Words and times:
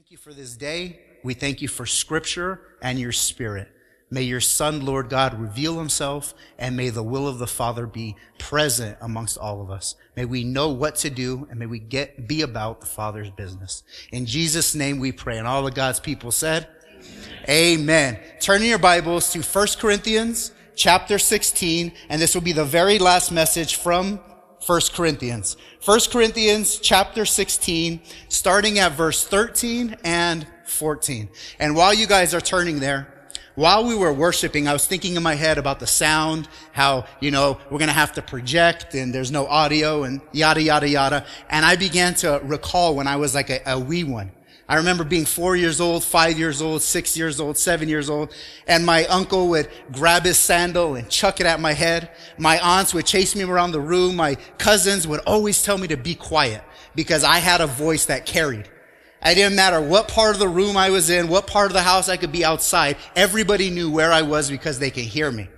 thank 0.00 0.10
you 0.10 0.16
for 0.16 0.32
this 0.32 0.56
day. 0.56 0.98
We 1.22 1.34
thank 1.34 1.60
you 1.60 1.68
for 1.68 1.84
scripture 1.84 2.62
and 2.80 2.98
your 2.98 3.12
spirit. 3.12 3.68
May 4.08 4.22
your 4.22 4.40
son, 4.40 4.82
Lord 4.82 5.10
God, 5.10 5.38
reveal 5.38 5.78
himself 5.78 6.32
and 6.58 6.74
may 6.74 6.88
the 6.88 7.02
will 7.02 7.28
of 7.28 7.38
the 7.38 7.46
Father 7.46 7.86
be 7.86 8.16
present 8.38 8.96
amongst 9.02 9.36
all 9.36 9.60
of 9.60 9.70
us. 9.70 9.96
May 10.16 10.24
we 10.24 10.42
know 10.42 10.70
what 10.70 10.96
to 10.96 11.10
do 11.10 11.46
and 11.50 11.58
may 11.58 11.66
we 11.66 11.80
get, 11.80 12.26
be 12.26 12.40
about 12.40 12.80
the 12.80 12.86
Father's 12.86 13.28
business. 13.28 13.82
In 14.10 14.24
Jesus' 14.24 14.74
name 14.74 15.00
we 15.00 15.12
pray. 15.12 15.36
And 15.36 15.46
all 15.46 15.66
of 15.66 15.74
God's 15.74 16.00
people 16.00 16.30
said, 16.30 16.66
Amen. 17.46 18.14
Amen. 18.16 18.20
Turn 18.40 18.62
your 18.62 18.78
Bibles 18.78 19.30
to 19.34 19.42
1 19.42 19.66
Corinthians 19.78 20.52
chapter 20.76 21.18
16, 21.18 21.92
and 22.08 22.22
this 22.22 22.34
will 22.34 22.40
be 22.40 22.52
the 22.52 22.64
very 22.64 22.98
last 22.98 23.30
message 23.30 23.74
from 23.74 24.18
1 24.66 24.80
Corinthians. 24.92 25.56
1 25.84 26.00
Corinthians 26.10 26.78
chapter 26.78 27.24
16, 27.24 28.00
starting 28.28 28.78
at 28.78 28.92
verse 28.92 29.26
13 29.26 29.96
and 30.04 30.46
14. 30.64 31.28
And 31.58 31.74
while 31.74 31.94
you 31.94 32.06
guys 32.06 32.34
are 32.34 32.40
turning 32.40 32.78
there, 32.78 33.20
while 33.54 33.86
we 33.86 33.94
were 33.94 34.12
worshiping, 34.12 34.68
I 34.68 34.72
was 34.72 34.86
thinking 34.86 35.16
in 35.16 35.22
my 35.22 35.34
head 35.34 35.58
about 35.58 35.80
the 35.80 35.86
sound, 35.86 36.48
how, 36.72 37.06
you 37.20 37.30
know, 37.30 37.58
we're 37.70 37.78
going 37.78 37.88
to 37.88 37.94
have 37.94 38.12
to 38.14 38.22
project 38.22 38.94
and 38.94 39.14
there's 39.14 39.30
no 39.30 39.46
audio 39.46 40.04
and 40.04 40.20
yada, 40.32 40.62
yada, 40.62 40.88
yada. 40.88 41.26
And 41.48 41.64
I 41.64 41.76
began 41.76 42.14
to 42.16 42.40
recall 42.44 42.94
when 42.94 43.06
I 43.06 43.16
was 43.16 43.34
like 43.34 43.50
a, 43.50 43.60
a 43.66 43.78
wee 43.78 44.04
one. 44.04 44.30
I 44.70 44.76
remember 44.76 45.02
being 45.02 45.24
four 45.24 45.56
years 45.56 45.80
old, 45.80 46.04
five 46.04 46.38
years 46.38 46.62
old, 46.62 46.80
six 46.80 47.16
years 47.16 47.40
old, 47.40 47.58
seven 47.58 47.88
years 47.88 48.08
old, 48.08 48.32
and 48.68 48.86
my 48.86 49.04
uncle 49.06 49.48
would 49.48 49.68
grab 49.90 50.22
his 50.22 50.38
sandal 50.38 50.94
and 50.94 51.10
chuck 51.10 51.40
it 51.40 51.46
at 51.46 51.58
my 51.58 51.72
head. 51.72 52.08
My 52.38 52.60
aunts 52.60 52.94
would 52.94 53.04
chase 53.04 53.34
me 53.34 53.42
around 53.42 53.72
the 53.72 53.80
room. 53.80 54.14
My 54.14 54.36
cousins 54.58 55.08
would 55.08 55.18
always 55.26 55.60
tell 55.64 55.76
me 55.76 55.88
to 55.88 55.96
be 55.96 56.14
quiet 56.14 56.62
because 56.94 57.24
I 57.24 57.38
had 57.38 57.60
a 57.60 57.66
voice 57.66 58.04
that 58.06 58.26
carried. 58.26 58.70
It 59.26 59.34
didn't 59.34 59.56
matter 59.56 59.80
what 59.80 60.06
part 60.06 60.36
of 60.36 60.38
the 60.38 60.48
room 60.48 60.76
I 60.76 60.90
was 60.90 61.10
in, 61.10 61.26
what 61.26 61.48
part 61.48 61.66
of 61.66 61.72
the 61.72 61.82
house 61.82 62.08
I 62.08 62.16
could 62.16 62.30
be 62.30 62.44
outside. 62.44 62.96
Everybody 63.16 63.70
knew 63.70 63.90
where 63.90 64.12
I 64.12 64.22
was 64.22 64.48
because 64.48 64.78
they 64.78 64.92
could 64.92 65.02
hear 65.02 65.32
me. 65.32 65.48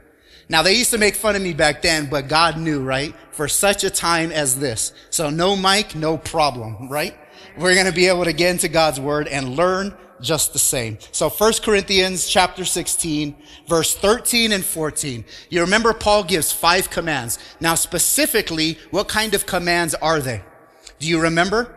Now 0.48 0.62
they 0.62 0.72
used 0.72 0.90
to 0.92 0.98
make 0.98 1.16
fun 1.16 1.36
of 1.36 1.42
me 1.42 1.52
back 1.52 1.82
then, 1.82 2.06
but 2.06 2.28
God 2.28 2.56
knew, 2.56 2.82
right? 2.82 3.14
For 3.32 3.46
such 3.46 3.84
a 3.84 3.90
time 3.90 4.32
as 4.32 4.58
this. 4.58 4.94
So 5.10 5.28
no 5.28 5.54
mic, 5.54 5.94
no 5.94 6.16
problem, 6.16 6.88
right? 6.88 7.14
We're 7.58 7.74
going 7.74 7.86
to 7.86 7.92
be 7.92 8.08
able 8.08 8.24
to 8.24 8.32
get 8.32 8.50
into 8.50 8.68
God's 8.68 9.00
word 9.00 9.28
and 9.28 9.56
learn 9.56 9.94
just 10.20 10.52
the 10.52 10.58
same. 10.58 10.98
So 11.10 11.28
1 11.28 11.52
Corinthians 11.62 12.28
chapter 12.28 12.64
16, 12.64 13.34
verse 13.66 13.94
13 13.94 14.52
and 14.52 14.64
14. 14.64 15.24
You 15.50 15.60
remember 15.60 15.92
Paul 15.92 16.24
gives 16.24 16.52
five 16.52 16.88
commands. 16.90 17.38
Now 17.60 17.74
specifically, 17.74 18.78
what 18.90 19.08
kind 19.08 19.34
of 19.34 19.46
commands 19.46 19.94
are 19.94 20.20
they? 20.20 20.42
Do 20.98 21.08
you 21.08 21.20
remember? 21.20 21.74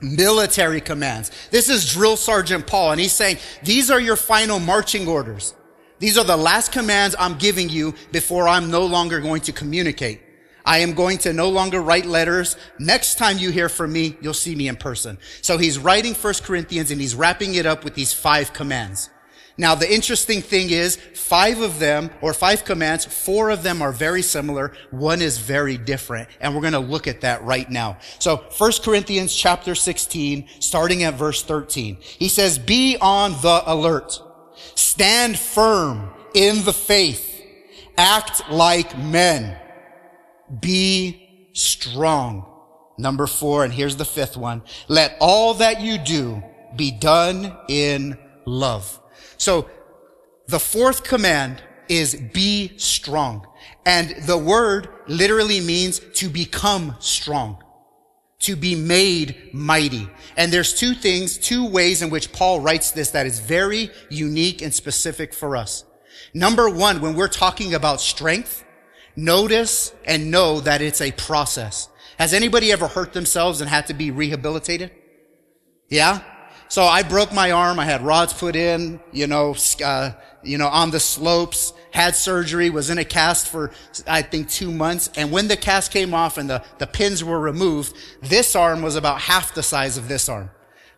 Military 0.00 0.80
commands. 0.80 1.30
This 1.50 1.68
is 1.68 1.92
drill 1.92 2.16
sergeant 2.16 2.66
Paul 2.66 2.92
and 2.92 3.00
he's 3.00 3.12
saying, 3.12 3.36
these 3.62 3.90
are 3.90 4.00
your 4.00 4.16
final 4.16 4.58
marching 4.58 5.06
orders. 5.06 5.54
These 5.98 6.16
are 6.16 6.24
the 6.24 6.36
last 6.36 6.72
commands 6.72 7.16
I'm 7.18 7.36
giving 7.38 7.68
you 7.68 7.94
before 8.12 8.48
I'm 8.48 8.70
no 8.70 8.86
longer 8.86 9.20
going 9.20 9.42
to 9.42 9.52
communicate. 9.52 10.20
I 10.68 10.80
am 10.80 10.92
going 10.92 11.16
to 11.18 11.32
no 11.32 11.48
longer 11.48 11.80
write 11.80 12.04
letters. 12.04 12.54
Next 12.78 13.16
time 13.16 13.38
you 13.38 13.50
hear 13.50 13.70
from 13.70 13.90
me, 13.90 14.18
you'll 14.20 14.34
see 14.34 14.54
me 14.54 14.68
in 14.68 14.76
person. 14.76 15.16
So 15.40 15.56
he's 15.56 15.78
writing 15.78 16.12
First 16.12 16.44
Corinthians 16.44 16.90
and 16.90 17.00
he's 17.00 17.14
wrapping 17.14 17.54
it 17.54 17.64
up 17.64 17.84
with 17.84 17.94
these 17.94 18.12
five 18.12 18.52
commands. 18.52 19.08
Now, 19.56 19.74
the 19.74 19.90
interesting 19.90 20.42
thing 20.42 20.68
is 20.68 20.96
five 21.14 21.62
of 21.62 21.78
them 21.78 22.10
or 22.20 22.34
five 22.34 22.66
commands, 22.66 23.06
four 23.06 23.48
of 23.48 23.62
them 23.62 23.80
are 23.80 23.92
very 23.92 24.20
similar. 24.20 24.74
One 24.90 25.22
is 25.22 25.38
very 25.38 25.78
different. 25.78 26.28
And 26.38 26.54
we're 26.54 26.60
going 26.60 26.74
to 26.74 26.80
look 26.80 27.06
at 27.06 27.22
that 27.22 27.42
right 27.44 27.68
now. 27.70 27.96
So 28.18 28.36
First 28.36 28.82
Corinthians 28.82 29.34
chapter 29.34 29.74
16, 29.74 30.50
starting 30.60 31.02
at 31.02 31.14
verse 31.14 31.42
13, 31.42 31.96
he 31.96 32.28
says, 32.28 32.58
be 32.58 32.98
on 33.00 33.32
the 33.40 33.62
alert. 33.64 34.20
Stand 34.74 35.38
firm 35.38 36.10
in 36.34 36.62
the 36.66 36.74
faith. 36.74 37.24
Act 37.96 38.50
like 38.50 38.96
men 38.98 39.56
be 40.60 41.50
strong. 41.52 42.46
Number 42.96 43.26
four, 43.26 43.64
and 43.64 43.72
here's 43.72 43.96
the 43.96 44.04
fifth 44.04 44.36
one. 44.36 44.62
Let 44.88 45.16
all 45.20 45.54
that 45.54 45.80
you 45.80 45.98
do 45.98 46.42
be 46.76 46.90
done 46.90 47.56
in 47.68 48.18
love. 48.44 49.00
So 49.36 49.68
the 50.48 50.58
fourth 50.58 51.04
command 51.04 51.62
is 51.88 52.14
be 52.14 52.76
strong. 52.76 53.46
And 53.86 54.10
the 54.26 54.38
word 54.38 54.88
literally 55.06 55.60
means 55.60 56.00
to 56.14 56.28
become 56.28 56.96
strong, 56.98 57.62
to 58.40 58.56
be 58.56 58.74
made 58.74 59.50
mighty. 59.52 60.08
And 60.36 60.52
there's 60.52 60.74
two 60.74 60.94
things, 60.94 61.38
two 61.38 61.66
ways 61.68 62.02
in 62.02 62.10
which 62.10 62.32
Paul 62.32 62.60
writes 62.60 62.90
this 62.90 63.12
that 63.12 63.26
is 63.26 63.40
very 63.40 63.90
unique 64.10 64.60
and 64.60 64.74
specific 64.74 65.32
for 65.32 65.56
us. 65.56 65.84
Number 66.34 66.68
one, 66.68 67.00
when 67.00 67.14
we're 67.14 67.28
talking 67.28 67.74
about 67.74 68.00
strength, 68.00 68.64
Notice 69.18 69.92
and 70.04 70.30
know 70.30 70.60
that 70.60 70.80
it's 70.80 71.00
a 71.00 71.10
process. 71.10 71.88
Has 72.20 72.32
anybody 72.32 72.70
ever 72.70 72.86
hurt 72.86 73.12
themselves 73.12 73.60
and 73.60 73.68
had 73.68 73.88
to 73.88 73.94
be 73.94 74.12
rehabilitated? 74.12 74.92
Yeah? 75.88 76.22
So 76.68 76.84
I 76.84 77.02
broke 77.02 77.32
my 77.32 77.50
arm. 77.50 77.80
I 77.80 77.84
had 77.84 78.02
rods 78.02 78.32
put 78.32 78.54
in, 78.54 79.00
you 79.10 79.26
know, 79.26 79.56
uh, 79.84 80.12
you 80.44 80.56
know, 80.56 80.68
on 80.68 80.92
the 80.92 81.00
slopes, 81.00 81.72
had 81.90 82.14
surgery, 82.14 82.70
was 82.70 82.90
in 82.90 82.98
a 82.98 83.04
cast 83.04 83.48
for, 83.48 83.72
I 84.06 84.22
think, 84.22 84.50
two 84.50 84.70
months. 84.70 85.10
And 85.16 85.32
when 85.32 85.48
the 85.48 85.56
cast 85.56 85.90
came 85.90 86.14
off 86.14 86.38
and 86.38 86.48
the, 86.48 86.62
the 86.78 86.86
pins 86.86 87.24
were 87.24 87.40
removed, 87.40 87.96
this 88.22 88.54
arm 88.54 88.82
was 88.82 88.94
about 88.94 89.20
half 89.22 89.52
the 89.52 89.64
size 89.64 89.96
of 89.96 90.06
this 90.06 90.28
arm. 90.28 90.48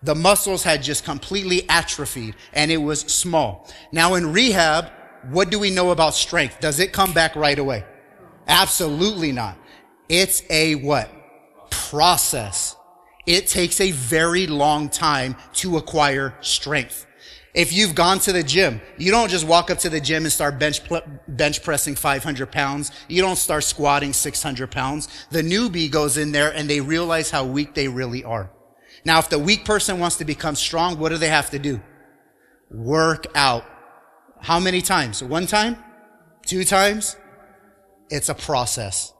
The 0.02 0.14
muscles 0.14 0.62
had 0.62 0.82
just 0.82 1.06
completely 1.06 1.66
atrophied 1.70 2.34
and 2.52 2.70
it 2.70 2.82
was 2.82 3.00
small. 3.00 3.66
Now 3.92 4.12
in 4.12 4.30
rehab, 4.30 4.92
what 5.30 5.48
do 5.48 5.58
we 5.58 5.70
know 5.70 5.90
about 5.90 6.14
strength? 6.14 6.60
Does 6.60 6.80
it 6.80 6.92
come 6.92 7.14
back 7.14 7.34
right 7.34 7.58
away? 7.58 7.86
Absolutely 8.50 9.30
not. 9.30 9.56
It's 10.08 10.42
a 10.50 10.74
what? 10.74 11.08
Process. 11.70 12.74
It 13.24 13.46
takes 13.46 13.80
a 13.80 13.92
very 13.92 14.48
long 14.48 14.88
time 14.88 15.36
to 15.54 15.76
acquire 15.76 16.34
strength. 16.40 17.06
If 17.54 17.72
you've 17.72 17.94
gone 17.94 18.18
to 18.20 18.32
the 18.32 18.42
gym, 18.42 18.80
you 18.98 19.12
don't 19.12 19.30
just 19.30 19.46
walk 19.46 19.70
up 19.70 19.78
to 19.78 19.88
the 19.88 20.00
gym 20.00 20.24
and 20.24 20.32
start 20.32 20.58
bench, 20.58 20.80
bench 21.28 21.62
pressing 21.62 21.94
500 21.94 22.50
pounds. 22.50 22.90
You 23.08 23.22
don't 23.22 23.36
start 23.36 23.62
squatting 23.62 24.12
600 24.12 24.70
pounds. 24.70 25.08
The 25.30 25.42
newbie 25.42 25.90
goes 25.90 26.16
in 26.16 26.32
there 26.32 26.52
and 26.52 26.68
they 26.68 26.80
realize 26.80 27.30
how 27.30 27.44
weak 27.44 27.74
they 27.74 27.86
really 27.86 28.24
are. 28.24 28.50
Now, 29.04 29.20
if 29.20 29.28
the 29.28 29.38
weak 29.38 29.64
person 29.64 30.00
wants 30.00 30.16
to 30.16 30.24
become 30.24 30.56
strong, 30.56 30.98
what 30.98 31.10
do 31.10 31.18
they 31.18 31.28
have 31.28 31.50
to 31.50 31.58
do? 31.60 31.80
Work 32.68 33.26
out. 33.36 33.64
How 34.40 34.58
many 34.58 34.82
times? 34.82 35.22
One 35.22 35.46
time? 35.46 35.76
Two 36.46 36.64
times? 36.64 37.16
It's 38.10 38.28
a 38.28 38.34
process. 38.34 39.12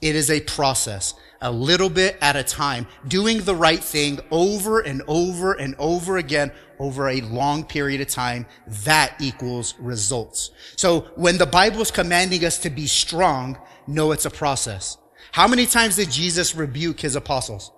It 0.00 0.14
is 0.14 0.30
a 0.30 0.40
process, 0.40 1.14
a 1.42 1.50
little 1.50 1.90
bit 1.90 2.16
at 2.20 2.36
a 2.36 2.44
time, 2.44 2.86
doing 3.08 3.40
the 3.40 3.54
right 3.54 3.82
thing 3.82 4.20
over 4.30 4.78
and 4.80 5.02
over 5.08 5.54
and 5.54 5.74
over 5.78 6.18
again 6.18 6.52
over 6.78 7.08
a 7.08 7.20
long 7.20 7.64
period 7.64 8.00
of 8.00 8.06
time. 8.06 8.46
That 8.84 9.14
equals 9.20 9.74
results. 9.80 10.52
So 10.76 11.00
when 11.16 11.36
the 11.36 11.46
Bible 11.46 11.80
is 11.80 11.90
commanding 11.90 12.44
us 12.44 12.58
to 12.58 12.70
be 12.70 12.86
strong, 12.86 13.58
know 13.88 14.12
it's 14.12 14.24
a 14.24 14.30
process. 14.30 14.96
How 15.32 15.48
many 15.48 15.66
times 15.66 15.96
did 15.96 16.10
Jesus 16.10 16.54
rebuke 16.54 17.00
his 17.00 17.16
apostles? 17.16 17.72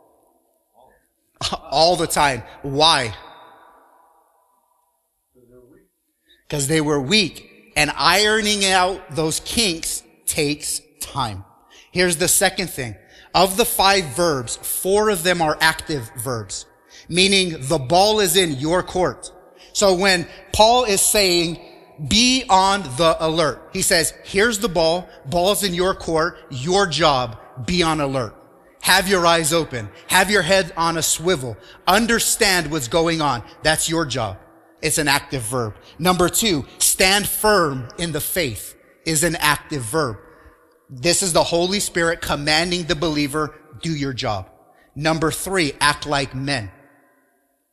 All 1.71 1.97
the 1.97 2.06
time. 2.06 2.42
Why? 2.60 3.15
Because 6.47 6.69
they 6.69 6.82
were 6.82 7.00
weak. 7.00 7.72
And 7.77 7.91
ironing 7.97 8.66
out 8.66 9.15
those 9.15 9.41
kinks 9.41 9.90
takes 10.30 10.80
time. 11.00 11.44
Here's 11.91 12.16
the 12.16 12.28
second 12.28 12.70
thing. 12.70 12.94
Of 13.34 13.56
the 13.56 13.64
five 13.64 14.04
verbs, 14.16 14.56
four 14.56 15.10
of 15.10 15.22
them 15.22 15.42
are 15.42 15.58
active 15.60 16.10
verbs, 16.16 16.66
meaning 17.08 17.56
the 17.58 17.78
ball 17.78 18.20
is 18.20 18.36
in 18.36 18.52
your 18.52 18.82
court. 18.82 19.32
So 19.72 19.94
when 19.94 20.27
Paul 20.53 20.84
is 20.84 21.00
saying, 21.00 21.60
be 22.09 22.44
on 22.48 22.82
the 22.97 23.16
alert, 23.21 23.71
he 23.72 23.82
says, 23.82 24.15
here's 24.24 24.60
the 24.60 24.68
ball, 24.68 25.09
ball's 25.27 25.65
in 25.65 25.74
your 25.74 25.94
court, 25.94 26.38
your 26.50 26.86
job, 26.86 27.38
be 27.66 27.83
on 27.83 28.00
alert. 28.00 28.34
Have 28.83 29.09
your 29.09 29.26
eyes 29.26 29.53
open. 29.53 29.91
Have 30.06 30.30
your 30.30 30.42
head 30.42 30.72
on 30.76 30.97
a 30.97 31.03
swivel. 31.03 31.56
Understand 31.86 32.71
what's 32.71 32.88
going 32.88 33.21
on. 33.21 33.42
That's 33.62 33.91
your 33.91 34.06
job. 34.06 34.38
It's 34.80 34.98
an 34.98 35.09
active 35.09 35.42
verb. 35.42 35.74
Number 35.98 36.28
two, 36.28 36.65
stand 36.78 37.28
firm 37.28 37.88
in 37.98 38.12
the 38.12 38.21
faith 38.21 38.74
is 39.04 39.24
an 39.24 39.36
active 39.36 39.82
verb. 39.82 40.18
This 40.88 41.22
is 41.22 41.32
the 41.32 41.44
Holy 41.44 41.80
Spirit 41.80 42.20
commanding 42.20 42.84
the 42.84 42.97
believer, 42.97 43.54
do 43.80 43.94
your 43.94 44.12
job. 44.12 44.50
Number 44.94 45.30
three, 45.30 45.72
act 45.80 46.06
like 46.06 46.34
men. 46.34 46.70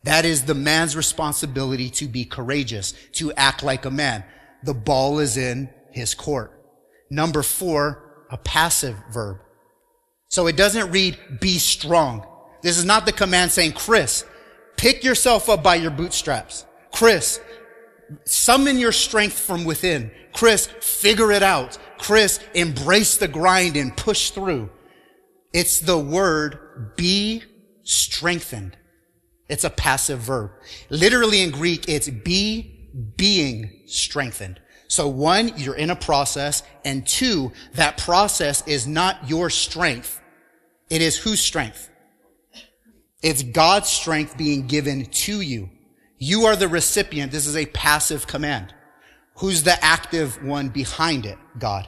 That 0.04 0.24
is 0.24 0.44
the 0.44 0.54
man's 0.54 0.96
responsibility 0.96 1.90
to 1.92 2.08
be 2.08 2.24
courageous, 2.24 2.94
to 3.14 3.34
act 3.34 3.64
like 3.64 3.86
a 3.86 3.92
man. 3.92 4.24
The 4.64 4.74
ball 4.74 5.20
is 5.20 5.36
in 5.36 5.70
his 5.92 6.14
court. 6.14 6.54
Number 7.10 7.44
four, 7.44 8.26
a 8.30 8.38
passive 8.38 8.96
verb. 9.12 9.40
So 10.30 10.48
it 10.48 10.56
doesn't 10.56 10.92
read, 10.92 11.18
be 11.40 11.58
strong. 11.58 12.26
This 12.62 12.78
is 12.78 12.86
not 12.86 13.06
the 13.06 13.12
command 13.12 13.52
saying, 13.52 13.74
Chris, 13.74 14.24
Pick 14.78 15.04
yourself 15.04 15.50
up 15.50 15.64
by 15.64 15.76
your 15.76 15.92
bootstraps. 15.92 16.66
Chris, 16.94 17.42
summon 18.24 18.78
your 18.78 18.92
strength 18.92 19.38
from 19.38 19.66
within. 19.66 20.12
Chris, 20.38 20.68
figure 20.68 21.32
it 21.32 21.42
out. 21.42 21.80
Chris, 21.98 22.40
embrace 22.54 23.18
the 23.18 23.28
grind 23.28 23.76
and 23.76 23.98
push 23.98 24.30
through. 24.30 24.70
It's 25.52 25.80
the 25.80 25.98
word 25.98 26.94
be 26.96 27.42
strengthened. 27.82 28.78
It's 29.50 29.64
a 29.64 29.72
passive 29.72 30.20
verb. 30.20 30.52
Literally 30.92 31.42
in 31.42 31.50
Greek, 31.50 31.90
it's 31.90 32.08
be 32.08 32.92
being 33.18 33.82
strengthened. 33.88 34.60
So 34.88 35.08
one, 35.08 35.54
you're 35.58 35.76
in 35.76 35.90
a 35.90 35.96
process. 35.96 36.62
And 36.86 37.08
two, 37.08 37.52
that 37.74 37.98
process 37.98 38.66
is 38.68 38.86
not 38.86 39.28
your 39.28 39.50
strength. 39.50 40.22
It 40.92 41.02
is 41.02 41.18
whose 41.18 41.40
strength? 41.40 41.90
It's 43.24 43.42
God's 43.42 43.90
strength 43.90 44.38
being 44.38 44.68
given 44.68 45.06
to 45.06 45.42
you. 45.42 45.72
You 46.20 46.46
are 46.46 46.56
the 46.56 46.68
recipient. 46.68 47.32
This 47.32 47.48
is 47.48 47.58
a 47.58 47.66
passive 47.66 48.28
command. 48.28 48.76
Who's 49.38 49.64
the 49.64 49.84
active 49.84 50.44
one 50.44 50.70
behind 50.70 51.26
it? 51.26 51.38
God. 51.60 51.88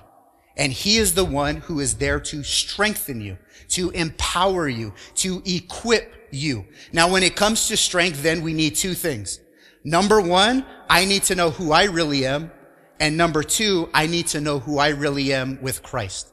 And 0.55 0.71
he 0.71 0.97
is 0.97 1.13
the 1.13 1.25
one 1.25 1.57
who 1.57 1.79
is 1.79 1.95
there 1.95 2.19
to 2.19 2.43
strengthen 2.43 3.21
you, 3.21 3.37
to 3.69 3.89
empower 3.91 4.67
you, 4.67 4.93
to 5.15 5.41
equip 5.45 6.27
you. 6.31 6.65
Now, 6.91 7.09
when 7.09 7.23
it 7.23 7.35
comes 7.35 7.67
to 7.69 7.77
strength, 7.77 8.21
then 8.21 8.41
we 8.41 8.53
need 8.53 8.75
two 8.75 8.93
things. 8.93 9.39
Number 9.83 10.19
one, 10.19 10.65
I 10.89 11.05
need 11.05 11.23
to 11.23 11.35
know 11.35 11.49
who 11.49 11.71
I 11.71 11.85
really 11.85 12.25
am. 12.25 12.51
And 12.99 13.15
number 13.15 13.41
two, 13.41 13.89
I 13.93 14.07
need 14.07 14.27
to 14.27 14.41
know 14.41 14.59
who 14.59 14.77
I 14.77 14.89
really 14.89 15.31
am 15.33 15.59
with 15.61 15.81
Christ. 15.81 16.27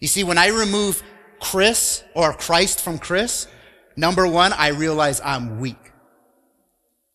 You 0.00 0.08
see, 0.08 0.24
when 0.24 0.38
I 0.38 0.48
remove 0.48 1.02
Chris 1.40 2.02
or 2.14 2.32
Christ 2.32 2.80
from 2.80 2.98
Chris, 2.98 3.46
number 3.94 4.26
one, 4.26 4.52
I 4.54 4.68
realize 4.68 5.20
I'm 5.22 5.60
weak. 5.60 5.92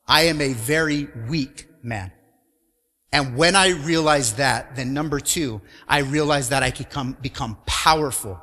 I 0.07 0.23
am 0.23 0.39
a 0.41 0.53
very 0.53 1.07
weak 1.27 1.67
man. 1.81 2.11
And 3.13 3.37
when 3.37 3.55
I 3.55 3.69
realize 3.69 4.33
that, 4.33 4.75
then 4.75 4.91
number 4.91 5.19
two, 5.19 5.61
I 5.87 5.99
realize 5.99 6.49
that 6.49 6.63
I 6.63 6.71
can 6.71 6.85
come, 6.85 7.15
become 7.21 7.57
powerful 7.67 8.41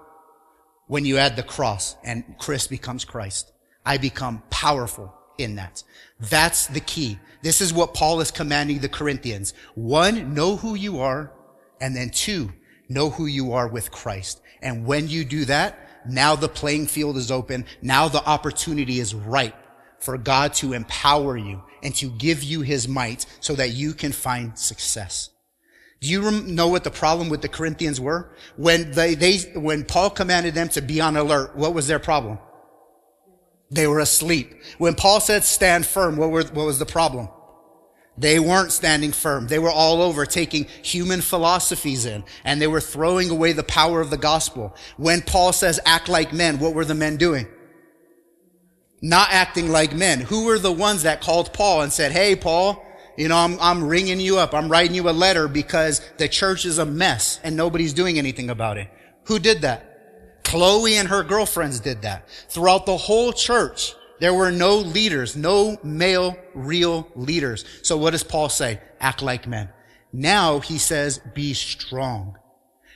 when 0.87 1.05
you 1.05 1.19
add 1.19 1.35
the 1.35 1.43
cross 1.43 1.97
and 2.05 2.23
Chris 2.39 2.69
becomes 2.69 3.05
Christ. 3.05 3.53
I 3.85 3.99
become 3.99 4.45
powerful 4.49 5.13
in 5.39 5.57
that. 5.57 5.83
That's 6.21 6.69
the 6.69 6.79
key. 6.79 7.19
This 7.43 7.61
is 7.61 7.73
what 7.73 7.95
Paul 7.95 8.21
is 8.21 8.31
commanding 8.31 8.79
the 8.79 8.89
Corinthians. 8.89 9.55
One, 9.75 10.35
know 10.35 10.55
who 10.55 10.77
you 10.77 11.01
are. 11.01 11.33
And 11.81 11.97
then 11.97 12.11
two, 12.11 12.53
know 12.89 13.11
who 13.11 13.27
you 13.27 13.53
are 13.55 13.67
with 13.67 13.91
Christ. 13.91 14.41
And 14.63 14.87
when 14.87 15.09
you 15.09 15.25
do 15.25 15.47
that, 15.47 16.07
now 16.09 16.37
the 16.37 16.49
playing 16.49 16.87
field 16.87 17.17
is 17.17 17.33
open. 17.33 17.65
Now 17.83 18.07
the 18.07 18.25
opportunity 18.25 19.01
is 19.01 19.17
ripe 19.17 19.57
for 20.01 20.19
God 20.19 20.55
to 20.55 20.73
empower 20.73 21.37
you 21.37 21.63
and 21.83 21.95
to 21.97 22.11
give 22.11 22.43
you 22.43 22.63
his 22.63 22.89
might 22.89 23.27
so 23.41 23.55
that 23.55 23.71
you 23.71 23.93
can 23.93 24.13
find 24.13 24.59
success. 24.59 25.31
Do 26.01 26.09
you 26.09 26.31
know 26.31 26.69
what 26.69 26.85
the 26.85 26.91
problem 26.91 27.29
with 27.29 27.43
the 27.43 27.49
Corinthians 27.49 28.01
were? 28.01 28.35
When 28.57 28.91
they, 28.93 29.15
they, 29.15 29.39
when 29.55 29.85
Paul 29.85 30.11
commanded 30.11 30.55
them 30.55 30.71
to 30.71 30.81
be 30.81 31.01
on 31.01 31.17
alert, 31.17 31.55
what 31.55 31.75
was 31.75 31.87
their 31.87 31.99
problem? 31.99 32.39
They 33.71 33.87
were 33.87 34.01
asleep. 34.01 34.63
When 34.79 34.95
Paul 34.95 35.21
said 35.21 35.45
stand 35.45 35.85
firm, 35.87 36.17
what, 36.17 36.31
were, 36.31 36.43
what 36.45 36.67
was 36.67 36.79
the 36.79 36.87
problem? 36.87 37.29
They 38.17 38.41
weren't 38.41 38.73
standing 38.73 39.13
firm. 39.13 39.47
They 39.47 39.59
were 39.59 39.71
all 39.71 40.03
over 40.03 40.27
taking 40.27 40.65
human 40.83 41.21
philosophies 41.21 42.07
in 42.07 42.25
and 42.45 42.61
they 42.61 42.67
were 42.67 42.81
throwing 42.81 43.31
away 43.31 43.53
the 43.53 43.63
power 43.63 44.01
of 44.01 44.11
the 44.11 44.19
gospel. 44.19 44.75
When 44.97 45.23
Paul 45.23 45.53
says 45.53 45.81
act 45.85 46.09
like 46.09 46.33
men, 46.33 46.59
what 46.59 46.75
were 46.75 46.85
the 46.85 46.95
men 46.95 47.17
doing? 47.17 47.47
Not 49.03 49.29
acting 49.31 49.69
like 49.69 49.95
men. 49.95 50.21
Who 50.21 50.45
were 50.45 50.59
the 50.59 50.73
ones 50.73 51.03
that 51.05 51.23
called 51.23 51.53
Paul 51.53 51.83
and 51.83 51.93
said, 51.93 52.13
Hey, 52.13 52.37
Paul, 52.37 52.85
you 53.17 53.29
know, 53.29 53.37
I'm, 53.37 53.59
I'm 53.61 53.85
ringing 53.85 54.21
you 54.21 54.39
up. 54.39 54.55
I'm 54.55 54.69
writing 54.69 54.95
you 54.95 55.09
a 55.09 55.11
letter 55.11 55.49
because 55.49 56.01
the 56.19 56.29
church 56.29 56.65
is 56.65 56.79
a 56.79 56.87
mess 56.87 57.41
and 57.43 57.57
nobody's 57.57 57.93
doing 57.93 58.19
anything 58.19 58.51
about 58.51 58.79
it. 58.79 58.89
Who 59.25 59.39
did 59.39 59.63
that? 59.63 60.43
Chloe 60.45 60.97
and 60.97 61.09
her 61.09 61.23
girlfriends 61.23 61.81
did 61.81 62.03
that. 62.03 62.29
Throughout 62.49 62.87
the 62.87 62.97
whole 62.97 63.33
church, 63.33 63.95
there 64.21 64.35
were 64.35 64.51
no 64.51 64.77
leaders, 64.77 65.37
no 65.37 65.79
male 65.83 66.37
real 66.55 67.09
leaders. 67.15 67.65
So 67.83 67.97
what 67.97 68.11
does 68.11 68.25
Paul 68.25 68.49
say? 68.49 68.81
Act 69.01 69.23
like 69.23 69.47
men. 69.47 69.71
Now 70.13 70.61
he 70.61 70.79
says, 70.79 71.21
be 71.35 71.55
strong. 71.55 72.37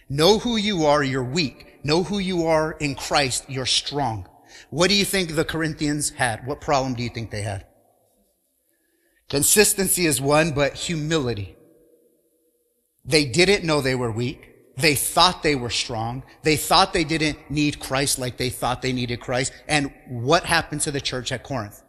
Know 0.08 0.38
who 0.38 0.56
you 0.56 0.86
are, 0.86 1.02
you're 1.02 1.24
weak. 1.24 1.80
Know 1.84 2.02
who 2.02 2.18
you 2.18 2.46
are 2.46 2.72
in 2.72 2.94
Christ, 2.94 3.44
you're 3.48 3.66
strong. 3.66 4.28
What 4.74 4.90
do 4.90 4.96
you 4.96 5.04
think 5.04 5.36
the 5.36 5.44
Corinthians 5.44 6.10
had? 6.10 6.48
What 6.48 6.60
problem 6.60 6.94
do 6.94 7.04
you 7.04 7.08
think 7.08 7.30
they 7.30 7.42
had? 7.42 7.64
Consistency 9.30 10.04
is 10.04 10.20
one, 10.20 10.50
but 10.50 10.74
humility. 10.74 11.54
They 13.04 13.24
didn't 13.24 13.62
know 13.64 13.80
they 13.80 13.94
were 13.94 14.10
weak. 14.10 14.50
They 14.76 14.96
thought 14.96 15.44
they 15.44 15.54
were 15.54 15.70
strong. 15.70 16.24
They 16.42 16.56
thought 16.56 16.92
they 16.92 17.04
didn't 17.04 17.38
need 17.48 17.78
Christ 17.78 18.18
like 18.18 18.36
they 18.36 18.50
thought 18.50 18.82
they 18.82 18.92
needed 18.92 19.20
Christ. 19.20 19.52
And 19.68 19.92
what 20.08 20.42
happened 20.42 20.80
to 20.80 20.90
the 20.90 21.00
church 21.00 21.30
at 21.30 21.44
Corinth? 21.44 21.80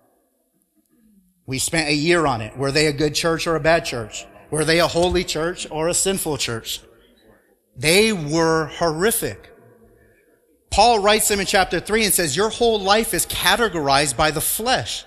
We 1.48 1.58
spent 1.58 1.90
a 1.90 1.96
year 1.96 2.28
on 2.28 2.42
it. 2.42 2.56
Were 2.56 2.72
they 2.72 2.86
a 2.86 2.94
good 2.94 3.16
church 3.16 3.48
or 3.48 3.56
a 3.56 3.60
bad 3.60 3.86
church? 3.86 4.28
Were 4.52 4.64
they 4.64 4.80
a 4.80 4.86
holy 4.86 5.24
church 5.24 5.66
or 5.72 5.88
a 5.88 5.96
sinful 5.96 6.38
church? 6.38 6.82
They 7.76 8.14
were 8.14 8.68
horrific. 8.68 9.55
Paul 10.76 11.00
writes 11.00 11.30
them 11.30 11.40
in 11.40 11.46
chapter 11.46 11.80
three 11.80 12.04
and 12.04 12.14
says, 12.14 12.36
your 12.36 12.50
whole 12.50 12.82
life 12.82 13.14
is 13.14 13.26
categorized 13.26 14.18
by 14.18 14.30
the 14.30 14.42
flesh. 14.42 15.06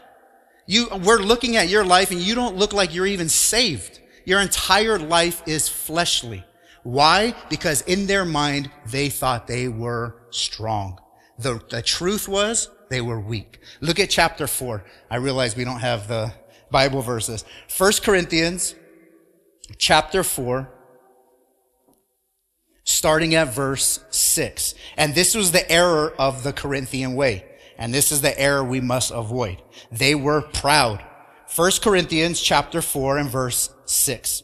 You, 0.67 0.88
we're 1.05 1.19
looking 1.19 1.56
at 1.56 1.69
your 1.69 1.85
life 1.85 2.11
and 2.11 2.19
you 2.19 2.35
don't 2.35 2.56
look 2.56 2.73
like 2.73 2.94
you're 2.94 3.05
even 3.05 3.29
saved. 3.29 4.00
Your 4.25 4.41
entire 4.41 4.99
life 4.99 5.43
is 5.44 5.69
fleshly. 5.69 6.43
Why? 6.85 7.35
Because 7.50 7.82
in 7.82 8.06
their 8.06 8.25
mind, 8.25 8.70
they 8.87 9.11
thought 9.11 9.47
they 9.47 9.69
were 9.69 10.17
strong. 10.31 11.03
The, 11.38 11.62
the 11.69 11.82
truth 11.82 12.29
was 12.29 12.70
they 12.88 13.03
were 13.03 13.20
weak. 13.20 13.61
Look 13.82 14.00
at 14.00 14.09
chapter 14.09 14.47
four. 14.47 14.87
I 15.11 15.17
realize 15.17 15.55
we 15.55 15.65
don't 15.65 15.81
have 15.81 16.09
the 16.09 16.32
Bible 16.70 17.03
verses. 17.03 17.44
First 17.69 18.03
Corinthians 18.03 18.75
chapter 19.76 20.23
four, 20.23 20.70
starting 22.88 23.35
at 23.35 23.52
verse 23.52 24.00
six. 24.08 24.75
And 24.96 25.14
this 25.14 25.35
was 25.35 25.52
the 25.52 25.70
error 25.70 26.14
of 26.19 26.43
the 26.43 26.55
Corinthian 26.55 27.14
way. 27.14 27.44
And 27.76 27.93
this 27.93 28.11
is 28.11 28.23
the 28.23 28.40
error 28.40 28.64
we 28.64 28.81
must 28.81 29.11
avoid. 29.11 29.62
They 29.93 30.14
were 30.14 30.40
proud. 30.40 31.05
First 31.46 31.82
Corinthians 31.82 32.40
chapter 32.40 32.81
four 32.81 33.19
and 33.19 33.29
verse 33.29 33.70
six. 33.84 34.43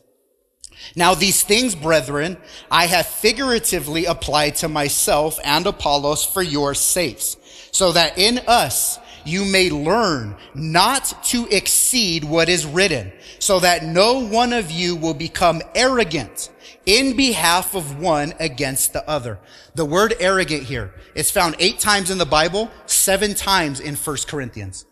Now 0.95 1.15
these 1.15 1.43
things, 1.43 1.75
brethren, 1.75 2.37
I 2.71 2.87
have 2.87 3.07
figuratively 3.07 4.05
applied 4.05 4.57
to 4.57 4.69
myself 4.69 5.39
and 5.43 5.67
Apollos 5.67 6.27
for 6.27 6.43
your 6.43 6.75
sakes, 6.75 7.39
so 7.73 7.93
that 7.93 8.19
in 8.19 8.41
us 8.47 8.99
you 9.25 9.47
may 9.47 9.71
learn 9.71 10.37
not 10.55 11.25
to 11.29 11.49
exceed 11.51 12.25
what 12.25 12.51
is 12.51 12.67
written, 12.67 13.11
so 13.39 13.59
that 13.61 13.85
no 13.85 14.21
one 14.21 14.53
of 14.53 14.71
you 14.71 14.97
will 14.97 15.15
become 15.15 15.63
arrogant 15.75 16.51
in 16.87 17.17
behalf 17.17 17.75
of 17.75 17.99
one 17.99 18.35
against 18.39 18.93
the 18.93 19.09
other. 19.09 19.39
The 19.75 19.85
word 19.85 20.15
arrogant 20.21 20.65
here 20.65 20.95
is 21.15 21.31
found 21.31 21.57
eight 21.59 21.79
times 21.79 22.11
in 22.11 22.19
the 22.19 22.27
Bible, 22.27 22.71
seven 22.87 23.35
times 23.35 23.81
in 23.81 23.97
First 23.97 24.29
Corinthians. 24.29 24.85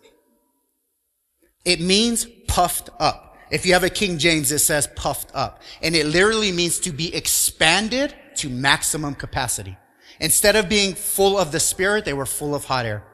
It 1.65 1.81
means 1.81 2.27
puffed 2.49 2.91
up. 2.99 3.37
If 3.51 3.67
you 3.67 3.75
have 3.75 3.85
a 3.85 3.91
King 3.91 4.19
James, 4.19 4.51
it 4.51 4.61
says 4.61 4.87
puffed 4.97 5.31
up. 5.35 5.63
And 5.83 5.95
it 5.95 6.07
literally 6.07 6.53
means 6.53 6.79
to 6.81 6.91
be 6.91 7.15
expanded 7.15 8.15
to 8.37 8.49
maximum 8.49 9.15
capacity. 9.15 9.77
Instead 10.21 10.57
of 10.57 10.69
being 10.69 10.95
full 10.95 11.37
of 11.39 11.53
the 11.53 11.61
Spirit, 11.61 12.05
they 12.05 12.13
were 12.13 12.27
full 12.27 12.55
of 12.55 12.65
hot 12.65 12.87
air. 12.87 13.05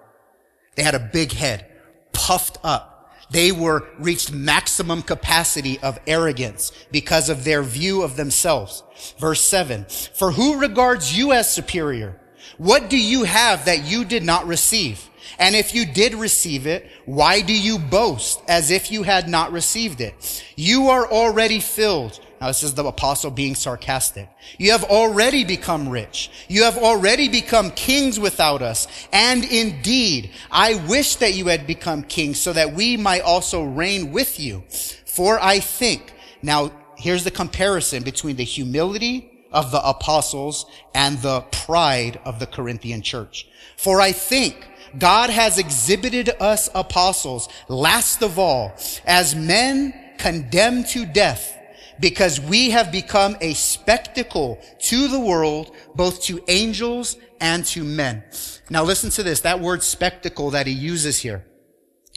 They 0.77 0.83
had 0.83 0.95
a 0.95 1.11
big 1.13 1.33
head, 1.33 1.67
puffed 2.13 2.59
up. 2.63 2.98
They 3.31 3.53
were 3.53 3.87
reached 3.99 4.33
maximum 4.33 5.03
capacity 5.03 5.79
of 5.81 5.99
arrogance 6.07 6.73
because 6.91 7.29
of 7.29 7.45
their 7.45 7.63
view 7.63 8.03
of 8.03 8.17
themselves. 8.17 8.83
Verse 9.19 9.41
seven, 9.43 9.87
for 10.15 10.33
who 10.33 10.59
regards 10.59 11.17
you 11.17 11.33
as 11.33 11.53
superior? 11.53 12.21
What 12.57 12.89
do 12.89 12.99
you 12.99 13.25
have 13.25 13.67
that 13.67 13.85
you 13.85 14.05
did 14.05 14.23
not 14.23 14.47
receive? 14.47 15.09
And 15.39 15.55
if 15.55 15.75
you 15.75 15.85
did 15.85 16.15
receive 16.15 16.67
it, 16.67 16.91
why 17.05 17.43
do 17.43 17.53
you 17.53 17.79
boast 17.79 18.41
as 18.49 18.71
if 18.71 18.91
you 18.91 19.03
had 19.03 19.29
not 19.29 19.53
received 19.53 20.01
it? 20.01 20.45
You 20.57 20.89
are 20.89 21.07
already 21.07 21.61
filled. 21.61 22.19
Now 22.41 22.47
this 22.49 22.63
is 22.63 22.75
the 22.75 22.85
apostle 22.85 23.31
being 23.31 23.55
sarcastic. 23.55 24.29
You 24.59 24.73
have 24.73 24.85
already 24.85 25.45
become 25.45 25.89
rich. 25.89 26.31
You 26.49 26.65
have 26.65 26.79
already 26.79 27.29
become 27.29 27.71
kings 27.73 28.21
without 28.21 28.63
us. 28.63 28.87
And 29.13 29.45
indeed, 29.45 30.31
I 30.51 30.75
wish 30.89 31.17
that 31.17 31.35
you 31.35 31.47
had 31.47 31.67
become 31.67 32.03
kings 32.03 32.41
so 32.41 32.53
that 32.53 32.75
we 32.75 32.97
might 32.97 33.23
also 33.23 33.65
reign 33.65 34.13
with 34.13 34.39
you. 34.39 34.63
For 35.05 35.43
I 35.43 35.59
think, 35.61 36.13
now 36.43 36.71
here's 36.97 37.25
the 37.25 37.31
comparison 37.31 38.03
between 38.03 38.37
the 38.37 38.45
humility 38.45 39.31
of 39.51 39.73
the 39.73 39.87
apostles 39.87 40.67
and 40.95 41.19
the 41.19 41.41
pride 41.51 42.21
of 42.25 42.39
the 42.39 42.47
Corinthian 42.47 43.03
church. 43.03 43.49
For 43.77 44.01
I 44.01 44.13
think 44.13 44.69
God 44.97 45.31
has 45.31 45.59
exhibited 45.59 46.31
us 46.41 46.71
apostles, 46.75 47.49
last 47.69 48.23
of 48.23 48.39
all, 48.39 48.73
as 49.05 49.35
men 49.35 49.93
condemned 50.19 50.87
to 50.89 51.05
death, 51.05 51.58
because 52.01 52.41
we 52.41 52.71
have 52.71 52.93
become 52.93 53.37
a 53.41 53.55
spectacle 53.55 54.61
to 54.81 55.09
the 55.09 55.21
world, 55.21 55.75
both 55.95 56.23
to 56.25 56.43
angels 56.49 57.17
and 57.41 57.65
to 57.67 57.85
men. 57.85 58.23
Now 58.71 58.85
listen 58.85 59.11
to 59.11 59.23
this, 59.23 59.41
that 59.43 59.61
word 59.61 59.83
spectacle 59.83 60.51
that 60.51 60.67
he 60.67 60.73
uses 60.73 61.19
here. 61.19 61.45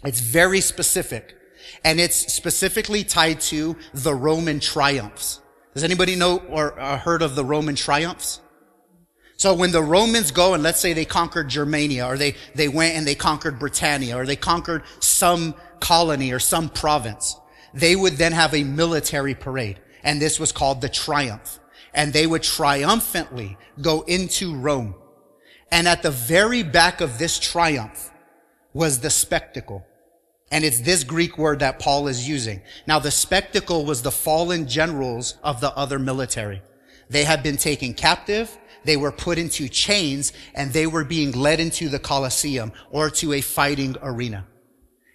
It's 0.04 0.20
very 0.20 0.62
specific. 0.62 1.36
And 1.84 2.00
it's 2.00 2.34
specifically 2.34 3.04
tied 3.04 3.40
to 3.42 3.76
the 3.94 4.14
Roman 4.14 4.60
triumphs. 4.60 5.42
Does 5.74 5.84
anybody 5.84 6.16
know 6.16 6.40
or 6.50 6.80
uh, 6.80 6.98
heard 6.98 7.22
of 7.22 7.36
the 7.36 7.46
Roman 7.46 7.76
triumphs? 7.76 8.42
So 9.38 9.56
when 9.56 9.72
the 9.72 9.82
Romans 9.82 10.30
go 10.30 10.54
and 10.54 10.62
let's 10.62 10.80
say 10.80 10.94
they 10.94 11.06
conquered 11.06 11.50
Germania 11.50 12.06
or 12.06 12.18
they, 12.18 12.36
they 12.54 12.68
went 12.68 12.96
and 12.96 13.08
they 13.08 13.16
conquered 13.16 13.58
Britannia 13.58 14.16
or 14.18 14.26
they 14.26 14.36
conquered 14.36 14.84
some 15.00 15.56
colony 15.80 16.32
or 16.32 16.40
some 16.40 16.70
province, 16.70 17.38
they 17.74 17.96
would 17.96 18.14
then 18.14 18.32
have 18.32 18.54
a 18.54 18.64
military 18.64 19.36
parade. 19.36 19.80
And 20.04 20.22
this 20.22 20.40
was 20.40 20.52
called 20.52 20.82
the 20.82 20.90
triumph. 20.90 21.60
And 21.94 22.14
they 22.14 22.26
would 22.26 22.44
triumphantly 22.44 23.58
go 23.82 24.02
into 24.02 24.56
Rome. 24.56 24.96
And 25.72 25.88
at 25.88 26.04
the 26.04 26.12
very 26.12 26.64
back 26.64 27.02
of 27.02 27.18
this 27.18 27.40
triumph 27.40 28.12
was 28.74 29.00
the 29.00 29.10
spectacle. 29.10 29.86
And 30.52 30.66
it's 30.66 30.82
this 30.82 31.04
Greek 31.04 31.38
word 31.38 31.60
that 31.60 31.80
Paul 31.80 32.08
is 32.08 32.28
using. 32.28 32.62
Now 32.86 33.00
the 33.00 33.12
spectacle 33.12 33.86
was 33.86 34.02
the 34.02 34.12
fallen 34.12 34.68
generals 34.68 35.38
of 35.44 35.62
the 35.62 35.74
other 35.78 35.98
military. 35.98 36.62
They 37.10 37.24
had 37.24 37.42
been 37.42 37.58
taken 37.58 37.94
captive. 37.94 38.58
They 38.84 38.98
were 38.98 39.12
put 39.12 39.38
into 39.38 39.70
chains 39.70 40.34
and 40.54 40.74
they 40.74 40.88
were 40.88 41.06
being 41.06 41.32
led 41.32 41.60
into 41.60 41.88
the 41.88 42.00
Colosseum 42.00 42.74
or 42.90 43.10
to 43.12 43.34
a 43.34 43.42
fighting 43.42 43.96
arena. 44.02 44.46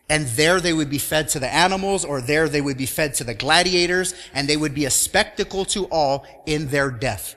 And 0.08 0.26
there 0.28 0.60
they 0.60 0.72
would 0.72 0.90
be 0.90 0.98
fed 0.98 1.28
to 1.30 1.40
the 1.40 1.52
animals 1.52 2.04
or 2.04 2.20
there 2.20 2.48
they 2.48 2.60
would 2.60 2.76
be 2.78 2.86
fed 2.86 3.14
to 3.14 3.24
the 3.24 3.34
gladiators 3.34 4.14
and 4.32 4.48
they 4.48 4.56
would 4.56 4.74
be 4.74 4.84
a 4.84 4.90
spectacle 4.90 5.64
to 5.66 5.86
all 5.86 6.24
in 6.46 6.68
their 6.68 6.90
death. 6.90 7.34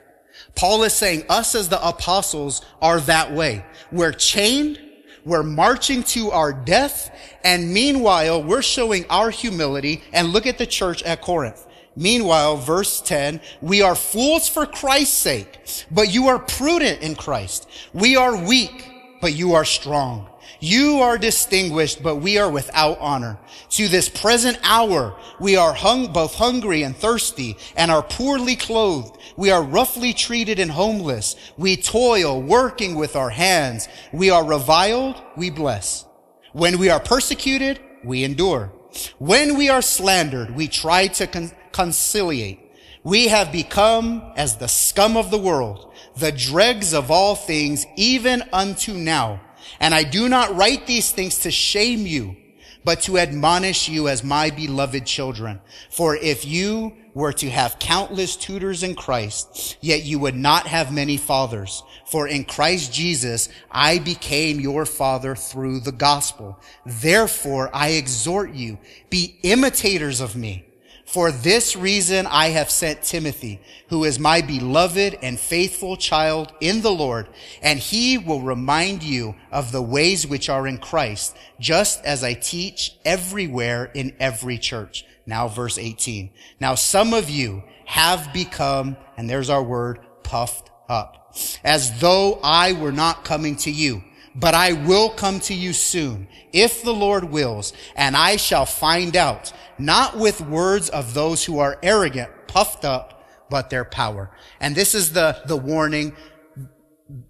Paul 0.54 0.84
is 0.84 0.92
saying 0.92 1.24
us 1.28 1.54
as 1.54 1.68
the 1.68 1.84
apostles 1.86 2.64
are 2.80 3.00
that 3.00 3.32
way. 3.32 3.64
We're 3.90 4.12
chained. 4.12 4.80
We're 5.24 5.42
marching 5.42 6.02
to 6.04 6.30
our 6.30 6.52
death. 6.52 7.10
And 7.44 7.72
meanwhile, 7.72 8.42
we're 8.42 8.62
showing 8.62 9.04
our 9.10 9.30
humility 9.30 10.02
and 10.12 10.28
look 10.28 10.46
at 10.46 10.58
the 10.58 10.66
church 10.66 11.02
at 11.02 11.20
Corinth. 11.20 11.66
Meanwhile, 11.96 12.56
verse 12.58 13.02
10, 13.02 13.40
we 13.60 13.82
are 13.82 13.94
fools 13.94 14.48
for 14.48 14.64
Christ's 14.64 15.16
sake, 15.16 15.58
but 15.90 16.14
you 16.14 16.28
are 16.28 16.38
prudent 16.38 17.02
in 17.02 17.16
Christ. 17.16 17.68
We 17.92 18.16
are 18.16 18.46
weak, 18.46 18.88
but 19.20 19.34
you 19.34 19.54
are 19.54 19.64
strong. 19.64 20.29
You 20.60 20.98
are 21.00 21.16
distinguished, 21.16 22.02
but 22.02 22.16
we 22.16 22.36
are 22.36 22.50
without 22.50 22.98
honor. 23.00 23.38
To 23.70 23.88
this 23.88 24.10
present 24.10 24.58
hour, 24.62 25.16
we 25.40 25.56
are 25.56 25.72
hung, 25.72 26.12
both 26.12 26.34
hungry 26.34 26.82
and 26.82 26.94
thirsty 26.94 27.56
and 27.76 27.90
are 27.90 28.02
poorly 28.02 28.56
clothed. 28.56 29.16
We 29.36 29.50
are 29.50 29.62
roughly 29.62 30.12
treated 30.12 30.58
and 30.58 30.70
homeless. 30.70 31.34
We 31.56 31.76
toil, 31.78 32.42
working 32.42 32.96
with 32.96 33.16
our 33.16 33.30
hands. 33.30 33.88
We 34.12 34.28
are 34.28 34.44
reviled, 34.44 35.22
we 35.34 35.48
bless. 35.48 36.04
When 36.52 36.78
we 36.78 36.90
are 36.90 37.00
persecuted, 37.00 37.80
we 38.04 38.22
endure. 38.22 38.72
When 39.18 39.56
we 39.56 39.70
are 39.70 39.82
slandered, 39.82 40.54
we 40.54 40.68
try 40.68 41.06
to 41.06 41.26
con- 41.26 41.52
conciliate. 41.72 42.58
We 43.02 43.28
have 43.28 43.50
become 43.50 44.32
as 44.36 44.56
the 44.56 44.68
scum 44.68 45.16
of 45.16 45.30
the 45.30 45.38
world, 45.38 45.90
the 46.16 46.32
dregs 46.32 46.92
of 46.92 47.10
all 47.10 47.34
things, 47.34 47.86
even 47.96 48.42
unto 48.52 48.92
now. 48.92 49.40
And 49.78 49.94
I 49.94 50.02
do 50.02 50.28
not 50.28 50.54
write 50.56 50.86
these 50.86 51.12
things 51.12 51.38
to 51.40 51.50
shame 51.50 52.06
you, 52.06 52.36
but 52.84 53.02
to 53.02 53.18
admonish 53.18 53.88
you 53.88 54.08
as 54.08 54.24
my 54.24 54.50
beloved 54.50 55.06
children. 55.06 55.60
For 55.90 56.16
if 56.16 56.44
you 56.44 56.94
were 57.14 57.32
to 57.34 57.50
have 57.50 57.78
countless 57.78 58.36
tutors 58.36 58.82
in 58.82 58.94
Christ, 58.94 59.76
yet 59.80 60.04
you 60.04 60.18
would 60.18 60.36
not 60.36 60.66
have 60.66 60.92
many 60.92 61.16
fathers. 61.16 61.82
For 62.06 62.26
in 62.26 62.44
Christ 62.44 62.92
Jesus, 62.92 63.48
I 63.70 63.98
became 63.98 64.60
your 64.60 64.86
father 64.86 65.34
through 65.34 65.80
the 65.80 65.92
gospel. 65.92 66.58
Therefore, 66.86 67.70
I 67.72 67.90
exhort 67.90 68.54
you, 68.54 68.78
be 69.10 69.38
imitators 69.42 70.20
of 70.20 70.36
me 70.36 70.69
for 71.12 71.32
this 71.32 71.74
reason 71.74 72.24
I 72.26 72.50
have 72.50 72.70
sent 72.70 73.02
Timothy, 73.02 73.60
who 73.88 74.04
is 74.04 74.20
my 74.20 74.42
beloved 74.42 75.18
and 75.22 75.40
faithful 75.40 75.96
child 75.96 76.52
in 76.60 76.82
the 76.82 76.92
Lord, 76.92 77.26
and 77.62 77.80
he 77.80 78.16
will 78.16 78.42
remind 78.42 79.02
you 79.02 79.34
of 79.50 79.72
the 79.72 79.82
ways 79.82 80.24
which 80.24 80.48
are 80.48 80.68
in 80.68 80.78
Christ, 80.78 81.36
just 81.58 82.04
as 82.04 82.22
I 82.22 82.34
teach 82.34 82.94
everywhere 83.04 83.90
in 83.92 84.14
every 84.20 84.56
church. 84.56 85.04
Now 85.26 85.48
verse 85.48 85.78
18. 85.78 86.30
Now 86.60 86.76
some 86.76 87.12
of 87.12 87.28
you 87.28 87.64
have 87.86 88.32
become, 88.32 88.96
and 89.16 89.28
there's 89.28 89.50
our 89.50 89.64
word, 89.64 89.98
puffed 90.22 90.70
up, 90.88 91.36
as 91.64 91.98
though 91.98 92.38
I 92.40 92.74
were 92.74 92.92
not 92.92 93.24
coming 93.24 93.56
to 93.56 93.70
you. 93.72 94.04
But 94.32 94.54
I 94.54 94.74
will 94.74 95.10
come 95.10 95.40
to 95.40 95.54
you 95.54 95.72
soon, 95.72 96.28
if 96.52 96.84
the 96.84 96.94
Lord 96.94 97.24
wills, 97.24 97.72
and 97.96 98.16
I 98.16 98.36
shall 98.36 98.64
find 98.64 99.16
out, 99.16 99.52
not 99.80 100.16
with 100.16 100.40
words 100.40 100.88
of 100.88 101.14
those 101.14 101.44
who 101.44 101.58
are 101.58 101.78
arrogant, 101.82 102.30
puffed 102.46 102.84
up, 102.84 103.28
but 103.48 103.70
their 103.70 103.84
power. 103.84 104.30
And 104.60 104.74
this 104.74 104.94
is 104.94 105.12
the, 105.12 105.42
the 105.46 105.56
warning, 105.56 106.14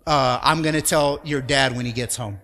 uh, 0.07 0.39
I'm 0.43 0.63
gonna 0.63 0.83
tell 0.83 1.21
your 1.25 1.41
dad 1.41 1.77
when 1.77 1.87
he 1.87 1.93
gets 1.93 2.17
home. 2.17 2.41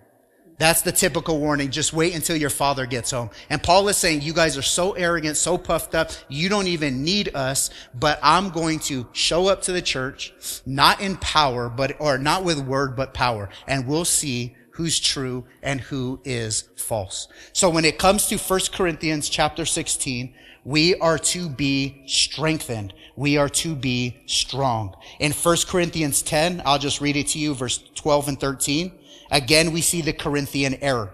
That's 0.59 0.81
the 0.81 0.91
typical 0.91 1.39
warning. 1.39 1.69
Just 1.69 1.93
wait 1.93 2.15
until 2.15 2.35
your 2.35 2.49
father 2.49 2.87
gets 2.87 3.11
home. 3.11 3.29
And 3.49 3.61
Paul 3.61 3.87
is 3.89 3.97
saying, 3.97 4.23
you 4.23 4.33
guys 4.33 4.57
are 4.57 4.63
so 4.63 4.93
arrogant, 4.93 5.37
so 5.37 5.55
puffed 5.55 5.93
up, 5.93 6.09
you 6.29 6.49
don't 6.49 6.65
even 6.65 7.03
need 7.03 7.35
us, 7.35 7.69
but 7.93 8.19
I'm 8.23 8.49
going 8.49 8.79
to 8.79 9.07
show 9.13 9.47
up 9.47 9.61
to 9.63 9.71
the 9.71 9.83
church, 9.83 10.33
not 10.65 10.99
in 10.99 11.17
power, 11.17 11.69
but, 11.69 11.97
or 11.99 12.17
not 12.17 12.43
with 12.43 12.59
word, 12.59 12.95
but 12.95 13.13
power. 13.13 13.49
And 13.67 13.87
we'll 13.87 14.05
see 14.05 14.56
who's 14.77 14.99
true 14.99 15.43
and 15.63 15.81
who 15.81 16.19
is 16.23 16.69
false. 16.75 17.27
So 17.51 17.67
when 17.67 17.83
it 17.83 17.97
comes 17.97 18.27
to 18.27 18.37
1 18.37 18.59
Corinthians 18.71 19.27
chapter 19.27 19.65
16, 19.65 20.35
we 20.63 20.93
are 20.99 21.17
to 21.17 21.49
be 21.49 22.03
strengthened. 22.05 22.93
We 23.15 23.37
are 23.37 23.49
to 23.49 23.73
be 23.73 24.17
strong. 24.27 24.95
In 25.19 25.31
1 25.31 25.57
Corinthians 25.67 26.21
10, 26.21 26.61
I'll 26.63 26.77
just 26.77 27.01
read 27.01 27.15
it 27.15 27.25
to 27.29 27.39
you, 27.39 27.55
verse 27.55 27.79
12 27.95 28.27
and 28.27 28.39
13. 28.39 28.91
Again, 29.31 29.71
we 29.71 29.81
see 29.81 30.03
the 30.03 30.13
Corinthian 30.13 30.75
error. 30.75 31.11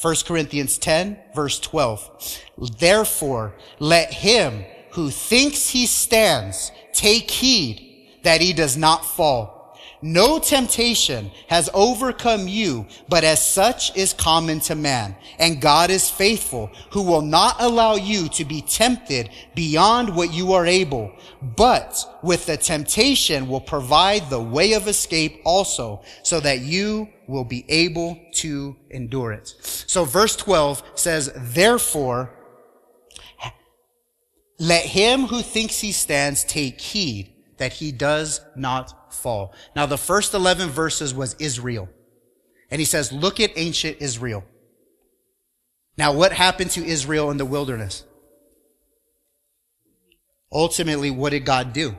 1 0.00 0.14
Corinthians 0.26 0.78
10 0.78 1.18
verse 1.34 1.60
12. 1.60 2.40
Therefore, 2.78 3.54
let 3.80 4.14
him 4.14 4.64
who 4.92 5.10
thinks 5.10 5.68
he 5.68 5.84
stands 5.84 6.72
take 6.94 7.30
heed 7.30 8.08
that 8.22 8.40
he 8.40 8.54
does 8.54 8.78
not 8.78 9.04
fall. 9.04 9.53
No 10.06 10.38
temptation 10.38 11.30
has 11.48 11.70
overcome 11.72 12.46
you, 12.46 12.86
but 13.08 13.24
as 13.24 13.40
such 13.40 13.96
is 13.96 14.12
common 14.12 14.60
to 14.60 14.74
man. 14.74 15.16
And 15.38 15.62
God 15.62 15.88
is 15.88 16.10
faithful, 16.10 16.70
who 16.90 17.00
will 17.00 17.22
not 17.22 17.56
allow 17.58 17.94
you 17.94 18.28
to 18.28 18.44
be 18.44 18.60
tempted 18.60 19.30
beyond 19.54 20.14
what 20.14 20.30
you 20.30 20.52
are 20.52 20.66
able, 20.66 21.10
but 21.40 22.04
with 22.22 22.44
the 22.44 22.58
temptation 22.58 23.48
will 23.48 23.62
provide 23.62 24.28
the 24.28 24.42
way 24.42 24.74
of 24.74 24.88
escape 24.88 25.40
also, 25.42 26.02
so 26.22 26.38
that 26.38 26.60
you 26.60 27.08
will 27.26 27.44
be 27.44 27.64
able 27.70 28.20
to 28.32 28.76
endure 28.90 29.32
it. 29.32 29.54
So 29.62 30.04
verse 30.04 30.36
12 30.36 30.82
says, 30.96 31.32
therefore, 31.34 32.30
let 34.58 34.84
him 34.84 35.28
who 35.28 35.40
thinks 35.40 35.80
he 35.80 35.92
stands 35.92 36.44
take 36.44 36.78
heed 36.78 37.30
that 37.56 37.72
he 37.72 37.90
does 37.90 38.42
not 38.54 39.03
fall. 39.14 39.54
Now 39.74 39.86
the 39.86 39.98
first 39.98 40.34
11 40.34 40.70
verses 40.70 41.14
was 41.14 41.34
Israel. 41.38 41.88
And 42.70 42.80
he 42.80 42.84
says, 42.84 43.12
look 43.12 43.40
at 43.40 43.52
ancient 43.56 43.98
Israel. 44.00 44.44
Now 45.96 46.12
what 46.12 46.32
happened 46.32 46.70
to 46.72 46.84
Israel 46.84 47.30
in 47.30 47.36
the 47.36 47.44
wilderness? 47.44 48.04
Ultimately, 50.52 51.10
what 51.10 51.30
did 51.30 51.44
God 51.44 51.72
do? 51.72 51.96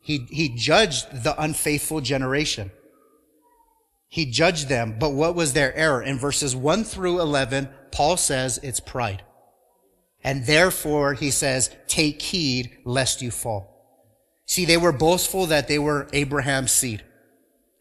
He, 0.00 0.26
he 0.30 0.48
judged 0.48 1.24
the 1.24 1.40
unfaithful 1.40 2.00
generation. 2.00 2.70
He 4.08 4.26
judged 4.26 4.68
them, 4.68 4.96
but 4.98 5.10
what 5.10 5.34
was 5.34 5.52
their 5.52 5.74
error? 5.74 6.02
In 6.02 6.18
verses 6.18 6.54
1 6.54 6.84
through 6.84 7.20
11, 7.20 7.68
Paul 7.90 8.16
says 8.16 8.58
it's 8.62 8.78
pride. 8.78 9.24
And 10.22 10.46
therefore, 10.46 11.14
he 11.14 11.30
says, 11.30 11.74
take 11.88 12.20
heed 12.20 12.78
lest 12.84 13.22
you 13.22 13.30
fall. 13.30 13.71
See, 14.52 14.66
they 14.66 14.76
were 14.76 14.92
boastful 14.92 15.46
that 15.46 15.66
they 15.66 15.78
were 15.78 16.08
Abraham's 16.12 16.72
seed. 16.72 17.02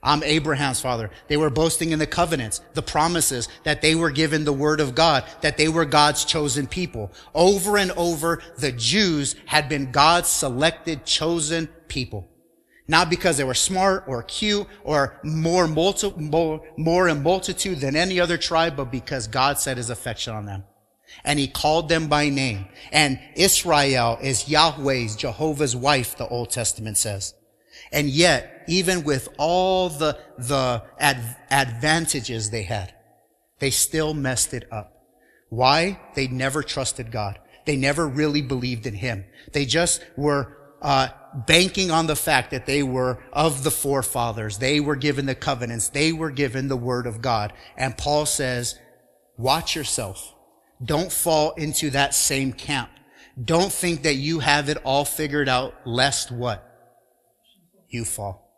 I'm 0.01 0.23
Abraham's 0.23 0.79
father. 0.79 1.11
They 1.27 1.35
were 1.35 1.49
boasting 1.49 1.91
in 1.91 1.99
the 1.99 2.07
covenants, 2.07 2.61
the 2.75 2.81
promises 2.81 3.49
that 3.65 3.81
they 3.81 3.93
were 3.93 4.09
given 4.09 4.45
the 4.45 4.53
word 4.53 4.79
of 4.79 4.95
God, 4.95 5.25
that 5.41 5.57
they 5.57 5.67
were 5.67 5.83
God's 5.83 6.23
chosen 6.23 6.67
people. 6.67 7.11
Over 7.35 7.77
and 7.77 7.91
over, 7.97 8.41
the 8.57 8.71
Jews 8.71 9.35
had 9.47 9.67
been 9.67 9.91
God's 9.91 10.29
selected, 10.29 11.05
chosen 11.05 11.67
people. 11.89 12.29
Not 12.87 13.09
because 13.09 13.35
they 13.35 13.43
were 13.43 13.53
smart 13.53 14.05
or 14.07 14.23
cute 14.23 14.65
or 14.85 15.19
more, 15.25 15.67
multi, 15.67 16.13
more, 16.15 16.61
more 16.77 17.09
in 17.09 17.21
multitude 17.21 17.81
than 17.81 17.97
any 17.97 18.17
other 18.17 18.37
tribe, 18.37 18.77
but 18.77 18.93
because 18.93 19.27
God 19.27 19.59
set 19.59 19.75
his 19.75 19.89
affection 19.89 20.33
on 20.33 20.45
them. 20.45 20.63
And 21.23 21.37
he 21.37 21.47
called 21.47 21.89
them 21.89 22.07
by 22.07 22.29
name. 22.29 22.65
And 22.91 23.19
Israel 23.35 24.17
is 24.21 24.49
Yahweh's, 24.49 25.15
Jehovah's 25.15 25.75
wife, 25.75 26.17
the 26.17 26.27
Old 26.27 26.49
Testament 26.49 26.97
says. 26.97 27.33
And 27.91 28.09
yet, 28.09 28.63
even 28.67 29.03
with 29.03 29.29
all 29.37 29.89
the, 29.89 30.17
the 30.37 30.83
ad- 30.99 31.37
advantages 31.49 32.49
they 32.49 32.63
had, 32.63 32.93
they 33.59 33.69
still 33.69 34.13
messed 34.13 34.53
it 34.53 34.67
up. 34.71 34.93
Why? 35.49 35.99
They 36.15 36.27
never 36.27 36.63
trusted 36.63 37.11
God. 37.11 37.39
They 37.65 37.75
never 37.75 38.07
really 38.07 38.41
believed 38.41 38.87
in 38.87 38.95
Him. 38.95 39.25
They 39.53 39.65
just 39.65 40.03
were 40.17 40.57
uh, 40.81 41.09
banking 41.45 41.91
on 41.91 42.07
the 42.07 42.15
fact 42.15 42.51
that 42.51 42.65
they 42.65 42.81
were 42.81 43.19
of 43.31 43.63
the 43.63 43.71
forefathers. 43.71 44.57
They 44.57 44.79
were 44.79 44.95
given 44.95 45.25
the 45.27 45.35
covenants. 45.35 45.89
They 45.89 46.11
were 46.11 46.31
given 46.31 46.67
the 46.67 46.77
word 46.77 47.05
of 47.05 47.21
God. 47.21 47.53
And 47.77 47.97
Paul 47.97 48.25
says, 48.25 48.79
watch 49.37 49.75
yourself. 49.75 50.30
Don't 50.83 51.11
fall 51.11 51.51
into 51.53 51.91
that 51.91 52.15
same 52.15 52.53
camp. 52.53 52.89
Don't 53.43 53.71
think 53.71 54.03
that 54.03 54.15
you 54.15 54.39
have 54.39 54.69
it 54.69 54.77
all 54.83 55.05
figured 55.05 55.47
out, 55.47 55.75
lest 55.85 56.31
what? 56.31 56.67
You 57.89 58.05
fall. 58.05 58.49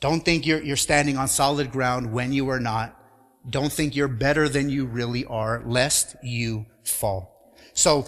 Don't 0.00 0.24
think 0.24 0.46
you're, 0.46 0.62
you're 0.62 0.76
standing 0.76 1.18
on 1.18 1.28
solid 1.28 1.70
ground 1.70 2.12
when 2.12 2.32
you 2.32 2.48
are 2.48 2.60
not. 2.60 2.96
Don't 3.48 3.72
think 3.72 3.94
you're 3.94 4.08
better 4.08 4.48
than 4.48 4.70
you 4.70 4.86
really 4.86 5.24
are, 5.26 5.62
lest 5.66 6.16
you 6.22 6.66
fall. 6.84 7.54
So 7.74 8.06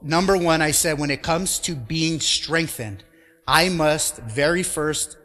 number 0.00 0.36
one, 0.36 0.62
I 0.62 0.70
said 0.70 0.98
when 0.98 1.10
it 1.10 1.22
comes 1.22 1.58
to 1.60 1.74
being 1.74 2.20
strengthened, 2.20 3.04
I 3.46 3.68
must 3.68 4.18
very 4.18 4.62
first 4.62 5.16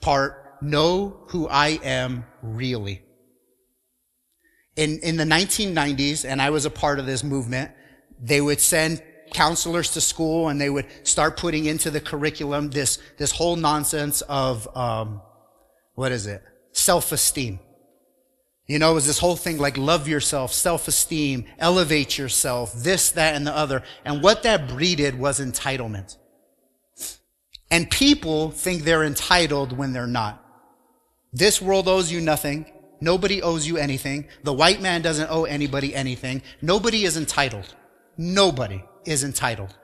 part 0.00 0.62
know 0.62 1.24
who 1.28 1.48
I 1.48 1.78
am 1.82 2.24
really. 2.42 3.03
In, 4.76 4.98
in 5.00 5.16
the 5.16 5.24
1990s, 5.24 6.24
and 6.24 6.42
I 6.42 6.50
was 6.50 6.64
a 6.64 6.70
part 6.70 6.98
of 6.98 7.06
this 7.06 7.22
movement, 7.22 7.70
they 8.20 8.40
would 8.40 8.60
send 8.60 9.02
counselors 9.32 9.92
to 9.92 10.00
school 10.00 10.48
and 10.48 10.60
they 10.60 10.70
would 10.70 10.86
start 11.02 11.36
putting 11.36 11.66
into 11.66 11.90
the 11.90 12.00
curriculum 12.00 12.70
this, 12.70 12.98
this 13.18 13.30
whole 13.30 13.56
nonsense 13.56 14.22
of, 14.22 14.74
um, 14.76 15.20
what 15.94 16.12
is 16.12 16.26
it? 16.26 16.42
Self-esteem. 16.72 17.60
You 18.66 18.78
know, 18.78 18.92
it 18.92 18.94
was 18.94 19.06
this 19.06 19.18
whole 19.18 19.36
thing 19.36 19.58
like 19.58 19.76
love 19.76 20.08
yourself, 20.08 20.52
self-esteem, 20.52 21.44
elevate 21.58 22.16
yourself, 22.16 22.72
this, 22.72 23.10
that, 23.10 23.34
and 23.34 23.46
the 23.46 23.54
other. 23.54 23.82
And 24.04 24.22
what 24.22 24.42
that 24.44 24.68
breeded 24.68 25.18
was 25.18 25.38
entitlement. 25.38 26.16
And 27.70 27.90
people 27.90 28.50
think 28.50 28.84
they're 28.84 29.04
entitled 29.04 29.76
when 29.76 29.92
they're 29.92 30.06
not. 30.06 30.42
This 31.32 31.60
world 31.60 31.88
owes 31.88 32.10
you 32.10 32.20
nothing. 32.20 32.70
Nobody 33.04 33.42
owes 33.42 33.66
you 33.66 33.76
anything. 33.76 34.26
The 34.44 34.52
white 34.52 34.80
man 34.80 35.02
doesn't 35.02 35.30
owe 35.30 35.44
anybody 35.44 35.94
anything. 35.94 36.40
Nobody 36.62 37.04
is 37.04 37.18
entitled. 37.18 37.74
Nobody 38.16 38.82
is 39.04 39.24
entitled. 39.24 39.76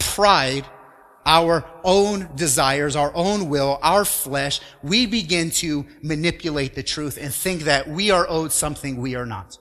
Pride 0.00 0.66
our 1.24 1.64
own 1.84 2.28
desires, 2.34 2.96
our 2.96 3.14
own 3.14 3.48
will, 3.48 3.78
our 3.80 4.04
flesh, 4.04 4.60
we 4.82 5.06
begin 5.06 5.50
to 5.50 5.86
manipulate 6.02 6.74
the 6.74 6.82
truth 6.82 7.16
and 7.16 7.32
think 7.32 7.62
that 7.62 7.88
we 7.88 8.10
are 8.10 8.26
owed 8.28 8.50
something 8.50 8.96
we 8.96 9.14
are 9.14 9.24
not. 9.24 9.56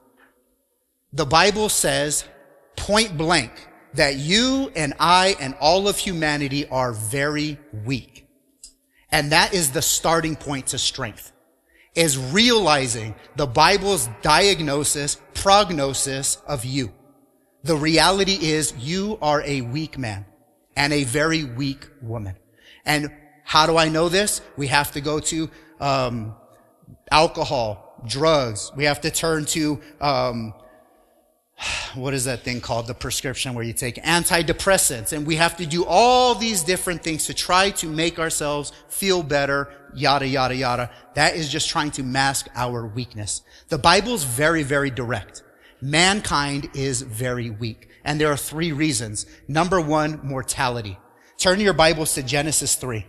The 1.14 1.26
Bible 1.26 1.70
says 1.70 2.26
point 2.76 3.16
blank 3.16 3.52
that 3.94 4.16
you 4.16 4.72
and 4.76 4.96
I 5.00 5.36
and 5.40 5.56
all 5.62 5.88
of 5.88 6.00
humanity 6.00 6.68
are 6.68 6.92
very 6.92 7.60
weak. 7.86 8.28
And 9.12 9.32
that 9.32 9.54
is 9.54 9.72
the 9.72 9.84
starting 9.84 10.36
point 10.36 10.68
to 10.68 10.80
strength 10.80 11.33
is 11.96 12.18
realizing 12.18 13.16
the 13.36 13.46
Bible's 13.46 14.10
diagnosis, 14.22 15.18
prognosis 15.34 16.38
of 16.48 16.66
you. 16.66 16.92
The 17.64 17.76
reality 17.76 18.38
is 18.42 18.74
you 18.78 19.18
are 19.22 19.42
a 19.44 19.62
weak 19.62 19.98
man 19.98 20.26
and 20.76 20.92
a 20.92 21.04
very 21.04 21.44
weak 21.44 21.88
woman. 22.02 22.36
And 22.86 23.12
how 23.44 23.66
do 23.68 23.78
I 23.78 23.90
know 23.90 24.10
this? 24.10 24.42
We 24.58 24.68
have 24.68 24.92
to 24.94 25.02
go 25.02 25.20
to 25.20 25.50
um, 25.80 26.36
alcohol, 27.12 28.04
drugs. 28.08 28.72
We 28.76 28.86
have 28.86 29.02
to 29.02 29.12
turn 29.12 29.46
to 29.46 29.80
um, 30.02 30.54
what 31.96 32.14
is 32.14 32.26
that 32.26 32.44
thing 32.44 32.62
called? 32.62 32.88
The 32.88 32.94
prescription 32.94 33.54
where 33.54 33.64
you 33.64 33.74
take 33.74 33.96
antidepressants, 34.04 35.14
and 35.14 35.26
we 35.26 35.36
have 35.36 35.58
to 35.58 35.66
do 35.66 35.86
all 35.86 36.36
these 36.36 36.64
different 36.64 37.04
things 37.04 37.26
to 37.26 37.34
try 37.34 37.72
to 37.72 37.88
make 37.88 38.20
ourselves 38.20 38.72
feel 38.90 39.24
better. 39.24 39.72
Yada 39.96 40.28
yada 40.28 40.56
yada. 40.56 40.90
That 41.16 41.36
is 41.36 41.50
just 41.50 41.70
trying 41.70 41.92
to 41.92 42.04
mask 42.04 42.48
our 42.56 42.88
weakness. 42.88 43.42
The 43.70 43.78
Bible's 43.78 44.24
very 44.24 44.64
very 44.64 44.90
direct. 44.90 45.44
Mankind 45.82 46.70
is 46.74 47.02
very 47.02 47.50
weak. 47.50 47.90
And 48.06 48.20
there 48.20 48.32
are 48.32 48.38
three 48.38 48.72
reasons. 48.72 49.26
Number 49.48 49.80
one, 49.80 50.20
mortality. 50.24 50.98
Turn 51.38 51.60
your 51.60 51.74
Bibles 51.74 52.14
to 52.16 52.24
Genesis 52.24 52.76
3. 52.76 53.06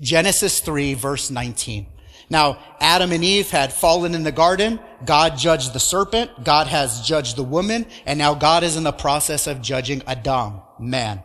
Genesis 0.00 0.60
3 0.60 0.94
verse 0.94 1.30
19. 1.30 1.86
Now, 2.30 2.58
Adam 2.80 3.10
and 3.10 3.24
Eve 3.24 3.50
had 3.50 3.72
fallen 3.72 4.14
in 4.14 4.22
the 4.22 4.32
garden. 4.32 4.78
God 5.04 5.36
judged 5.36 5.72
the 5.72 5.80
serpent. 5.80 6.44
God 6.44 6.68
has 6.68 7.00
judged 7.00 7.36
the 7.36 7.42
woman. 7.42 7.86
And 8.06 8.18
now 8.18 8.34
God 8.34 8.62
is 8.62 8.76
in 8.76 8.84
the 8.84 8.92
process 8.92 9.48
of 9.48 9.60
judging 9.60 10.02
Adam, 10.06 10.60
man. 10.78 11.22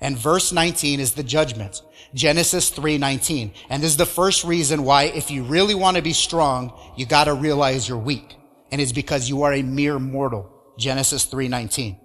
And 0.00 0.16
verse 0.16 0.50
19 0.50 1.00
is 1.00 1.12
the 1.12 1.22
judgment. 1.22 1.82
Genesis 2.14 2.70
3:19. 2.70 3.52
And 3.68 3.82
this 3.82 3.90
is 3.90 3.96
the 3.98 4.06
first 4.06 4.44
reason 4.44 4.84
why 4.84 5.04
if 5.04 5.30
you 5.30 5.42
really 5.42 5.74
want 5.74 5.96
to 5.96 6.02
be 6.02 6.14
strong, 6.14 6.72
you 6.96 7.04
got 7.04 7.24
to 7.24 7.34
realize 7.34 7.86
you're 7.86 7.98
weak. 7.98 8.36
And 8.72 8.80
it's 8.80 8.92
because 8.92 9.28
you 9.28 9.42
are 9.42 9.52
a 9.52 9.62
mere 9.62 9.98
mortal. 9.98 10.48
Genesis 10.78 11.26
3:19. 11.26 11.96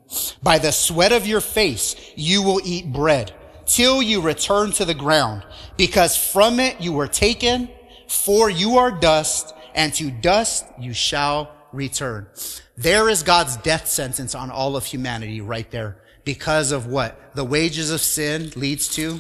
By 0.42 0.58
the 0.58 0.72
sweat 0.72 1.14
of 1.14 1.26
your 1.26 1.42
face 1.42 1.96
you 2.16 2.42
will 2.42 2.60
eat 2.66 2.92
bread 2.92 3.32
till 3.66 4.02
you 4.02 4.20
return 4.20 4.72
to 4.74 4.84
the 4.84 4.94
ground, 4.94 5.44
because 5.78 6.18
from 6.18 6.60
it 6.60 6.82
you 6.82 6.92
were 6.92 7.08
taken, 7.08 7.70
for 8.14 8.50
you 8.50 8.78
are 8.78 8.92
dust, 8.92 9.54
and 9.74 9.94
to 9.96 10.12
dust 10.12 10.66
you 10.80 10.94
shall 10.94 11.52
return. 11.72 12.28
There 12.78 13.10
is 13.10 13.24
God's 13.24 13.58
death 13.58 13.88
sentence 13.88 14.36
on 14.36 14.52
all 14.52 14.76
of 14.76 14.86
humanity 14.86 15.42
right 15.42 15.70
there. 15.72 15.98
Because 16.24 16.72
of 16.72 16.88
what? 16.88 17.36
The 17.36 17.44
wages 17.44 17.92
of 17.92 18.00
sin 18.00 18.52
leads 18.56 18.88
to 18.96 19.20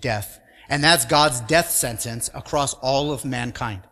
death. 0.00 0.40
And 0.68 0.82
that's 0.82 1.04
God's 1.04 1.40
death 1.42 1.70
sentence 1.70 2.30
across 2.34 2.74
all 2.74 3.12
of 3.12 3.24
mankind. 3.24 3.82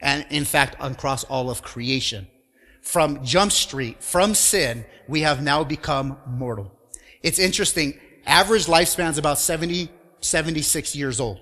And 0.00 0.26
in 0.30 0.44
fact, 0.44 0.76
across 0.80 1.24
all 1.24 1.50
of 1.50 1.62
creation 1.62 2.26
from 2.80 3.24
Jump 3.24 3.52
Street, 3.52 4.02
from 4.02 4.34
sin, 4.34 4.86
we 5.06 5.20
have 5.20 5.42
now 5.42 5.62
become 5.62 6.16
mortal. 6.26 6.72
It's 7.22 7.38
interesting. 7.38 8.00
Average 8.26 8.66
lifespan 8.66 9.10
is 9.10 9.18
about 9.18 9.38
70, 9.38 9.90
76 10.20 10.96
years 10.96 11.20
old. 11.20 11.40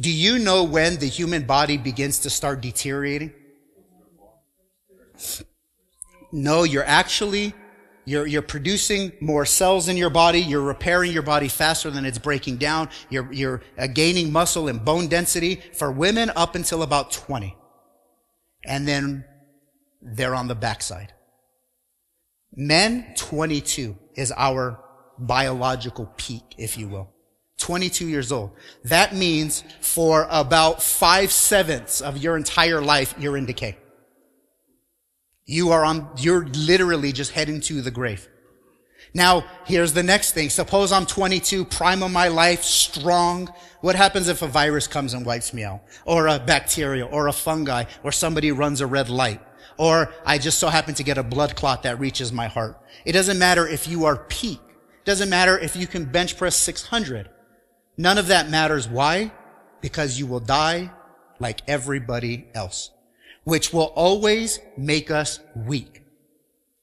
Do 0.00 0.10
you 0.10 0.38
know 0.38 0.64
when 0.64 0.96
the 0.96 1.06
human 1.06 1.44
body 1.44 1.76
begins 1.76 2.20
to 2.20 2.30
start 2.30 2.62
deteriorating? 2.62 3.34
No, 6.32 6.62
you're 6.62 6.84
actually, 6.84 7.52
you're, 8.06 8.26
you're 8.26 8.40
producing 8.40 9.12
more 9.20 9.44
cells 9.44 9.88
in 9.88 9.98
your 9.98 10.08
body. 10.08 10.40
You're 10.40 10.62
repairing 10.62 11.12
your 11.12 11.22
body 11.22 11.48
faster 11.48 11.90
than 11.90 12.06
it's 12.06 12.18
breaking 12.18 12.56
down. 12.56 12.88
You're, 13.10 13.30
you're 13.30 13.62
uh, 13.76 13.88
gaining 13.88 14.32
muscle 14.32 14.68
and 14.68 14.82
bone 14.82 15.08
density 15.08 15.60
for 15.74 15.92
women 15.92 16.30
up 16.34 16.54
until 16.54 16.82
about 16.82 17.10
20. 17.10 17.54
And 18.64 18.88
then 18.88 19.24
they're 20.00 20.34
on 20.34 20.48
the 20.48 20.54
backside. 20.54 21.12
Men, 22.54 23.12
22 23.16 23.98
is 24.14 24.32
our 24.34 24.80
biological 25.18 26.06
peak, 26.16 26.54
if 26.56 26.78
you 26.78 26.88
will. 26.88 27.12
22 27.60 28.08
years 28.08 28.32
old. 28.32 28.50
That 28.84 29.14
means 29.14 29.62
for 29.80 30.26
about 30.30 30.82
five 30.82 31.30
sevenths 31.30 32.00
of 32.00 32.18
your 32.18 32.36
entire 32.36 32.80
life, 32.80 33.14
you're 33.18 33.36
in 33.36 33.46
decay. 33.46 33.76
You 35.46 35.70
are 35.70 35.84
on, 35.84 36.08
you're 36.18 36.46
literally 36.46 37.12
just 37.12 37.32
heading 37.32 37.60
to 37.62 37.82
the 37.82 37.90
grave. 37.90 38.28
Now, 39.12 39.44
here's 39.64 39.92
the 39.92 40.02
next 40.02 40.32
thing. 40.32 40.50
Suppose 40.50 40.92
I'm 40.92 41.06
22, 41.06 41.64
prime 41.64 42.02
of 42.02 42.12
my 42.12 42.28
life, 42.28 42.62
strong. 42.62 43.52
What 43.80 43.96
happens 43.96 44.28
if 44.28 44.42
a 44.42 44.46
virus 44.46 44.86
comes 44.86 45.14
and 45.14 45.26
wipes 45.26 45.52
me 45.52 45.64
out? 45.64 45.82
Or 46.04 46.28
a 46.28 46.38
bacteria, 46.38 47.06
or 47.06 47.26
a 47.26 47.32
fungi, 47.32 47.84
or 48.04 48.12
somebody 48.12 48.52
runs 48.52 48.80
a 48.80 48.86
red 48.86 49.08
light? 49.08 49.40
or 49.80 50.12
I 50.26 50.36
just 50.36 50.58
so 50.58 50.68
happen 50.68 50.94
to 50.96 51.02
get 51.02 51.16
a 51.16 51.22
blood 51.22 51.56
clot 51.56 51.84
that 51.84 51.98
reaches 51.98 52.34
my 52.34 52.48
heart. 52.48 52.78
It 53.06 53.12
doesn't 53.12 53.38
matter 53.38 53.66
if 53.66 53.88
you 53.88 54.04
are 54.04 54.16
peak. 54.16 54.60
It 54.68 55.04
doesn't 55.06 55.30
matter 55.30 55.58
if 55.58 55.74
you 55.74 55.86
can 55.86 56.04
bench 56.04 56.36
press 56.36 56.54
600. 56.56 57.30
None 57.96 58.18
of 58.18 58.28
that 58.28 58.50
matters. 58.50 58.88
Why? 58.88 59.32
Because 59.80 60.18
you 60.18 60.26
will 60.26 60.40
die 60.40 60.90
like 61.38 61.62
everybody 61.66 62.46
else, 62.54 62.90
which 63.44 63.72
will 63.72 63.92
always 63.96 64.60
make 64.76 65.10
us 65.10 65.40
weak. 65.54 66.02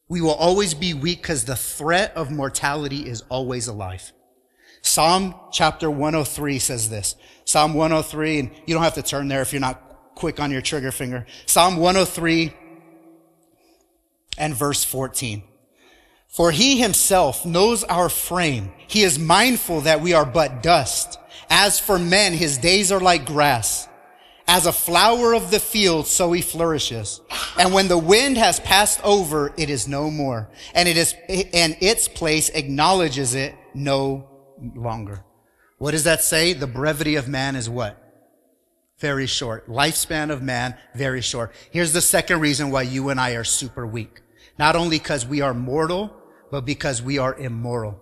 We 0.10 0.22
will 0.22 0.34
always 0.34 0.74
be 0.74 0.94
weak 0.94 1.22
because 1.22 1.46
the 1.46 1.56
threat 1.56 2.16
of 2.16 2.32
mortality 2.32 3.08
is 3.10 3.24
always 3.30 3.68
alive. 3.68 4.12
Psalm 4.82 5.36
chapter 5.52 5.92
103 5.92 6.60
says 6.60 6.90
this. 6.90 7.16
Psalm 7.46 7.74
103, 7.74 8.40
and 8.40 8.52
you 8.66 8.74
don't 8.74 8.84
have 8.84 8.94
to 8.96 9.02
turn 9.02 9.28
there 9.28 9.42
if 9.42 9.52
you're 9.52 9.60
not 9.60 9.82
quick 10.16 10.40
on 10.40 10.52
your 10.52 10.62
trigger 10.62 10.92
finger. 10.92 11.26
Psalm 11.46 11.78
103 11.78 12.54
and 14.38 14.56
verse 14.56 14.84
14. 14.84 15.44
For 16.28 16.52
he 16.52 16.80
himself 16.80 17.46
knows 17.46 17.84
our 17.86 18.10
frame. 18.10 18.72
He 18.88 19.04
is 19.04 19.18
mindful 19.18 19.82
that 19.82 20.02
we 20.02 20.14
are 20.14 20.26
but 20.26 20.62
dust. 20.62 21.20
As 21.50 21.80
for 21.80 21.98
men, 21.98 22.34
his 22.34 22.58
days 22.58 22.92
are 22.92 23.00
like 23.00 23.26
grass. 23.26 23.88
As 24.48 24.66
a 24.66 24.72
flower 24.72 25.34
of 25.34 25.52
the 25.52 25.60
field, 25.60 26.08
so 26.08 26.32
he 26.32 26.42
flourishes. 26.42 27.22
And 27.60 27.74
when 27.74 27.88
the 27.88 27.98
wind 27.98 28.38
has 28.38 28.60
passed 28.62 29.04
over, 29.04 29.54
it 29.58 29.70
is 29.70 29.88
no 29.88 30.10
more. 30.10 30.50
And 30.74 30.88
it 30.88 30.96
is, 30.96 31.16
and 31.28 31.76
its 31.82 32.08
place 32.08 32.50
acknowledges 32.50 33.36
it 33.36 33.56
no 33.74 34.30
longer. 34.76 35.24
What 35.80 35.92
does 35.92 36.06
that 36.06 36.24
say? 36.24 36.54
The 36.54 36.68
brevity 36.68 37.16
of 37.16 37.28
man 37.28 37.56
is 37.56 37.70
what? 37.70 38.02
Very 39.00 39.28
short. 39.28 39.68
Lifespan 39.68 40.32
of 40.32 40.42
man, 40.42 40.76
very 40.96 41.22
short. 41.22 41.54
Here's 41.72 41.94
the 41.94 42.02
second 42.02 42.40
reason 42.40 42.72
why 42.72 42.84
you 42.84 43.10
and 43.10 43.20
I 43.20 43.32
are 43.32 43.44
super 43.44 43.86
weak. 43.86 44.22
Not 44.58 44.76
only 44.76 44.98
because 44.98 45.26
we 45.26 45.42
are 45.42 45.54
mortal, 45.54 46.12
but 46.52 46.66
because 46.66 47.02
we 47.02 47.18
are 47.18 47.36
immoral. 47.36 48.00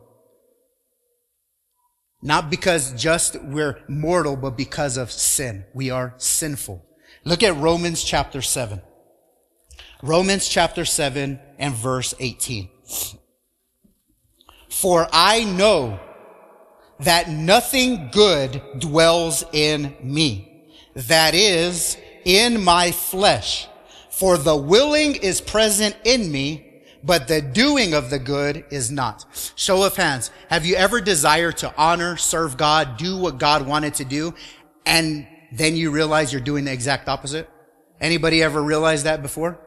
Not 2.22 2.50
because 2.50 2.92
just 2.94 3.42
we're 3.42 3.80
mortal, 3.88 4.36
but 4.36 4.58
because 4.58 4.98
of 4.98 5.12
sin. 5.12 5.66
We 5.74 5.92
are 5.92 6.14
sinful. 6.18 6.86
Look 7.24 7.44
at 7.44 7.56
Romans 7.56 8.04
chapter 8.04 8.42
7. 8.42 8.82
Romans 10.02 10.48
chapter 10.48 10.86
7 10.86 11.40
and 11.60 11.74
verse 11.74 12.14
18. 12.20 12.70
For 14.70 15.08
I 15.12 15.44
know 15.44 16.00
that 17.00 17.30
nothing 17.30 18.10
good 18.12 18.62
dwells 18.80 19.44
in 19.52 19.96
me. 20.02 20.68
That 20.96 21.34
is, 21.34 21.98
in 22.24 22.64
my 22.64 22.92
flesh. 22.92 23.68
For 24.10 24.38
the 24.38 24.56
willing 24.56 25.16
is 25.16 25.42
present 25.42 25.96
in 26.04 26.32
me, 26.32 26.65
but 27.06 27.28
the 27.28 27.42
doing 27.42 27.94
of 27.94 28.10
the 28.10 28.18
good 28.18 28.66
is 28.72 28.92
not. 28.92 29.26
Show 29.56 29.84
of 29.84 29.96
hands. 29.96 30.32
Have 30.50 30.66
you 30.66 30.76
ever 30.76 31.00
desired 31.00 31.58
to 31.58 31.74
honor, 31.78 32.18
serve 32.18 32.58
God, 32.58 32.98
do 32.98 33.18
what 33.18 33.38
God 33.38 33.68
wanted 33.68 33.94
to 33.96 34.06
do, 34.06 34.34
and 34.86 35.28
then 35.52 35.76
you 35.76 35.92
realize 35.92 36.34
you're 36.34 36.42
doing 36.42 36.66
the 36.66 36.74
exact 36.74 37.08
opposite? 37.08 37.50
Anybody 38.02 38.42
ever 38.42 38.62
realized 38.62 39.06
that 39.06 39.22
before? 39.22 39.60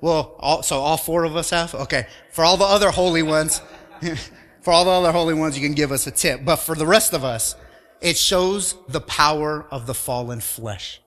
Well, 0.00 0.36
all, 0.38 0.62
so 0.62 0.78
all 0.78 0.96
four 0.96 1.24
of 1.24 1.36
us 1.36 1.50
have? 1.50 1.74
Okay. 1.74 2.06
For 2.32 2.44
all 2.44 2.56
the 2.56 2.64
other 2.64 2.90
holy 2.90 3.22
ones, 3.22 3.60
for 4.62 4.72
all 4.72 4.84
the 4.84 4.90
other 4.90 5.12
holy 5.12 5.34
ones, 5.34 5.58
you 5.58 5.66
can 5.66 5.74
give 5.74 5.92
us 5.92 6.06
a 6.06 6.10
tip. 6.10 6.44
But 6.44 6.56
for 6.56 6.74
the 6.74 6.86
rest 6.86 7.12
of 7.12 7.24
us, 7.24 7.56
it 8.00 8.16
shows 8.16 8.74
the 8.88 9.00
power 9.00 9.66
of 9.70 9.86
the 9.86 9.94
fallen 9.94 10.40
flesh 10.40 11.00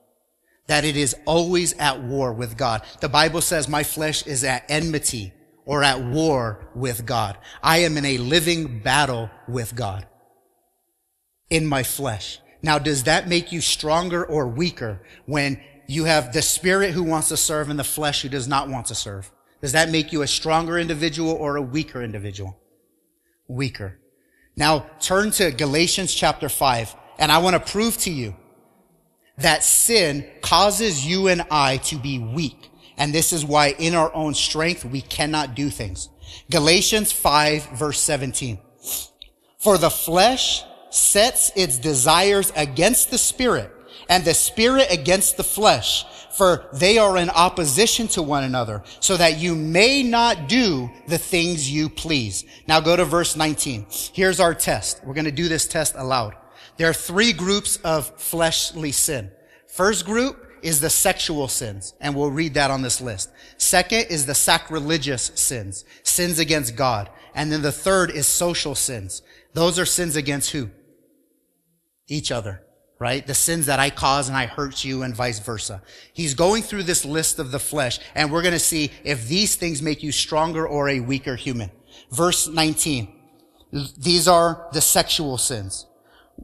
that 0.68 0.86
it 0.86 0.96
is 0.96 1.16
always 1.26 1.74
at 1.74 2.00
war 2.02 2.32
with 2.32 2.56
God. 2.56 2.84
The 3.02 3.10
Bible 3.10 3.42
says 3.42 3.68
my 3.68 3.84
flesh 3.84 4.26
is 4.28 4.44
at 4.44 4.66
enmity 4.70 5.34
or 5.70 5.84
at 5.84 6.04
war 6.04 6.68
with 6.74 7.06
God. 7.06 7.38
I 7.62 7.84
am 7.84 7.96
in 7.96 8.04
a 8.04 8.18
living 8.18 8.80
battle 8.80 9.30
with 9.48 9.76
God 9.76 10.08
in 11.52 11.68
my 11.68 11.84
flesh. 11.84 12.40
Now, 12.64 12.80
does 12.80 13.04
that 13.04 13.30
make 13.30 13.52
you 13.52 13.62
stronger 13.62 14.26
or 14.26 14.48
weaker 14.48 15.00
when 15.28 15.62
you 15.86 16.06
have 16.06 16.34
the 16.34 16.42
spirit 16.42 16.94
who 16.94 17.04
wants 17.04 17.30
to 17.30 17.38
serve 17.38 17.70
and 17.70 17.78
the 17.78 17.84
flesh 17.84 18.24
who 18.24 18.30
does 18.30 18.48
not 18.48 18.68
want 18.68 18.88
to 18.88 18.96
serve? 18.96 19.32
Does 19.62 19.74
that 19.74 19.92
make 19.92 20.12
you 20.12 20.24
a 20.24 20.28
stronger 20.28 20.80
individual 20.80 21.34
or 21.34 21.56
a 21.56 21.62
weaker 21.62 22.02
individual? 22.02 22.60
Weaker. 23.48 24.00
Now 24.56 24.88
turn 25.00 25.30
to 25.34 25.52
Galatians 25.52 26.12
chapter 26.12 26.50
5 26.50 26.96
and 27.20 27.32
I 27.32 27.38
want 27.38 27.54
to 27.54 27.72
prove 27.72 27.96
to 28.00 28.12
you 28.12 28.36
that 29.38 29.64
sin 29.64 30.28
causes 30.42 31.06
you 31.06 31.28
and 31.28 31.44
I 31.52 31.78
to 31.78 31.96
be 32.00 32.18
weak. 32.18 32.69
And 33.00 33.14
this 33.14 33.34
is 33.34 33.46
why 33.46 33.70
in 33.80 33.96
our 33.96 34.14
own 34.14 34.36
strength, 34.36 34.86
we 34.86 35.02
cannot 35.02 35.56
do 35.56 35.70
things. 35.70 36.10
Galatians 36.52 37.12
5 37.12 37.70
verse 37.72 38.00
17. 38.00 38.60
For 39.58 39.78
the 39.78 39.90
flesh 39.90 40.64
sets 40.92 41.52
its 41.56 41.78
desires 41.78 42.52
against 42.56 43.10
the 43.10 43.18
spirit 43.18 43.72
and 44.10 44.26
the 44.26 44.34
spirit 44.34 44.88
against 44.92 45.38
the 45.38 45.44
flesh, 45.44 46.06
for 46.32 46.66
they 46.74 46.98
are 46.98 47.18
in 47.18 47.30
opposition 47.30 48.08
to 48.10 48.24
one 48.24 48.44
another, 48.44 48.84
so 49.00 49.16
that 49.18 49.38
you 49.38 49.56
may 49.56 50.04
not 50.04 50.48
do 50.48 50.90
the 51.08 51.18
things 51.18 51.72
you 51.72 51.90
please. 51.90 52.44
Now 52.68 52.80
go 52.80 52.96
to 52.96 53.06
verse 53.06 53.36
19. 53.36 53.86
Here's 54.14 54.40
our 54.40 54.56
test. 54.56 55.02
We're 55.04 55.14
going 55.14 55.26
to 55.26 55.32
do 55.32 55.48
this 55.48 55.68
test 55.68 55.96
aloud. 55.96 56.36
There 56.78 56.90
are 56.90 56.94
three 56.94 57.34
groups 57.34 57.78
of 57.78 58.08
fleshly 58.20 58.92
sin. 58.92 59.32
First 59.68 60.06
group 60.06 60.49
is 60.62 60.82
the 60.82 60.90
sexual 60.90 61.48
sins, 61.48 61.94
and 62.00 62.16
we'll 62.16 62.32
read 62.32 62.54
that 62.54 62.72
on 62.72 62.82
this 62.82 63.02
list. 63.02 63.30
Second 63.58 64.08
is 64.10 64.26
the 64.26 64.36
sacrilegious 64.36 65.32
sins, 65.36 65.86
sins 66.04 66.40
against 66.40 66.76
God. 66.76 67.10
And 67.34 67.52
then 67.52 67.62
the 67.62 67.72
third 67.72 68.12
is 68.12 68.28
social 68.28 68.76
sins. 68.76 69.22
Those 69.54 69.80
are 69.80 69.86
sins 69.86 70.16
against 70.16 70.52
who? 70.52 70.70
Each 72.08 72.32
other, 72.32 72.64
right? 73.00 73.26
The 73.26 73.34
sins 73.34 73.68
that 73.68 73.80
I 73.80 73.90
cause 73.90 74.28
and 74.28 74.38
I 74.38 74.46
hurt 74.46 74.84
you 74.84 75.04
and 75.04 75.16
vice 75.16 75.40
versa. 75.40 75.82
He's 76.14 76.34
going 76.34 76.64
through 76.64 76.84
this 76.84 77.06
list 77.06 77.40
of 77.40 77.52
the 77.52 77.60
flesh, 77.60 78.00
and 78.16 78.32
we're 78.32 78.42
going 78.42 78.54
to 78.54 78.60
see 78.60 78.92
if 79.04 79.28
these 79.28 79.56
things 79.56 79.82
make 79.82 80.04
you 80.04 80.12
stronger 80.12 80.68
or 80.68 80.90
a 80.90 81.00
weaker 81.00 81.36
human. 81.36 81.72
Verse 82.12 82.48
19. 82.48 83.16
These 83.98 84.28
are 84.28 84.68
the 84.74 84.82
sexual 84.82 85.38
sins. 85.38 85.86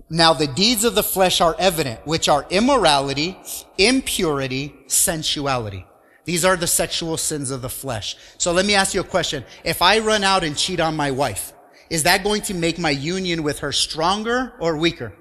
Now 0.10 0.34
the 0.34 0.48
deeds 0.48 0.84
of 0.84 0.96
the 0.96 1.04
flesh 1.04 1.42
are 1.42 1.56
evident, 1.58 2.06
which 2.06 2.30
are 2.30 2.46
immorality, 2.50 3.38
impurity, 3.78 4.76
sensuality. 4.88 5.86
These 6.26 6.44
are 6.44 6.58
the 6.58 6.68
sexual 6.68 7.18
sins 7.18 7.52
of 7.52 7.62
the 7.62 7.70
flesh. 7.70 8.18
So 8.38 8.52
let 8.52 8.66
me 8.66 8.76
ask 8.76 8.94
you 8.94 9.02
a 9.02 9.06
question. 9.06 9.46
If 9.64 9.82
I 9.82 10.00
run 10.00 10.24
out 10.24 10.44
and 10.44 10.58
cheat 10.58 10.80
on 10.80 10.96
my 10.96 11.12
wife, 11.12 11.54
is 11.90 12.04
that 12.04 12.24
going 12.24 12.42
to 12.44 12.54
make 12.54 12.80
my 12.80 12.90
union 12.90 13.44
with 13.44 13.60
her 13.60 13.72
stronger 13.72 14.54
or 14.60 14.76
weaker? 14.76 15.14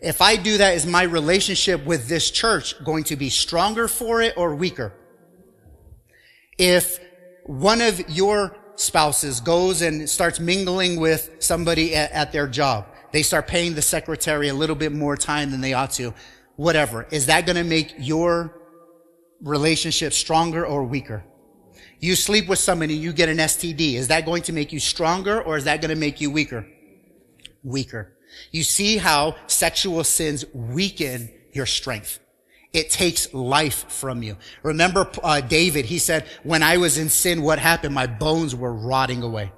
If 0.00 0.20
I 0.20 0.36
do 0.36 0.58
that, 0.58 0.74
is 0.74 0.86
my 0.86 1.04
relationship 1.04 1.84
with 1.84 2.08
this 2.08 2.30
church 2.30 2.74
going 2.84 3.04
to 3.04 3.16
be 3.16 3.30
stronger 3.30 3.88
for 3.88 4.20
it 4.20 4.34
or 4.36 4.54
weaker? 4.54 4.92
If 6.58 6.98
one 7.44 7.80
of 7.80 8.10
your 8.10 8.56
spouses 8.74 9.40
goes 9.40 9.82
and 9.82 10.08
starts 10.08 10.38
mingling 10.40 11.00
with 11.00 11.30
somebody 11.38 11.94
at, 11.94 12.32
their 12.32 12.46
job, 12.46 12.86
they 13.12 13.22
start 13.22 13.46
paying 13.46 13.74
the 13.74 13.82
secretary 13.82 14.48
a 14.48 14.54
little 14.54 14.76
bit 14.76 14.92
more 14.92 15.16
time 15.16 15.50
than 15.50 15.60
they 15.60 15.72
ought 15.72 15.92
to, 15.92 16.14
whatever. 16.56 17.06
Is 17.10 17.26
that 17.26 17.46
going 17.46 17.56
to 17.56 17.64
make 17.64 17.94
your 17.98 18.54
relationship 19.40 20.12
stronger 20.12 20.66
or 20.66 20.84
weaker? 20.84 21.24
You 21.98 22.14
sleep 22.14 22.48
with 22.48 22.58
somebody, 22.58 22.94
you 22.94 23.12
get 23.12 23.28
an 23.28 23.38
STD. 23.38 23.94
Is 23.94 24.08
that 24.08 24.26
going 24.26 24.42
to 24.42 24.52
make 24.52 24.72
you 24.72 24.80
stronger 24.80 25.40
or 25.40 25.56
is 25.56 25.64
that 25.64 25.80
going 25.80 25.90
to 25.90 25.96
make 25.96 26.20
you 26.20 26.30
weaker? 26.30 26.66
Weaker. 27.62 28.12
You 28.50 28.62
see 28.62 28.98
how 28.98 29.36
sexual 29.46 30.04
sins 30.04 30.44
weaken 30.52 31.30
your 31.52 31.66
strength. 31.66 32.18
It 32.72 32.90
takes 32.90 33.32
life 33.32 33.90
from 33.90 34.22
you. 34.22 34.36
Remember 34.62 35.10
uh, 35.22 35.40
David, 35.40 35.86
he 35.86 35.98
said, 35.98 36.26
when 36.42 36.62
I 36.62 36.76
was 36.76 36.98
in 36.98 37.08
sin, 37.08 37.40
what 37.40 37.58
happened? 37.58 37.94
My 37.94 38.06
bones 38.06 38.54
were 38.54 38.72
rotting 38.72 39.22
away. 39.22 39.52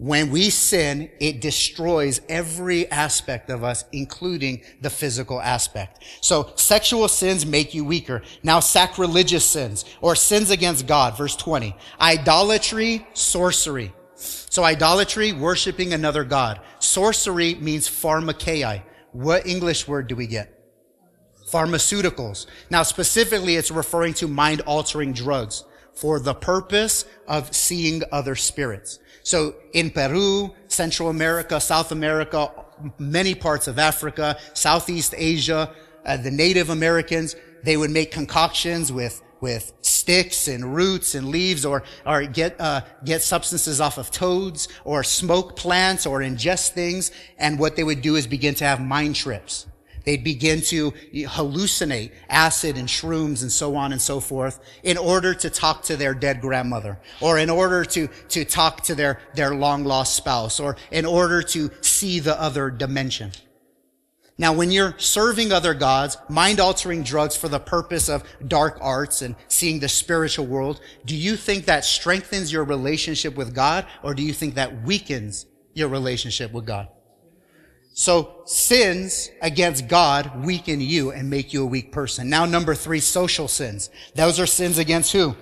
When 0.00 0.30
we 0.30 0.50
sin, 0.50 1.10
it 1.18 1.40
destroys 1.40 2.20
every 2.28 2.88
aspect 2.88 3.50
of 3.50 3.64
us, 3.64 3.84
including 3.90 4.62
the 4.80 4.90
physical 4.90 5.40
aspect. 5.40 6.04
So 6.20 6.52
sexual 6.54 7.08
sins 7.08 7.44
make 7.44 7.74
you 7.74 7.84
weaker. 7.84 8.22
Now 8.44 8.60
sacrilegious 8.60 9.44
sins 9.44 9.84
or 10.00 10.14
sins 10.14 10.50
against 10.50 10.86
God, 10.86 11.18
verse 11.18 11.34
20. 11.34 11.74
Idolatry, 12.00 13.08
sorcery. 13.12 13.92
So 14.14 14.62
idolatry, 14.62 15.32
worshiping 15.32 15.92
another 15.92 16.22
God. 16.22 16.60
Sorcery 16.78 17.56
means 17.56 17.88
pharmakeia. 17.88 18.82
What 19.10 19.48
English 19.48 19.88
word 19.88 20.06
do 20.06 20.14
we 20.14 20.28
get? 20.28 20.54
Pharmaceuticals. 21.50 22.46
Now 22.70 22.84
specifically, 22.84 23.56
it's 23.56 23.72
referring 23.72 24.14
to 24.14 24.28
mind 24.28 24.60
altering 24.60 25.12
drugs 25.12 25.64
for 25.92 26.20
the 26.20 26.34
purpose 26.34 27.04
of 27.26 27.52
seeing 27.52 28.04
other 28.12 28.36
spirits. 28.36 29.00
So 29.28 29.56
in 29.74 29.90
Peru, 29.90 30.54
Central 30.68 31.10
America, 31.10 31.60
South 31.60 31.92
America, 31.92 32.50
many 32.98 33.34
parts 33.34 33.68
of 33.68 33.78
Africa, 33.78 34.38
Southeast 34.54 35.14
Asia, 35.14 35.70
uh, 36.06 36.16
the 36.16 36.30
Native 36.30 36.70
Americans, 36.70 37.36
they 37.62 37.76
would 37.76 37.90
make 37.90 38.10
concoctions 38.10 38.90
with 38.90 39.20
with 39.40 39.74
sticks 39.82 40.48
and 40.48 40.74
roots 40.74 41.14
and 41.14 41.28
leaves 41.28 41.66
or, 41.66 41.84
or 42.06 42.24
get, 42.24 42.60
uh, 42.60 42.80
get 43.04 43.22
substances 43.22 43.80
off 43.80 43.96
of 43.96 44.10
toads 44.10 44.66
or 44.84 45.04
smoke 45.04 45.54
plants 45.54 46.06
or 46.06 46.20
ingest 46.20 46.70
things. 46.70 47.12
And 47.38 47.56
what 47.56 47.76
they 47.76 47.84
would 47.84 48.02
do 48.02 48.16
is 48.16 48.26
begin 48.26 48.56
to 48.56 48.64
have 48.64 48.80
mind 48.80 49.14
trips. 49.14 49.68
They'd 50.08 50.24
begin 50.24 50.62
to 50.62 50.92
hallucinate 51.12 52.12
acid 52.30 52.78
and 52.78 52.88
shrooms 52.88 53.42
and 53.42 53.52
so 53.52 53.76
on 53.76 53.92
and 53.92 54.00
so 54.00 54.20
forth 54.20 54.58
in 54.82 54.96
order 54.96 55.34
to 55.34 55.50
talk 55.50 55.82
to 55.82 55.96
their 55.96 56.14
dead 56.14 56.40
grandmother 56.40 56.98
or 57.20 57.36
in 57.36 57.50
order 57.50 57.84
to, 57.84 58.06
to 58.30 58.46
talk 58.46 58.84
to 58.84 58.94
their, 58.94 59.20
their 59.34 59.54
long 59.54 59.84
lost 59.84 60.16
spouse 60.16 60.60
or 60.60 60.78
in 60.90 61.04
order 61.04 61.42
to 61.42 61.70
see 61.82 62.20
the 62.20 62.40
other 62.40 62.70
dimension. 62.70 63.32
Now, 64.38 64.54
when 64.54 64.70
you're 64.70 64.94
serving 64.96 65.52
other 65.52 65.74
gods, 65.74 66.16
mind 66.30 66.58
altering 66.58 67.02
drugs 67.02 67.36
for 67.36 67.48
the 67.48 67.60
purpose 67.60 68.08
of 68.08 68.24
dark 68.48 68.78
arts 68.80 69.20
and 69.20 69.36
seeing 69.48 69.78
the 69.78 69.90
spiritual 69.90 70.46
world, 70.46 70.80
do 71.04 71.14
you 71.14 71.36
think 71.36 71.66
that 71.66 71.84
strengthens 71.84 72.50
your 72.50 72.64
relationship 72.64 73.36
with 73.36 73.54
God 73.54 73.84
or 74.02 74.14
do 74.14 74.22
you 74.22 74.32
think 74.32 74.54
that 74.54 74.84
weakens 74.84 75.44
your 75.74 75.88
relationship 75.88 76.50
with 76.54 76.64
God? 76.64 76.88
So 77.98 78.42
sins 78.44 79.28
against 79.42 79.88
God 79.88 80.44
weaken 80.44 80.80
you 80.80 81.10
and 81.10 81.28
make 81.28 81.52
you 81.52 81.64
a 81.64 81.66
weak 81.66 81.90
person. 81.90 82.30
Now, 82.30 82.44
number 82.44 82.76
three, 82.76 83.00
social 83.00 83.48
sins. 83.48 83.90
Those 84.14 84.38
are 84.38 84.46
sins 84.46 84.78
against 84.78 85.10
who? 85.10 85.34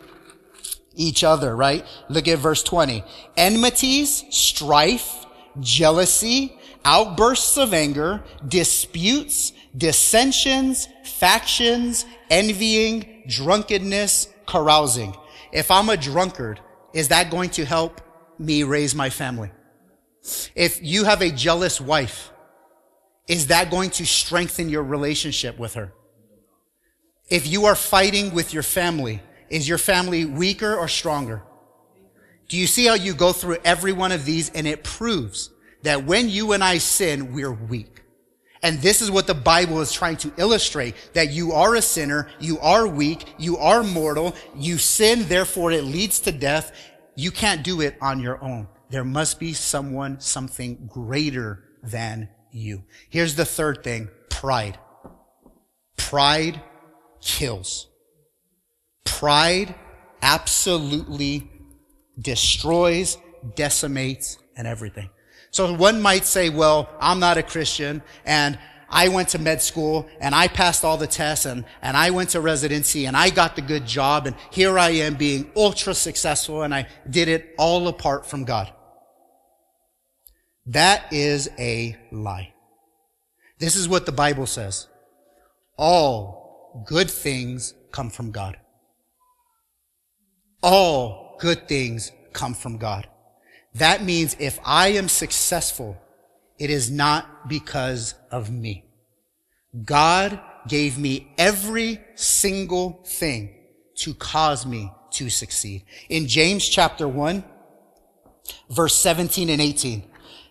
Each 0.94 1.22
other, 1.22 1.54
right? 1.54 1.84
Look 2.08 2.26
at 2.28 2.38
verse 2.38 2.62
20. 2.62 3.04
Enmities, 3.36 4.24
strife, 4.30 5.26
jealousy, 5.60 6.58
outbursts 6.82 7.58
of 7.58 7.74
anger, 7.74 8.24
disputes, 8.48 9.52
dissensions, 9.76 10.88
factions, 11.04 12.06
envying, 12.30 13.24
drunkenness, 13.28 14.28
carousing. 14.46 15.14
If 15.52 15.70
I'm 15.70 15.90
a 15.90 15.96
drunkard, 15.98 16.60
is 16.94 17.08
that 17.08 17.30
going 17.30 17.50
to 17.50 17.66
help 17.66 18.00
me 18.38 18.62
raise 18.62 18.94
my 18.94 19.10
family? 19.10 19.50
If 20.54 20.82
you 20.82 21.04
have 21.04 21.20
a 21.20 21.30
jealous 21.30 21.82
wife, 21.82 22.32
is 23.26 23.48
that 23.48 23.70
going 23.70 23.90
to 23.90 24.06
strengthen 24.06 24.68
your 24.68 24.82
relationship 24.82 25.58
with 25.58 25.74
her? 25.74 25.92
If 27.28 27.46
you 27.46 27.66
are 27.66 27.74
fighting 27.74 28.32
with 28.34 28.54
your 28.54 28.62
family, 28.62 29.22
is 29.48 29.68
your 29.68 29.78
family 29.78 30.24
weaker 30.24 30.76
or 30.76 30.88
stronger? 30.88 31.42
Do 32.48 32.56
you 32.56 32.66
see 32.66 32.86
how 32.86 32.94
you 32.94 33.14
go 33.14 33.32
through 33.32 33.58
every 33.64 33.92
one 33.92 34.12
of 34.12 34.24
these 34.24 34.50
and 34.50 34.66
it 34.66 34.84
proves 34.84 35.50
that 35.82 36.04
when 36.04 36.28
you 36.28 36.52
and 36.52 36.64
I 36.64 36.78
sin, 36.78 37.32
we're 37.32 37.52
weak. 37.52 38.02
And 38.62 38.80
this 38.80 39.00
is 39.00 39.10
what 39.10 39.28
the 39.28 39.34
Bible 39.34 39.80
is 39.80 39.92
trying 39.92 40.16
to 40.16 40.32
illustrate, 40.36 40.96
that 41.12 41.30
you 41.30 41.52
are 41.52 41.76
a 41.76 41.82
sinner, 41.82 42.28
you 42.40 42.58
are 42.58 42.88
weak, 42.88 43.34
you 43.38 43.56
are 43.58 43.84
mortal, 43.84 44.34
you 44.56 44.78
sin, 44.78 45.28
therefore 45.28 45.70
it 45.70 45.84
leads 45.84 46.18
to 46.20 46.32
death. 46.32 46.72
You 47.14 47.30
can't 47.30 47.62
do 47.62 47.80
it 47.82 47.96
on 48.00 48.18
your 48.18 48.42
own. 48.42 48.66
There 48.90 49.04
must 49.04 49.38
be 49.38 49.52
someone, 49.52 50.18
something 50.20 50.88
greater 50.92 51.62
than 51.82 52.30
you. 52.56 52.84
Here's 53.10 53.34
the 53.34 53.44
third 53.44 53.84
thing, 53.84 54.08
pride. 54.30 54.78
Pride 55.96 56.60
kills. 57.20 57.88
Pride 59.04 59.74
absolutely 60.22 61.50
destroys, 62.18 63.18
decimates, 63.54 64.38
and 64.56 64.66
everything. 64.66 65.10
So 65.50 65.72
one 65.74 66.02
might 66.02 66.24
say, 66.24 66.50
well, 66.50 66.88
I'm 67.00 67.18
not 67.18 67.38
a 67.38 67.42
Christian 67.42 68.02
and 68.24 68.58
I 68.88 69.08
went 69.08 69.30
to 69.30 69.38
med 69.38 69.62
school 69.62 70.08
and 70.20 70.34
I 70.34 70.48
passed 70.48 70.84
all 70.84 70.96
the 70.96 71.06
tests 71.06 71.46
and, 71.46 71.64
and 71.82 71.96
I 71.96 72.10
went 72.10 72.30
to 72.30 72.40
residency 72.40 73.06
and 73.06 73.16
I 73.16 73.30
got 73.30 73.56
the 73.56 73.62
good 73.62 73.86
job 73.86 74.26
and 74.26 74.36
here 74.50 74.78
I 74.78 74.90
am 74.90 75.14
being 75.14 75.50
ultra 75.56 75.94
successful 75.94 76.62
and 76.62 76.74
I 76.74 76.86
did 77.08 77.28
it 77.28 77.54
all 77.58 77.88
apart 77.88 78.26
from 78.26 78.44
God. 78.44 78.72
That 80.66 81.12
is 81.12 81.48
a 81.58 81.96
lie. 82.10 82.52
This 83.58 83.76
is 83.76 83.88
what 83.88 84.04
the 84.04 84.12
Bible 84.12 84.46
says. 84.46 84.88
All 85.78 86.82
good 86.86 87.10
things 87.10 87.74
come 87.92 88.10
from 88.10 88.32
God. 88.32 88.58
All 90.62 91.36
good 91.38 91.68
things 91.68 92.10
come 92.32 92.54
from 92.54 92.78
God. 92.78 93.06
That 93.74 94.02
means 94.02 94.36
if 94.38 94.58
I 94.64 94.88
am 94.88 95.08
successful, 95.08 95.96
it 96.58 96.70
is 96.70 96.90
not 96.90 97.48
because 97.48 98.14
of 98.30 98.50
me. 98.50 98.84
God 99.84 100.40
gave 100.66 100.98
me 100.98 101.32
every 101.38 102.00
single 102.14 103.02
thing 103.04 103.54
to 103.96 104.14
cause 104.14 104.66
me 104.66 104.90
to 105.12 105.30
succeed. 105.30 105.84
In 106.08 106.26
James 106.26 106.66
chapter 106.66 107.06
1, 107.06 107.44
verse 108.70 108.94
17 108.96 109.50
and 109.50 109.60
18, 109.60 110.02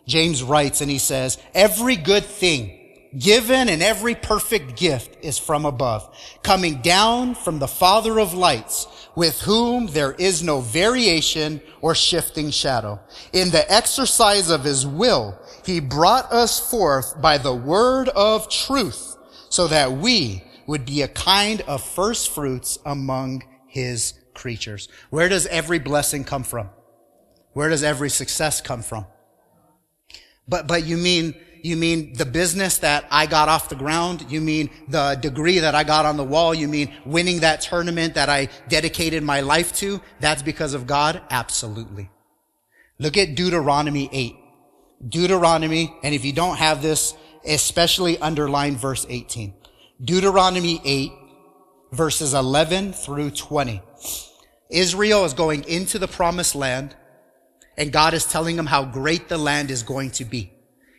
James 0.08 0.44
writes 0.44 0.82
and 0.82 0.89
he 0.89 1.00
says, 1.00 1.38
every 1.54 1.96
good 1.96 2.24
thing 2.24 2.82
given 3.18 3.70
and 3.70 3.82
every 3.82 4.15
perfect 4.15 4.76
gift 4.76 5.24
is 5.24 5.39
from 5.39 5.65
above, 5.65 6.15
coming 6.44 6.82
down 6.82 7.34
from 7.34 7.60
the 7.60 7.68
Father 7.68 8.20
of 8.20 8.34
lights, 8.34 8.88
with 9.15 9.41
whom 9.41 9.88
there 9.88 10.12
is 10.13 10.44
no 10.44 10.60
variation 10.60 11.62
or 11.82 11.96
shifting 11.96 12.52
shadow. 12.52 13.00
In 13.32 13.50
the 13.52 13.72
exercise 13.72 14.50
of 14.50 14.63
his 14.63 14.86
will, 14.86 15.39
he 15.65 15.80
brought 15.80 16.32
us 16.32 16.70
forth 16.70 17.22
by 17.22 17.38
the 17.38 17.56
word 17.56 18.10
of 18.10 18.50
truth, 18.50 19.15
so 19.50 19.68
that 19.68 19.94
we 19.94 20.44
would 20.68 20.86
be 20.86 21.02
a 21.02 21.08
kind 21.08 21.62
of 21.62 21.82
first 21.82 22.32
fruits 22.32 22.78
among 22.86 23.44
his 23.68 24.13
creatures. 24.34 24.89
Where 25.10 25.30
does 25.30 25.46
every 25.48 25.80
blessing 25.80 26.26
come 26.26 26.44
from? 26.44 26.70
Where 27.54 27.70
does 27.70 27.84
every 27.84 28.10
success 28.10 28.60
come 28.60 28.82
from? 28.82 29.06
But, 30.47 30.67
but 30.67 30.86
you 30.86 30.97
mean, 30.97 31.36
you 31.63 31.75
mean 31.75 32.13
the 32.13 32.25
business 32.25 32.77
that 32.79 33.08
I 33.10 33.25
got 33.25 33.49
off 33.49 33.69
the 33.69 33.75
ground? 33.75 34.25
You 34.29 34.39
mean 34.39 34.69
the 34.88 35.15
degree 35.15 35.60
that 35.60 35.73
I 35.73 35.84
got 35.84 36.05
on 36.05 36.17
the 36.17 36.23
wall? 36.23 36.53
You 36.53 36.67
mean 36.67 36.93
winning 37.05 37.39
that 37.39 37.62
tournament 37.62 38.13
that 38.15 38.29
I 38.29 38.49
dedicated 38.67 39.23
my 39.23 39.41
life 39.41 39.73
to? 39.77 39.99
That's 40.19 40.43
because 40.43 40.73
of 40.73 40.86
God? 40.86 41.21
Absolutely. 41.29 42.10
Look 42.99 43.17
at 43.17 43.36
Deuteronomy 43.36 44.10
8. 44.12 44.36
Deuteronomy, 45.10 45.93
and 46.03 46.15
if 46.15 46.23
you 46.23 46.34
don't 46.34 46.58
have 46.58 46.81
this, 46.81 47.15
especially 47.45 48.17
underline 48.19 48.75
verse 48.75 49.05
18. 49.10 49.53
Deuteronomy 50.03 50.81
8, 50.84 51.12
verses 51.91 52.34
11 52.34 52.93
through 52.93 53.31
20. 53.31 53.81
Israel 54.69 55.25
is 55.25 55.34
going 55.34 55.63
into 55.65 55.99
the 55.99 56.08
promised 56.08 56.55
land 56.55 56.95
and 57.77 57.91
God 57.91 58.13
is 58.13 58.25
telling 58.25 58.55
them 58.55 58.65
how 58.65 58.85
great 58.85 59.29
the 59.29 59.38
land 59.38 59.71
is 59.71 59.83
going 59.83 60.11
to 60.11 60.25
be. 60.25 60.51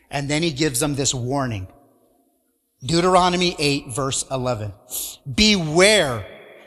And 0.09 0.29
then 0.29 0.43
he 0.43 0.51
gives 0.51 0.79
them 0.79 0.95
this 0.95 1.13
warning. 1.13 1.67
Deuteronomy 2.83 3.55
8 3.57 3.87
verse 3.89 4.25
11. 4.29 4.71
Beware 5.33 6.25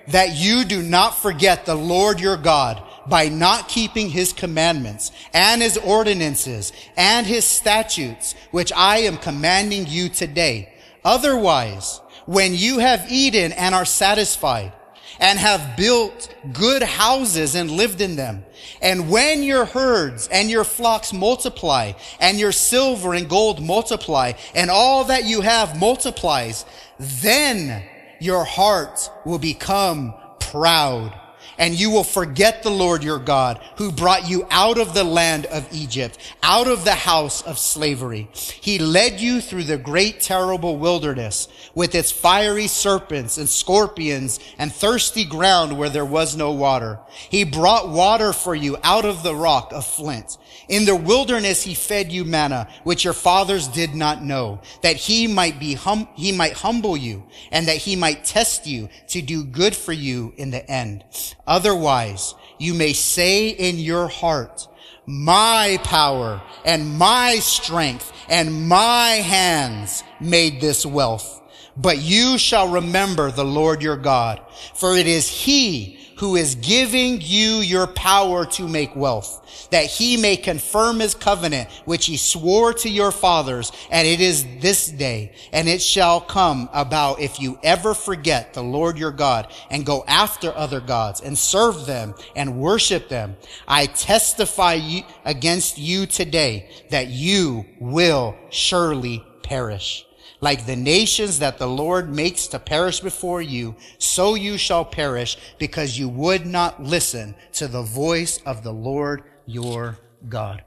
that 0.08 0.36
you 0.36 0.64
do 0.64 0.82
not 0.82 1.16
forget 1.16 1.64
the 1.64 1.74
Lord 1.74 2.20
your 2.20 2.36
God 2.36 2.82
by 3.08 3.28
not 3.28 3.68
keeping 3.68 4.10
his 4.10 4.32
commandments 4.32 5.12
and 5.32 5.62
his 5.62 5.78
ordinances 5.78 6.72
and 6.96 7.26
his 7.26 7.44
statutes, 7.44 8.34
which 8.50 8.72
I 8.74 8.98
am 8.98 9.16
commanding 9.16 9.86
you 9.86 10.08
today. 10.08 10.74
Otherwise, 11.04 12.00
when 12.26 12.54
you 12.54 12.78
have 12.78 13.10
eaten 13.10 13.52
and 13.52 13.74
are 13.74 13.84
satisfied, 13.84 14.72
and 15.20 15.38
have 15.38 15.76
built 15.76 16.35
good 16.52 16.83
houses 16.83 17.54
and 17.54 17.70
lived 17.70 18.00
in 18.00 18.16
them. 18.16 18.44
And 18.83 19.11
when 19.11 19.42
your 19.42 19.66
herds 19.66 20.28
and 20.28 20.50
your 20.50 20.64
flocks 20.64 21.12
multiply 21.12 21.92
and 22.18 22.38
your 22.38 22.52
silver 22.52 23.14
and 23.14 23.28
gold 23.28 23.62
multiply 23.62 24.33
and 24.54 24.70
all 24.70 25.04
that 25.04 25.24
you 25.24 25.42
have 25.42 25.78
multiplies, 25.78 26.64
then 26.98 27.85
your 28.18 28.44
heart 28.44 29.11
will 29.24 29.38
become 29.38 30.14
proud 30.38 31.14
and 31.60 31.78
you 31.78 31.90
will 31.90 32.02
forget 32.04 32.62
the 32.62 32.70
Lord 32.70 33.04
your 33.04 33.18
God 33.18 33.60
who 33.76 33.92
brought 33.92 34.28
you 34.28 34.46
out 34.50 34.78
of 34.78 34.94
the 34.94 35.04
land 35.04 35.44
of 35.46 35.68
Egypt, 35.70 36.18
out 36.42 36.66
of 36.66 36.84
the 36.84 36.94
house 36.94 37.42
of 37.42 37.58
slavery. 37.58 38.28
He 38.32 38.78
led 38.78 39.20
you 39.20 39.42
through 39.42 39.64
the 39.64 39.76
great 39.76 40.20
terrible 40.20 40.78
wilderness 40.78 41.48
with 41.74 41.94
its 41.94 42.10
fiery 42.10 42.66
serpents 42.66 43.36
and 43.36 43.48
scorpions 43.48 44.40
and 44.58 44.72
thirsty 44.72 45.26
ground 45.26 45.76
where 45.76 45.90
there 45.90 46.04
was 46.04 46.34
no 46.34 46.50
water. 46.50 46.98
He 47.28 47.44
brought 47.44 47.90
water 47.90 48.32
for 48.32 48.54
you 48.54 48.78
out 48.82 49.04
of 49.04 49.22
the 49.22 49.34
rock 49.34 49.72
of 49.72 49.86
flint. 49.86 50.38
In 50.68 50.86
the 50.86 50.96
wilderness 50.96 51.62
he 51.62 51.74
fed 51.74 52.10
you 52.10 52.24
manna, 52.24 52.68
which 52.84 53.04
your 53.04 53.12
fathers 53.12 53.68
did 53.68 53.94
not 53.94 54.22
know, 54.22 54.60
that 54.82 54.96
he 54.96 55.26
might 55.26 55.60
be 55.60 55.74
hum- 55.74 56.08
he 56.14 56.32
might 56.32 56.54
humble 56.54 56.96
you 56.96 57.24
and 57.50 57.68
that 57.68 57.76
he 57.76 57.96
might 57.96 58.24
test 58.24 58.66
you 58.66 58.88
to 59.08 59.20
do 59.20 59.44
good 59.44 59.76
for 59.76 59.92
you 59.92 60.32
in 60.36 60.50
the 60.50 60.68
end. 60.70 61.04
Otherwise, 61.50 62.36
you 62.58 62.72
may 62.72 62.92
say 62.92 63.48
in 63.48 63.76
your 63.76 64.06
heart, 64.06 64.68
my 65.04 65.78
power 65.82 66.40
and 66.64 66.96
my 66.96 67.34
strength 67.40 68.12
and 68.28 68.68
my 68.68 69.08
hands 69.16 70.04
made 70.20 70.60
this 70.60 70.86
wealth. 70.86 71.42
But 71.76 71.98
you 71.98 72.38
shall 72.38 72.68
remember 72.68 73.32
the 73.32 73.44
Lord 73.44 73.82
your 73.82 73.96
God, 73.96 74.40
for 74.74 74.96
it 74.96 75.08
is 75.08 75.28
he 75.28 75.98
who 76.20 76.37
is 76.37 76.54
giving 76.56 77.18
you 77.22 77.61
your 77.61 77.87
power 77.87 78.44
to 78.44 78.68
make 78.68 78.94
wealth, 78.94 79.68
that 79.70 79.87
he 79.87 80.18
may 80.18 80.37
confirm 80.37 81.00
his 81.00 81.14
covenant, 81.14 81.66
which 81.87 82.04
he 82.04 82.18
swore 82.18 82.74
to 82.74 82.90
your 82.90 83.11
fathers. 83.11 83.72
And 83.90 84.06
it 84.06 84.20
is 84.20 84.44
this 84.61 84.87
day, 84.88 85.33
and 85.50 85.66
it 85.66 85.80
shall 85.80 86.20
come 86.20 86.68
about 86.74 87.20
if 87.20 87.40
you 87.40 87.59
ever 87.62 87.94
forget 87.94 88.52
the 88.52 88.62
Lord 88.62 88.98
your 88.98 89.12
God 89.12 89.50
and 89.70 89.87
go 89.87 90.04
after 90.06 90.54
other 90.54 90.80
gods 90.80 91.22
and 91.22 91.38
serve 91.38 91.87
them 91.87 92.14
and 92.37 92.61
worship 92.61 93.09
them. 93.09 93.37
I 93.66 93.87
testify 93.87 94.78
against 95.24 95.78
you 95.78 96.04
today 96.04 96.68
that 96.90 97.09
you 97.09 97.64
will 97.78 98.37
surely 98.50 99.24
perish. 99.42 100.04
Like 100.40 100.64
the 100.64 100.76
nations 100.76 101.38
that 101.40 101.59
the 101.59 101.66
Lord 101.66 102.14
makes 102.14 102.46
to 102.48 102.59
perish 102.59 103.00
before 103.00 103.42
you, 103.42 103.76
so 103.98 104.35
you 104.35 104.57
shall 104.57 104.85
perish 104.85 105.37
because 105.59 105.98
you 105.98 106.09
would 106.09 106.46
not 106.46 106.83
listen 106.83 107.35
to 107.53 107.68
the 107.68 107.83
voice 107.83 108.40
of 108.46 108.62
the 108.62 108.72
Lord 108.72 109.22
your 109.46 109.98
God. 110.29 110.64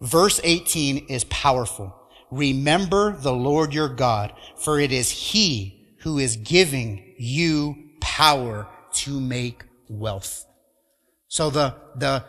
Verse 0.00 0.40
18 0.42 1.06
is 1.08 1.24
powerful. 1.24 1.94
Remember 2.30 3.12
the 3.12 3.32
Lord 3.32 3.74
your 3.74 3.88
God, 3.88 4.32
for 4.56 4.80
it 4.80 4.90
is 4.90 5.10
he 5.10 5.94
who 5.98 6.18
is 6.18 6.36
giving 6.36 7.14
you 7.18 7.76
power 8.00 8.66
to 8.92 9.20
make 9.20 9.64
wealth. 9.88 10.46
So 11.28 11.50
the, 11.50 11.76
the 11.96 12.24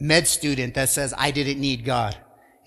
med 0.00 0.28
student 0.28 0.74
that 0.74 0.88
says, 0.88 1.12
I 1.16 1.30
didn't 1.30 1.60
need 1.60 1.84
God. 1.84 2.16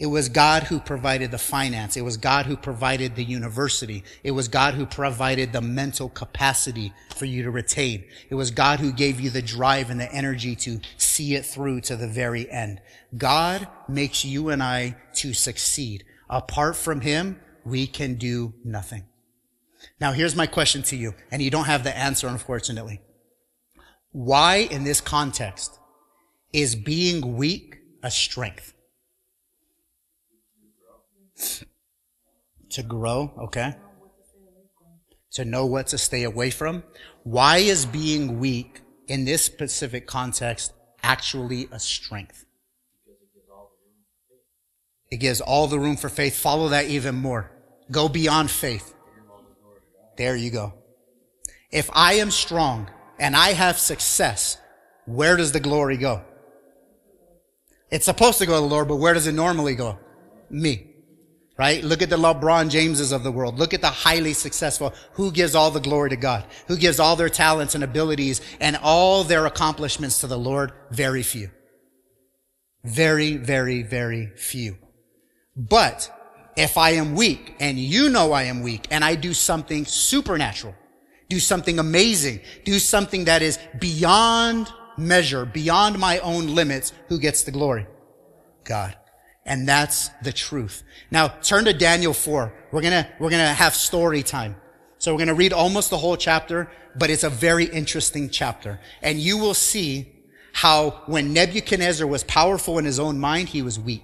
It 0.02 0.08
was 0.08 0.30
God 0.30 0.64
who 0.64 0.80
provided 0.80 1.30
the 1.30 1.38
finance. 1.38 1.96
It 1.96 2.02
was 2.02 2.18
God 2.18 2.48
who 2.48 2.58
provided 2.58 3.16
the 3.16 3.24
university. 3.24 4.04
It 4.24 4.32
was 4.32 4.48
God 4.48 4.74
who 4.74 4.88
provided 4.88 5.54
the 5.54 5.62
mental 5.62 6.10
capacity 6.10 6.92
for 7.16 7.26
you 7.26 7.44
to 7.44 7.52
retain. 7.52 8.06
It 8.32 8.34
was 8.34 8.50
God 8.50 8.80
who 8.80 8.92
gave 8.92 9.20
you 9.20 9.30
the 9.30 9.44
drive 9.44 9.92
and 9.92 10.00
the 10.00 10.12
energy 10.12 10.56
to 10.56 10.80
see 10.98 11.36
it 11.36 11.46
through 11.46 11.82
to 11.82 11.96
the 11.96 12.08
very 12.08 12.50
end. 12.50 12.82
God 13.16 13.68
makes 13.88 14.26
you 14.26 14.50
and 14.50 14.64
I 14.64 14.98
to 15.18 15.36
succeed. 15.36 16.04
Apart 16.32 16.78
from 16.78 17.02
Him, 17.02 17.40
we 17.64 17.86
can 17.86 18.16
do 18.16 18.56
nothing. 18.66 19.04
Now 20.00 20.14
here's 20.14 20.36
my 20.36 20.48
question 20.48 20.82
to 20.82 20.96
you, 20.96 21.14
and 21.30 21.44
you 21.44 21.52
don't 21.52 21.66
have 21.66 21.84
the 21.84 21.96
answer, 21.96 22.28
unfortunately. 22.28 23.02
Why 24.14 24.68
in 24.72 24.84
this 24.84 25.00
context 25.00 25.78
is 26.52 26.76
being 26.76 27.38
weak 27.38 27.78
a 28.02 28.10
strength? 28.10 28.74
To 32.72 32.84
grow, 32.84 33.34
okay. 33.38 33.76
To 35.34 35.46
know 35.46 35.66
what 35.66 35.88
to 35.88 35.98
stay 35.98 36.24
away 36.24 36.50
from. 36.52 36.84
Why 37.24 37.58
is 37.58 37.86
being 37.86 38.40
weak 38.40 38.82
in 39.08 39.26
this 39.26 39.44
specific 39.44 40.08
context 40.08 40.74
actually 41.04 41.68
a 41.72 41.80
strength? 41.80 42.46
It 45.10 45.18
gives 45.18 45.42
all 45.42 45.68
the 45.68 45.80
room 45.80 45.98
for 45.98 46.08
faith. 46.08 46.38
Follow 46.38 46.70
that 46.70 46.86
even 46.86 47.16
more. 47.16 47.52
Go 47.92 48.08
beyond 48.08 48.50
faith. 48.50 48.94
There 50.18 50.38
you 50.38 50.50
go. 50.50 50.74
If 51.72 51.90
I 51.94 52.14
am 52.14 52.32
strong 52.32 52.90
and 53.20 53.36
I 53.36 53.50
have 53.50 53.78
success, 53.78 54.58
where 55.06 55.36
does 55.36 55.52
the 55.52 55.60
glory 55.60 55.98
go? 55.98 56.24
It's 57.90 58.06
supposed 58.06 58.38
to 58.40 58.46
go 58.46 58.56
to 58.56 58.62
the 58.62 58.66
Lord, 58.68 58.88
but 58.88 58.96
where 58.96 59.14
does 59.14 59.28
it 59.28 59.34
normally 59.34 59.76
go? 59.76 60.00
Me 60.50 60.91
right? 61.62 61.84
Look 61.84 62.02
at 62.02 62.10
the 62.10 62.18
LeBron 62.18 62.72
Jameses 62.72 63.12
of 63.12 63.22
the 63.22 63.32
world. 63.32 63.60
Look 63.60 63.76
at 63.76 63.82
the 63.82 63.88
highly 63.88 64.34
successful. 64.34 64.96
Who 65.12 65.32
gives 65.32 65.54
all 65.54 65.70
the 65.70 65.80
glory 65.80 66.10
to 66.10 66.16
God? 66.16 66.44
Who 66.68 66.76
gives 66.76 67.00
all 67.00 67.16
their 67.16 67.30
talents 67.30 67.76
and 67.76 67.84
abilities 67.84 68.42
and 68.60 68.80
all 68.82 69.24
their 69.24 69.46
accomplishments 69.46 70.22
to 70.22 70.28
the 70.28 70.40
Lord? 70.40 70.72
Very 70.90 71.22
few. 71.22 71.52
Very, 72.84 73.38
very, 73.38 73.84
very 73.84 74.32
few. 74.36 74.76
But 75.56 76.10
if 76.58 76.80
I 76.80 76.94
am 76.94 77.14
weak 77.14 77.54
and 77.60 77.78
you 77.78 78.10
know 78.10 78.32
I 78.32 78.46
am 78.46 78.64
weak 78.64 78.88
and 78.90 79.04
I 79.04 79.14
do 79.14 79.32
something 79.32 79.86
supernatural, 79.86 80.74
do 81.30 81.40
something 81.40 81.78
amazing, 81.78 82.40
do 82.66 82.80
something 82.80 83.26
that 83.26 83.44
is 83.44 83.60
beyond 83.80 84.68
measure, 84.98 85.46
beyond 85.46 86.00
my 86.00 86.18
own 86.22 86.56
limits, 86.56 86.92
who 87.08 87.20
gets 87.20 87.44
the 87.44 87.52
glory? 87.52 87.86
God. 88.64 88.98
And 89.46 89.68
that's 89.68 90.10
the 90.24 90.32
truth. 90.32 90.84
Now 91.10 91.28
turn 91.28 91.66
to 91.66 91.74
Daniel 91.74 92.14
4. 92.14 92.54
We're 92.72 92.82
gonna, 92.82 93.08
we're 93.20 93.30
gonna 93.30 93.54
have 93.54 93.74
story 93.74 94.24
time. 94.24 94.56
So 94.98 95.14
we're 95.14 95.20
gonna 95.20 95.34
read 95.34 95.54
almost 95.54 95.90
the 95.90 95.98
whole 95.98 96.16
chapter, 96.16 96.70
but 96.96 97.10
it's 97.10 97.24
a 97.24 97.30
very 97.30 97.66
interesting 97.66 98.30
chapter. 98.30 98.80
And 99.02 99.20
you 99.20 99.38
will 99.38 99.56
see 99.56 100.12
how 100.54 101.02
when 101.06 101.34
Nebuchadnezzar 101.34 102.06
was 102.06 102.24
powerful 102.24 102.78
in 102.78 102.86
his 102.86 103.00
own 103.00 103.20
mind, 103.20 103.50
he 103.50 103.62
was 103.62 103.80
weak. 103.80 104.04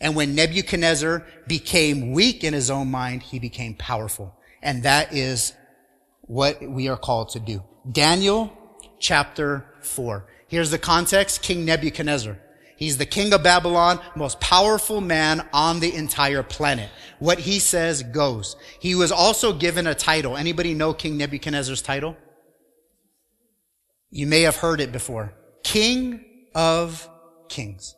And 0.00 0.16
when 0.16 0.34
Nebuchadnezzar 0.34 1.26
became 1.46 2.12
weak 2.12 2.42
in 2.42 2.54
his 2.54 2.70
own 2.70 2.90
mind, 2.90 3.22
he 3.22 3.38
became 3.38 3.74
powerful. 3.74 4.34
And 4.62 4.82
that 4.84 5.12
is 5.12 5.54
what 6.22 6.62
we 6.62 6.88
are 6.88 6.96
called 6.96 7.30
to 7.30 7.40
do. 7.40 7.62
Daniel 7.90 8.52
chapter 8.98 9.66
4. 9.80 10.26
Here's 10.48 10.70
the 10.70 10.78
context. 10.78 11.42
King 11.42 11.64
Nebuchadnezzar. 11.64 12.38
He's 12.82 12.98
the 12.98 13.06
king 13.06 13.32
of 13.32 13.44
Babylon, 13.44 14.00
most 14.16 14.40
powerful 14.40 15.00
man 15.00 15.48
on 15.52 15.78
the 15.78 15.94
entire 15.94 16.42
planet. 16.42 16.90
What 17.20 17.38
he 17.38 17.60
says 17.60 18.02
goes. 18.02 18.56
He 18.80 18.96
was 18.96 19.12
also 19.12 19.52
given 19.52 19.86
a 19.86 19.94
title. 19.94 20.36
Anybody 20.36 20.74
know 20.74 20.92
King 20.92 21.16
Nebuchadnezzar's 21.16 21.80
title? 21.80 22.16
You 24.10 24.26
may 24.26 24.40
have 24.40 24.56
heard 24.56 24.80
it 24.80 24.90
before. 24.90 25.32
King 25.62 26.24
of 26.56 27.08
Kings. 27.48 27.94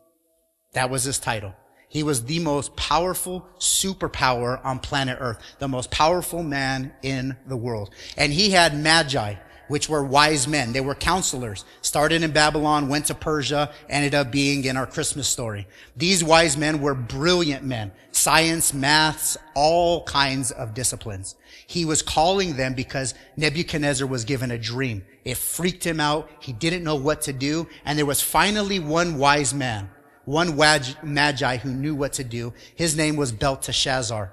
That 0.73 0.91
was 0.91 1.03
his 1.03 1.17
title. 1.17 1.55
He 1.89 2.03
was 2.03 2.25
the 2.25 2.37
most 2.37 2.75
powerful 2.75 3.43
superpower 3.57 4.63
on 4.63 4.77
planet 4.77 5.17
Earth, 5.19 5.39
the 5.57 5.67
most 5.67 5.89
powerful 5.89 6.43
man 6.43 6.93
in 7.01 7.35
the 7.47 7.57
world. 7.57 7.89
And 8.17 8.31
he 8.31 8.51
had 8.51 8.77
magi 8.77 9.33
which 9.67 9.89
were 9.89 10.03
wise 10.03 10.47
men. 10.47 10.73
They 10.73 10.81
were 10.81 10.95
counselors. 10.95 11.65
Started 11.81 12.23
in 12.23 12.31
Babylon, 12.31 12.89
went 12.89 13.05
to 13.05 13.15
Persia, 13.15 13.71
ended 13.89 14.15
up 14.15 14.31
being 14.31 14.63
in 14.65 14.77
our 14.77 14.85
Christmas 14.85 15.27
story. 15.27 15.67
These 15.95 16.23
wise 16.23 16.57
men 16.57 16.81
were 16.81 16.93
brilliant 16.93 17.63
men. 17.63 17.91
Science, 18.11 18.73
maths, 18.73 19.37
all 19.55 20.03
kinds 20.03 20.51
of 20.51 20.73
disciplines. 20.73 21.35
He 21.67 21.85
was 21.85 22.01
calling 22.01 22.55
them 22.55 22.73
because 22.73 23.13
Nebuchadnezzar 23.37 24.07
was 24.07 24.23
given 24.23 24.51
a 24.51 24.57
dream. 24.57 25.03
It 25.23 25.37
freaked 25.37 25.83
him 25.83 25.99
out. 25.99 26.29
He 26.39 26.53
didn't 26.53 26.83
know 26.83 26.95
what 26.95 27.21
to 27.23 27.33
do. 27.33 27.67
And 27.85 27.97
there 27.97 28.05
was 28.05 28.21
finally 28.21 28.79
one 28.79 29.17
wise 29.17 29.53
man, 29.53 29.89
one 30.25 30.55
magi 31.03 31.57
who 31.57 31.71
knew 31.71 31.95
what 31.95 32.13
to 32.13 32.23
do. 32.23 32.53
His 32.75 32.95
name 32.95 33.15
was 33.15 33.31
Belteshazzar. 33.31 34.31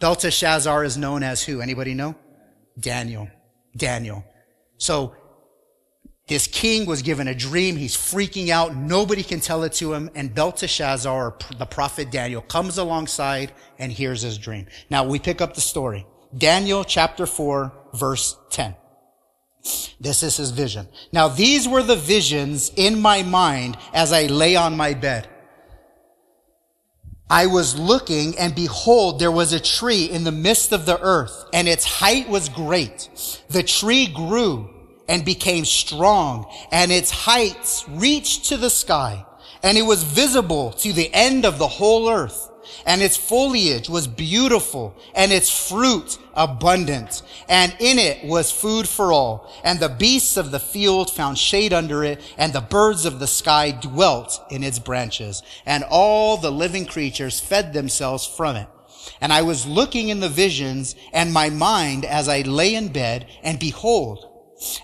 Belteshazzar 0.00 0.84
is 0.84 0.96
known 0.96 1.22
as 1.22 1.42
who? 1.42 1.60
Anybody 1.60 1.94
know? 1.94 2.14
Daniel. 2.78 3.28
Daniel. 3.76 4.24
So 4.78 5.14
this 6.28 6.48
king 6.48 6.86
was 6.86 7.02
given 7.02 7.28
a 7.28 7.34
dream. 7.34 7.76
He's 7.76 7.96
freaking 7.96 8.48
out. 8.48 8.74
Nobody 8.74 9.22
can 9.22 9.40
tell 9.40 9.62
it 9.62 9.72
to 9.74 9.94
him. 9.94 10.10
And 10.14 10.34
Belteshazzar, 10.34 11.36
the 11.58 11.66
prophet 11.66 12.10
Daniel, 12.10 12.42
comes 12.42 12.78
alongside 12.78 13.52
and 13.78 13.92
hears 13.92 14.22
his 14.22 14.36
dream. 14.36 14.66
Now 14.90 15.04
we 15.04 15.18
pick 15.18 15.40
up 15.40 15.54
the 15.54 15.60
story. 15.60 16.04
Daniel 16.36 16.82
chapter 16.82 17.26
4, 17.26 17.72
verse 17.94 18.36
10. 18.50 18.74
This 20.00 20.22
is 20.22 20.36
his 20.36 20.50
vision. 20.50 20.88
Now 21.12 21.28
these 21.28 21.68
were 21.68 21.82
the 21.82 21.96
visions 21.96 22.72
in 22.76 23.00
my 23.00 23.22
mind 23.22 23.78
as 23.94 24.12
I 24.12 24.26
lay 24.26 24.56
on 24.56 24.76
my 24.76 24.94
bed. 24.94 25.28
I 27.28 27.46
was 27.46 27.76
looking 27.76 28.38
and 28.38 28.54
behold, 28.54 29.18
there 29.18 29.32
was 29.32 29.52
a 29.52 29.60
tree 29.60 30.04
in 30.04 30.22
the 30.22 30.32
midst 30.32 30.72
of 30.72 30.86
the 30.86 31.00
earth 31.00 31.46
and 31.52 31.66
its 31.66 31.84
height 31.84 32.28
was 32.28 32.48
great. 32.48 33.08
The 33.48 33.64
tree 33.64 34.06
grew 34.06 34.70
and 35.08 35.24
became 35.24 35.64
strong 35.64 36.46
and 36.70 36.92
its 36.92 37.10
heights 37.10 37.84
reached 37.88 38.46
to 38.46 38.56
the 38.56 38.70
sky 38.70 39.26
and 39.64 39.76
it 39.76 39.82
was 39.82 40.04
visible 40.04 40.72
to 40.72 40.92
the 40.92 41.12
end 41.12 41.44
of 41.44 41.58
the 41.58 41.66
whole 41.66 42.08
earth 42.08 42.48
and 42.84 43.02
its 43.02 43.16
foliage 43.16 43.88
was 43.88 44.06
beautiful 44.06 44.94
and 45.14 45.32
its 45.32 45.68
fruit 45.68 46.18
abundant 46.34 47.22
and 47.48 47.74
in 47.78 47.98
it 47.98 48.24
was 48.24 48.50
food 48.50 48.88
for 48.88 49.12
all. 49.12 49.52
And 49.64 49.80
the 49.80 49.88
beasts 49.88 50.36
of 50.36 50.50
the 50.50 50.60
field 50.60 51.10
found 51.10 51.38
shade 51.38 51.72
under 51.72 52.04
it 52.04 52.20
and 52.36 52.52
the 52.52 52.60
birds 52.60 53.04
of 53.04 53.18
the 53.18 53.26
sky 53.26 53.70
dwelt 53.70 54.40
in 54.50 54.62
its 54.62 54.78
branches. 54.78 55.42
And 55.64 55.84
all 55.88 56.36
the 56.36 56.52
living 56.52 56.86
creatures 56.86 57.40
fed 57.40 57.72
themselves 57.72 58.26
from 58.26 58.56
it. 58.56 58.68
And 59.20 59.32
I 59.32 59.42
was 59.42 59.66
looking 59.66 60.08
in 60.08 60.20
the 60.20 60.28
visions 60.28 60.96
and 61.12 61.32
my 61.32 61.50
mind 61.50 62.04
as 62.04 62.28
I 62.28 62.42
lay 62.42 62.74
in 62.74 62.88
bed 62.88 63.26
and 63.42 63.58
behold 63.58 64.28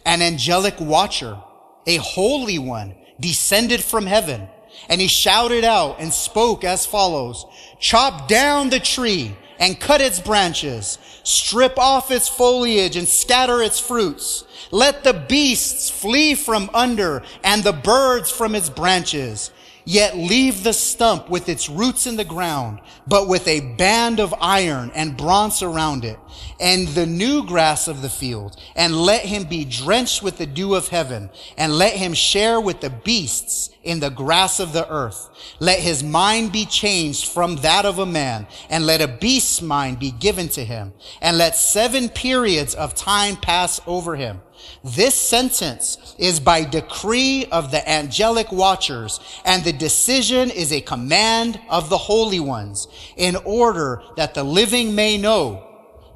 an 0.05 0.23
angelic 0.23 0.81
watcher 0.81 1.39
a 1.87 1.97
holy 1.97 2.59
one 2.59 2.95
descended 3.19 3.83
from 3.83 4.07
heaven. 4.07 4.49
And 4.89 5.01
he 5.01 5.07
shouted 5.07 5.65
out 5.65 6.01
and 6.01 6.13
spoke 6.13 6.65
as 6.65 6.87
follows, 6.87 7.45
chop 7.83 8.29
down 8.29 8.71
the 8.71 8.81
tree 8.81 9.37
and 9.59 9.79
cut 9.79 10.01
its 10.01 10.21
branches, 10.21 10.97
strip 11.25 11.79
off 11.79 12.11
its 12.11 12.29
foliage 12.29 12.97
and 12.97 13.07
scatter 13.07 13.61
its 13.61 13.79
fruits. 13.79 14.45
Let 14.71 15.05
the 15.05 15.13
beasts 15.13 15.91
flee 15.91 16.35
from 16.35 16.71
under 16.73 17.23
and 17.45 17.63
the 17.63 17.75
birds 17.75 18.31
from 18.31 18.55
its 18.55 18.71
branches. 18.71 19.51
Yet 19.85 20.17
leave 20.17 20.63
the 20.63 20.73
stump 20.73 21.29
with 21.29 21.49
its 21.49 21.69
roots 21.69 22.07
in 22.07 22.17
the 22.17 22.25
ground, 22.25 22.81
but 23.07 23.29
with 23.29 23.49
a 23.49 23.61
band 23.61 24.21
of 24.21 24.35
iron 24.41 24.93
and 24.95 25.17
bronze 25.17 25.61
around 25.61 26.05
it, 26.05 26.19
and 26.61 26.87
the 26.89 27.07
new 27.07 27.45
grass 27.45 27.89
of 27.89 28.01
the 28.01 28.09
field, 28.09 28.57
and 28.77 28.97
let 28.97 29.25
him 29.25 29.45
be 29.45 29.65
drenched 29.65 30.23
with 30.23 30.39
the 30.39 30.47
dew 30.47 30.77
of 30.77 30.89
heaven, 30.89 31.31
and 31.57 31.77
let 31.77 31.95
him 31.95 32.15
share 32.15 32.61
with 32.61 32.81
the 32.81 32.91
beasts 32.91 33.71
in 33.83 33.99
the 33.99 34.11
grass 34.11 34.61
of 34.61 34.73
the 34.73 34.89
earth. 34.89 35.29
Let 35.59 35.81
his 35.81 36.05
mind 36.05 36.53
be 36.53 36.65
changed 36.65 37.27
from 37.27 37.57
that 37.57 37.85
of 37.85 37.99
a 37.99 38.07
man, 38.07 38.47
and 38.71 38.87
let 38.87 39.01
a 39.01 39.09
beast's 39.09 39.61
mind 39.61 39.99
be 39.99 40.13
given 40.13 40.49
to 40.51 40.65
him, 40.65 40.93
and 41.21 41.39
let 41.39 41.57
seven 41.57 42.09
periods 42.09 42.75
of 42.75 42.95
time 42.95 43.37
pass 43.37 43.81
over 43.87 44.15
him. 44.15 44.41
This 44.85 45.15
sentence 45.15 46.15
is 46.19 46.41
by 46.41 46.65
decree 46.65 47.47
of 47.53 47.71
the 47.71 47.89
angelic 47.89 48.51
watchers, 48.51 49.21
and 49.45 49.63
the 49.63 49.73
decision 49.73 50.51
is 50.51 50.73
a 50.73 50.81
command 50.81 51.61
of 51.69 51.89
the 51.89 51.99
holy 51.99 52.41
ones, 52.41 52.89
in 53.17 53.37
order 53.45 54.03
that 54.17 54.35
the 54.35 54.45
living 54.45 54.95
may 54.95 55.19
know 55.19 55.69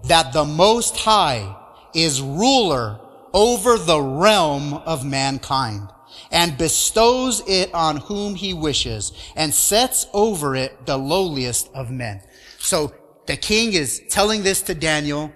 that 0.04 0.32
the 0.32 0.44
Most 0.44 0.96
High 0.96 1.56
is 1.94 2.20
ruler 2.20 3.00
over 3.32 3.78
the 3.78 4.00
realm 4.00 4.74
of 4.74 5.04
mankind, 5.04 5.88
and 6.30 6.58
bestows 6.58 7.42
it 7.46 7.72
on 7.74 7.98
whom 7.98 8.34
he 8.34 8.52
wishes, 8.52 9.12
and 9.36 9.52
sets 9.52 10.06
over 10.12 10.56
it 10.56 10.86
the 10.86 10.96
lowliest 10.96 11.68
of 11.74 11.90
men. 11.90 12.20
So 12.58 12.92
the 13.26 13.36
king 13.36 13.74
is 13.74 14.02
telling 14.08 14.42
this 14.42 14.62
to 14.62 14.74
Daniel, 14.74 15.32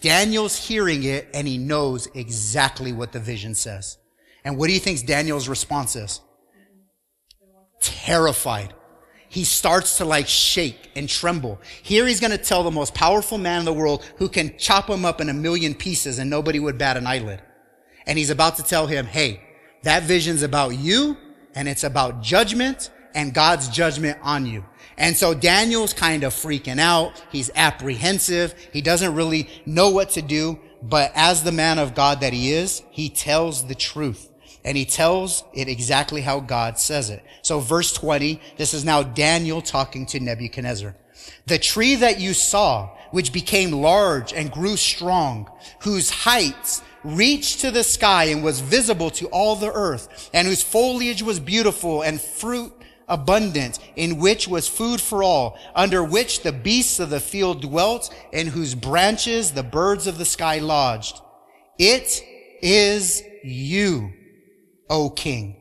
Daniel's 0.00 0.56
hearing 0.56 1.04
it 1.04 1.28
and 1.34 1.46
he 1.46 1.58
knows 1.58 2.08
exactly 2.14 2.92
what 2.92 3.12
the 3.12 3.20
vision 3.20 3.54
says. 3.54 3.98
And 4.44 4.58
what 4.58 4.68
do 4.68 4.74
you 4.74 4.80
think 4.80 5.04
Daniel's 5.06 5.48
response 5.48 5.96
is? 5.96 6.20
Terrified. 7.80 8.74
He 9.28 9.44
starts 9.44 9.98
to 9.98 10.04
like 10.04 10.28
shake 10.28 10.90
and 10.94 11.08
tremble. 11.08 11.60
Here 11.82 12.06
he's 12.06 12.20
going 12.20 12.30
to 12.30 12.38
tell 12.38 12.62
the 12.62 12.70
most 12.70 12.94
powerful 12.94 13.36
man 13.36 13.58
in 13.60 13.64
the 13.64 13.72
world 13.72 14.04
who 14.16 14.28
can 14.28 14.56
chop 14.58 14.88
him 14.88 15.04
up 15.04 15.20
in 15.20 15.28
a 15.28 15.34
million 15.34 15.74
pieces 15.74 16.18
and 16.18 16.30
nobody 16.30 16.60
would 16.60 16.78
bat 16.78 16.96
an 16.96 17.06
eyelid. 17.06 17.42
And 18.06 18.18
he's 18.18 18.30
about 18.30 18.56
to 18.56 18.62
tell 18.62 18.86
him, 18.86 19.06
Hey, 19.06 19.42
that 19.82 20.04
vision's 20.04 20.42
about 20.42 20.76
you 20.76 21.16
and 21.54 21.68
it's 21.68 21.84
about 21.84 22.22
judgment 22.22 22.90
and 23.14 23.32
God's 23.32 23.68
judgment 23.68 24.18
on 24.22 24.46
you. 24.46 24.64
And 24.96 25.16
so 25.16 25.34
Daniel's 25.34 25.92
kind 25.92 26.22
of 26.22 26.32
freaking 26.32 26.78
out. 26.78 27.22
He's 27.30 27.50
apprehensive. 27.54 28.54
He 28.72 28.80
doesn't 28.80 29.14
really 29.14 29.48
know 29.66 29.90
what 29.90 30.10
to 30.10 30.22
do. 30.22 30.58
But 30.82 31.12
as 31.14 31.42
the 31.42 31.52
man 31.52 31.78
of 31.78 31.94
God 31.94 32.20
that 32.20 32.32
he 32.32 32.52
is, 32.52 32.82
he 32.90 33.08
tells 33.08 33.66
the 33.66 33.74
truth. 33.74 34.30
And 34.64 34.76
he 34.76 34.84
tells 34.84 35.44
it 35.52 35.68
exactly 35.68 36.20
how 36.20 36.40
God 36.40 36.78
says 36.78 37.10
it. 37.10 37.22
So 37.42 37.60
verse 37.60 37.92
20, 37.92 38.40
this 38.56 38.72
is 38.72 38.84
now 38.84 39.02
Daniel 39.02 39.60
talking 39.60 40.06
to 40.06 40.20
Nebuchadnezzar. 40.20 40.94
The 41.46 41.58
tree 41.58 41.96
that 41.96 42.20
you 42.20 42.32
saw, 42.32 42.90
which 43.10 43.32
became 43.32 43.70
large 43.72 44.32
and 44.32 44.50
grew 44.50 44.76
strong, 44.76 45.50
whose 45.80 46.10
heights 46.10 46.82
reached 47.02 47.60
to 47.60 47.70
the 47.70 47.84
sky 47.84 48.24
and 48.24 48.42
was 48.42 48.60
visible 48.60 49.10
to 49.10 49.26
all 49.26 49.56
the 49.56 49.72
earth, 49.72 50.30
and 50.32 50.48
whose 50.48 50.62
foliage 50.62 51.22
was 51.22 51.38
beautiful 51.38 52.02
and 52.02 52.20
fruit 52.20 52.72
abundant, 53.08 53.78
in 53.96 54.18
which 54.18 54.48
was 54.48 54.68
food 54.68 55.00
for 55.00 55.22
all, 55.22 55.58
under 55.74 56.02
which 56.02 56.42
the 56.42 56.52
beasts 56.52 57.00
of 57.00 57.10
the 57.10 57.20
field 57.20 57.62
dwelt, 57.62 58.14
in 58.32 58.48
whose 58.48 58.74
branches 58.74 59.52
the 59.52 59.62
birds 59.62 60.06
of 60.06 60.18
the 60.18 60.24
sky 60.24 60.58
lodged. 60.58 61.20
It 61.78 62.22
is 62.62 63.22
you, 63.42 64.12
O 64.88 65.10
king. 65.10 65.56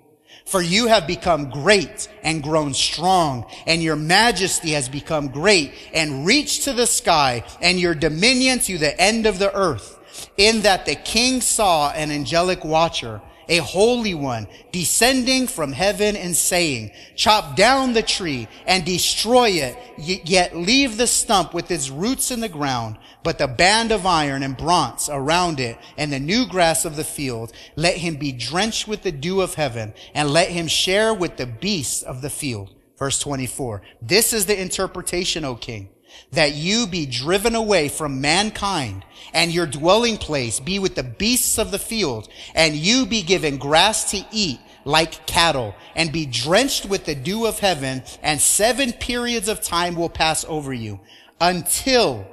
For 0.46 0.62
you 0.62 0.88
have 0.88 1.08
become 1.08 1.50
great 1.50 2.08
and 2.22 2.44
grown 2.44 2.74
strong, 2.74 3.46
and 3.66 3.82
your 3.82 3.96
majesty 3.96 4.72
has 4.72 4.90
become 4.90 5.30
great 5.30 5.74
and 5.94 6.26
reached 6.26 6.64
to 6.64 6.74
the 6.74 6.86
sky, 6.86 7.44
and 7.62 7.80
your 7.80 7.96
dominion 7.96 8.60
to 8.60 8.78
the 8.78 9.00
end 9.00 9.26
of 9.26 9.40
the 9.40 9.54
earth. 9.56 10.00
In 10.38 10.62
that 10.62 10.86
the 10.86 10.96
king 10.96 11.42
saw 11.42 11.92
an 11.92 12.12
angelic 12.12 12.64
watcher 12.64 13.22
a 13.48 13.58
holy 13.58 14.14
one, 14.14 14.48
descending 14.72 15.48
from 15.48 15.72
heaven 15.72 16.16
and 16.16 16.36
saying, 16.36 16.92
chop 17.16 17.56
down 17.56 17.94
the 17.94 18.02
tree 18.02 18.48
and 18.66 18.86
destroy 18.86 19.50
it, 19.50 19.78
yet 19.98 20.56
leave 20.56 20.98
the 20.98 21.08
stump 21.08 21.54
with 21.54 21.70
its 21.72 21.90
roots 21.90 22.32
in 22.32 22.40
the 22.40 22.50
ground, 22.50 22.98
but 23.24 23.38
the 23.38 23.48
band 23.48 23.92
of 23.92 24.06
iron 24.06 24.44
and 24.44 24.58
bronze 24.58 25.10
around 25.10 25.60
it 25.60 25.78
and 25.98 26.12
the 26.12 26.20
new 26.20 26.46
grass 26.48 26.86
of 26.86 26.96
the 26.96 27.04
field, 27.04 27.52
let 27.76 27.98
him 27.98 28.16
be 28.16 28.32
drenched 28.32 28.88
with 28.88 29.04
the 29.04 29.12
dew 29.12 29.42
of 29.42 29.56
heaven 29.56 29.94
and 30.14 30.30
let 30.30 30.50
him 30.50 30.68
share 30.68 31.14
with 31.14 31.38
the 31.38 31.48
beasts 31.48 32.04
of 32.04 32.22
the 32.22 32.30
field. 32.30 32.74
Verse 32.98 33.20
24. 33.20 33.82
This 34.02 34.34
is 34.34 34.46
the 34.46 34.60
interpretation, 34.60 35.46
O 35.46 35.56
king 35.56 35.90
that 36.32 36.54
you 36.54 36.88
be 36.88 37.06
driven 37.06 37.56
away 37.56 37.90
from 37.90 38.22
mankind 38.22 39.06
and 39.34 39.52
your 39.52 39.66
dwelling 39.66 40.18
place 40.18 40.60
be 40.60 40.80
with 40.80 40.96
the 40.96 41.04
beasts 41.04 41.58
of 41.58 41.72
the 41.72 41.80
field 41.80 42.28
and 42.56 42.76
you 42.76 43.06
be 43.06 43.22
given 43.22 43.58
grass 43.58 44.12
to 44.12 44.26
eat 44.32 44.60
like 44.86 45.26
cattle 45.26 45.76
and 45.96 46.12
be 46.12 46.26
drenched 46.26 46.86
with 46.86 47.06
the 47.06 47.16
dew 47.16 47.46
of 47.46 47.60
heaven 47.60 48.04
and 48.22 48.40
seven 48.40 48.92
periods 48.94 49.48
of 49.48 49.62
time 49.62 49.96
will 49.96 50.10
pass 50.10 50.44
over 50.48 50.74
you 50.74 51.00
until 51.40 52.28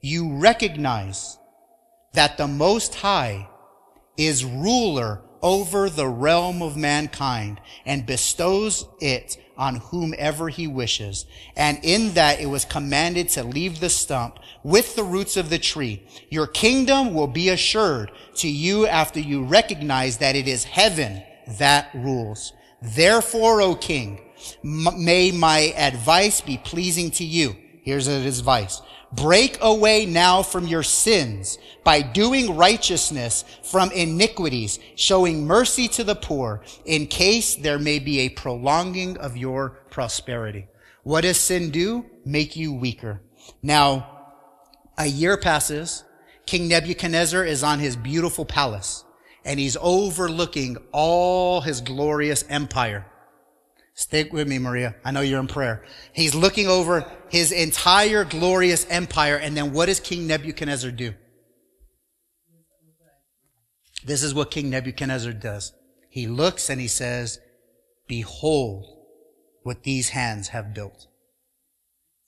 you 0.00 0.36
recognize 0.38 1.38
that 2.12 2.36
the 2.36 2.48
most 2.48 2.94
high 2.96 3.48
is 4.16 4.44
ruler 4.44 5.22
over 5.42 5.88
the 5.88 6.08
realm 6.08 6.62
of 6.62 6.76
mankind 6.76 7.60
and 7.86 8.06
bestows 8.06 8.84
it 9.00 9.36
on 9.58 9.76
whomever 9.76 10.48
he 10.48 10.66
wishes. 10.66 11.26
And 11.56 11.78
in 11.82 12.14
that 12.14 12.40
it 12.40 12.46
was 12.46 12.64
commanded 12.64 13.28
to 13.30 13.42
leave 13.42 13.80
the 13.80 13.90
stump 13.90 14.38
with 14.62 14.94
the 14.94 15.02
roots 15.02 15.36
of 15.36 15.50
the 15.50 15.58
tree. 15.58 16.06
Your 16.30 16.46
kingdom 16.46 17.12
will 17.12 17.26
be 17.26 17.50
assured 17.50 18.12
to 18.36 18.48
you 18.48 18.86
after 18.86 19.20
you 19.20 19.44
recognize 19.44 20.18
that 20.18 20.36
it 20.36 20.48
is 20.48 20.64
heaven 20.64 21.22
that 21.58 21.90
rules. 21.94 22.52
Therefore, 22.80 23.60
O 23.60 23.74
king, 23.74 24.20
may 24.62 25.32
my 25.32 25.74
advice 25.76 26.40
be 26.40 26.58
pleasing 26.58 27.10
to 27.12 27.24
you. 27.24 27.56
Here's 27.82 28.06
his 28.06 28.38
advice. 28.38 28.80
Break 29.12 29.58
away 29.60 30.04
now 30.04 30.42
from 30.42 30.66
your 30.66 30.82
sins 30.82 31.58
by 31.82 32.02
doing 32.02 32.56
righteousness 32.56 33.44
from 33.62 33.90
iniquities, 33.92 34.78
showing 34.96 35.46
mercy 35.46 35.88
to 35.88 36.04
the 36.04 36.14
poor, 36.14 36.62
in 36.84 37.06
case 37.06 37.54
there 37.54 37.78
may 37.78 37.98
be 37.98 38.20
a 38.20 38.28
prolonging 38.28 39.16
of 39.16 39.36
your 39.36 39.70
prosperity. 39.90 40.66
What 41.04 41.22
does 41.22 41.38
sin 41.38 41.70
do? 41.70 42.04
Make 42.26 42.54
you 42.54 42.74
weaker. 42.74 43.22
Now, 43.62 44.26
a 44.98 45.06
year 45.06 45.38
passes. 45.38 46.04
King 46.44 46.68
Nebuchadnezzar 46.68 47.44
is 47.44 47.62
on 47.62 47.78
his 47.78 47.96
beautiful 47.96 48.44
palace 48.44 49.04
and 49.44 49.58
he's 49.58 49.78
overlooking 49.80 50.76
all 50.92 51.62
his 51.62 51.80
glorious 51.80 52.44
empire. 52.50 53.06
Stick 53.98 54.32
with 54.32 54.46
me, 54.46 54.60
Maria. 54.60 54.94
I 55.04 55.10
know 55.10 55.22
you're 55.22 55.40
in 55.40 55.48
prayer. 55.48 55.82
He's 56.12 56.32
looking 56.32 56.68
over 56.68 57.04
his 57.30 57.50
entire 57.50 58.22
glorious 58.22 58.86
empire. 58.88 59.34
And 59.34 59.56
then 59.56 59.72
what 59.72 59.86
does 59.86 59.98
King 59.98 60.28
Nebuchadnezzar 60.28 60.92
do? 60.92 61.14
This 64.06 64.22
is 64.22 64.32
what 64.32 64.52
King 64.52 64.70
Nebuchadnezzar 64.70 65.32
does. 65.32 65.72
He 66.10 66.28
looks 66.28 66.70
and 66.70 66.80
he 66.80 66.86
says, 66.86 67.40
behold 68.06 68.86
what 69.64 69.82
these 69.82 70.10
hands 70.10 70.48
have 70.48 70.72
built. 70.72 71.08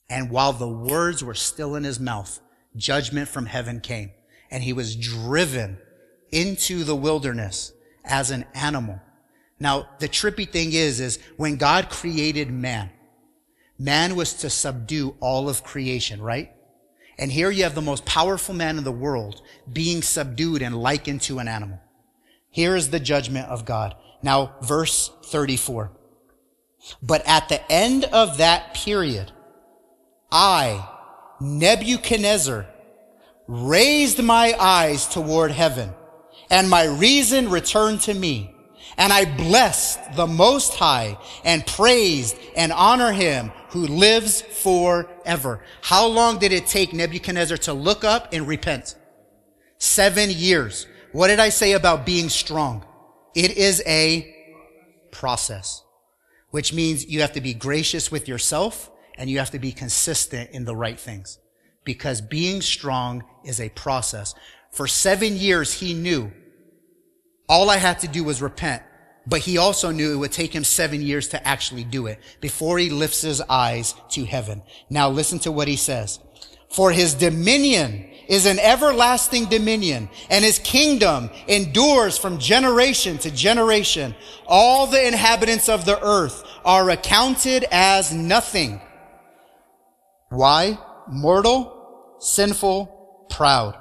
And 0.08 0.28
while 0.28 0.52
the 0.52 0.66
words 0.66 1.22
were 1.22 1.34
still 1.34 1.76
in 1.76 1.84
his 1.84 2.00
mouth, 2.00 2.40
judgment 2.74 3.28
from 3.28 3.46
heaven 3.46 3.78
came 3.78 4.10
and 4.50 4.64
he 4.64 4.72
was 4.72 4.96
driven 4.96 5.78
into 6.32 6.82
the 6.82 6.96
wilderness 6.96 7.72
as 8.04 8.32
an 8.32 8.44
animal 8.54 9.00
now, 9.60 9.88
the 9.98 10.08
trippy 10.08 10.50
thing 10.50 10.72
is, 10.72 11.00
is 11.00 11.18
when 11.36 11.56
God 11.56 11.90
created 11.90 12.50
man, 12.50 12.90
man 13.78 14.16
was 14.16 14.34
to 14.34 14.50
subdue 14.50 15.14
all 15.20 15.48
of 15.48 15.62
creation, 15.62 16.20
right? 16.22 16.50
And 17.18 17.30
here 17.30 17.50
you 17.50 17.64
have 17.64 17.74
the 17.74 17.82
most 17.82 18.06
powerful 18.06 18.54
man 18.54 18.78
in 18.78 18.84
the 18.84 18.90
world 18.90 19.42
being 19.70 20.00
subdued 20.00 20.62
and 20.62 20.74
likened 20.74 21.20
to 21.22 21.38
an 21.38 21.48
animal. 21.48 21.78
Here 22.48 22.74
is 22.74 22.88
the 22.88 22.98
judgment 22.98 23.48
of 23.48 23.66
God. 23.66 23.94
Now, 24.22 24.54
verse 24.62 25.10
34. 25.26 25.92
But 27.02 27.22
at 27.26 27.50
the 27.50 27.70
end 27.70 28.04
of 28.04 28.38
that 28.38 28.72
period, 28.72 29.30
I, 30.32 30.88
Nebuchadnezzar, 31.40 32.66
raised 33.46 34.22
my 34.22 34.54
eyes 34.58 35.06
toward 35.06 35.50
heaven 35.50 35.92
and 36.50 36.70
my 36.70 36.84
reason 36.84 37.50
returned 37.50 38.00
to 38.02 38.14
me. 38.14 38.54
And 38.96 39.12
I 39.12 39.24
blessed 39.36 40.16
the 40.16 40.26
Most 40.26 40.74
High 40.74 41.18
and 41.44 41.66
praised 41.66 42.36
and 42.56 42.72
honor 42.72 43.12
him 43.12 43.52
who 43.70 43.86
lives 43.86 44.42
forever. 44.42 45.62
How 45.82 46.06
long 46.06 46.38
did 46.38 46.52
it 46.52 46.66
take 46.66 46.92
Nebuchadnezzar 46.92 47.56
to 47.58 47.72
look 47.72 48.04
up 48.04 48.32
and 48.32 48.46
repent? 48.46 48.96
Seven 49.78 50.30
years. 50.30 50.86
What 51.12 51.28
did 51.28 51.40
I 51.40 51.48
say 51.48 51.72
about 51.72 52.06
being 52.06 52.28
strong? 52.28 52.84
It 53.34 53.56
is 53.56 53.82
a 53.86 54.36
process, 55.10 55.82
which 56.50 56.72
means 56.72 57.06
you 57.06 57.20
have 57.20 57.32
to 57.32 57.40
be 57.40 57.54
gracious 57.54 58.10
with 58.10 58.28
yourself 58.28 58.90
and 59.16 59.30
you 59.30 59.38
have 59.38 59.50
to 59.50 59.58
be 59.58 59.72
consistent 59.72 60.50
in 60.50 60.64
the 60.64 60.74
right 60.74 60.98
things 60.98 61.38
because 61.84 62.20
being 62.20 62.60
strong 62.62 63.24
is 63.44 63.60
a 63.60 63.68
process. 63.70 64.34
For 64.70 64.86
seven 64.86 65.36
years, 65.36 65.74
he 65.74 65.94
knew 65.94 66.32
all 67.50 67.68
I 67.68 67.78
had 67.78 67.98
to 67.98 68.08
do 68.08 68.22
was 68.22 68.40
repent, 68.40 68.80
but 69.26 69.40
he 69.40 69.58
also 69.58 69.90
knew 69.90 70.12
it 70.12 70.16
would 70.18 70.30
take 70.30 70.54
him 70.54 70.62
seven 70.62 71.02
years 71.02 71.26
to 71.28 71.46
actually 71.46 71.82
do 71.82 72.06
it 72.06 72.20
before 72.40 72.78
he 72.78 72.90
lifts 72.90 73.22
his 73.22 73.40
eyes 73.40 73.96
to 74.10 74.24
heaven. 74.24 74.62
Now 74.88 75.10
listen 75.10 75.40
to 75.40 75.50
what 75.50 75.66
he 75.66 75.74
says. 75.74 76.20
For 76.70 76.92
his 76.92 77.14
dominion 77.14 78.08
is 78.28 78.46
an 78.46 78.60
everlasting 78.60 79.46
dominion 79.46 80.08
and 80.30 80.44
his 80.44 80.60
kingdom 80.60 81.28
endures 81.48 82.16
from 82.16 82.38
generation 82.38 83.18
to 83.18 83.32
generation. 83.32 84.14
All 84.46 84.86
the 84.86 85.04
inhabitants 85.04 85.68
of 85.68 85.84
the 85.84 86.00
earth 86.00 86.44
are 86.64 86.88
accounted 86.88 87.66
as 87.72 88.14
nothing. 88.14 88.80
Why? 90.28 90.78
Mortal, 91.08 92.16
sinful, 92.20 93.26
proud. 93.28 93.76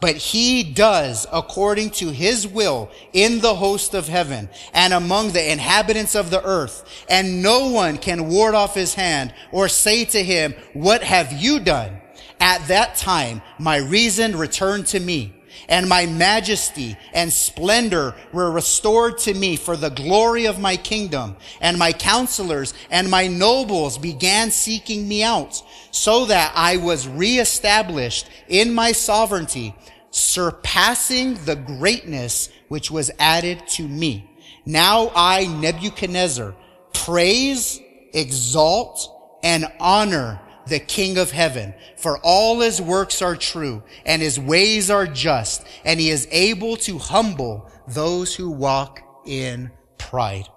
But 0.00 0.16
he 0.16 0.62
does 0.62 1.26
according 1.32 1.90
to 1.90 2.10
his 2.10 2.46
will 2.46 2.90
in 3.12 3.40
the 3.40 3.54
host 3.54 3.94
of 3.94 4.08
heaven 4.08 4.50
and 4.74 4.92
among 4.92 5.32
the 5.32 5.50
inhabitants 5.50 6.14
of 6.14 6.30
the 6.30 6.44
earth. 6.44 7.04
And 7.08 7.42
no 7.42 7.70
one 7.70 7.96
can 7.96 8.28
ward 8.28 8.54
off 8.54 8.74
his 8.74 8.94
hand 8.94 9.32
or 9.52 9.68
say 9.68 10.04
to 10.06 10.22
him, 10.22 10.54
what 10.74 11.02
have 11.02 11.32
you 11.32 11.60
done? 11.60 11.98
At 12.40 12.68
that 12.68 12.96
time, 12.96 13.40
my 13.58 13.76
reason 13.76 14.36
returned 14.36 14.86
to 14.88 15.00
me 15.00 15.35
and 15.68 15.88
my 15.88 16.06
majesty 16.06 16.96
and 17.12 17.32
splendor 17.32 18.14
were 18.32 18.50
restored 18.50 19.18
to 19.18 19.34
me 19.34 19.56
for 19.56 19.76
the 19.76 19.90
glory 19.90 20.46
of 20.46 20.58
my 20.58 20.76
kingdom. 20.76 21.36
And 21.60 21.78
my 21.78 21.92
counselors 21.92 22.74
and 22.90 23.10
my 23.10 23.26
nobles 23.26 23.98
began 23.98 24.50
seeking 24.50 25.08
me 25.08 25.22
out 25.22 25.62
so 25.90 26.26
that 26.26 26.52
I 26.54 26.76
was 26.76 27.08
reestablished 27.08 28.28
in 28.48 28.74
my 28.74 28.92
sovereignty, 28.92 29.74
surpassing 30.10 31.34
the 31.44 31.56
greatness 31.56 32.50
which 32.68 32.90
was 32.90 33.10
added 33.18 33.66
to 33.68 33.86
me. 33.86 34.30
Now 34.64 35.12
I, 35.14 35.46
Nebuchadnezzar, 35.46 36.54
praise, 36.92 37.80
exalt, 38.12 39.12
and 39.42 39.66
honor 39.78 40.40
the 40.66 40.80
King 40.80 41.18
of 41.18 41.30
heaven. 41.30 41.74
For 41.96 42.18
all 42.18 42.60
his 42.60 42.80
works 42.80 43.22
are 43.22 43.36
true 43.36 43.82
and 44.04 44.20
his 44.20 44.38
ways 44.38 44.90
are 44.90 45.06
just 45.06 45.66
and 45.84 46.00
he 46.00 46.10
is 46.10 46.28
able 46.30 46.76
to 46.78 46.98
humble 46.98 47.70
those 47.88 48.34
who 48.34 48.50
walk 48.50 49.00
in 49.24 49.70
pride. 49.98 50.48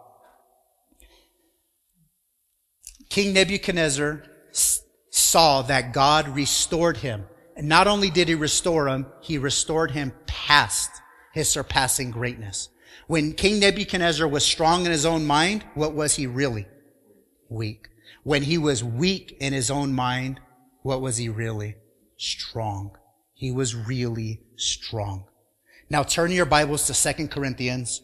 King 3.10 3.34
Nebuchadnezzar 3.34 4.24
saw 5.10 5.62
that 5.64 5.93
God 5.93 6.36
restored 6.36 6.97
him. 6.97 7.26
And 7.55 7.68
not 7.68 7.88
only 7.88 8.10
did 8.10 8.30
he 8.30 8.36
restore 8.36 8.88
him, 8.88 9.07
he 9.22 9.38
restored 9.38 9.91
him 9.91 10.14
past 10.26 10.91
his 11.34 11.49
surpassing 11.49 12.12
greatness. 12.12 12.70
When 13.07 13.34
King 13.34 13.60
Nebuchadnezzar 13.60 14.28
was 14.28 14.45
strong 14.45 14.86
in 14.86 14.91
his 14.91 15.05
own 15.05 15.26
mind, 15.26 15.66
what 15.74 15.93
was 15.93 16.16
he 16.16 16.28
really? 16.28 16.68
Weak. 17.49 17.89
When 18.24 18.43
he 18.43 18.57
was 18.57 18.84
weak 18.84 19.38
in 19.39 19.53
his 19.53 19.72
own 19.72 19.93
mind, 19.93 20.39
what 20.82 21.01
was 21.01 21.17
he 21.17 21.30
really? 21.30 21.76
Strong. 22.17 22.97
He 23.34 23.51
was 23.51 23.76
really 23.76 24.41
strong. 24.57 25.26
Now 25.89 26.03
turn 26.03 26.32
your 26.32 26.45
Bibles 26.45 26.88
to 26.88 27.13
2 27.13 27.30
Corinthians 27.30 28.01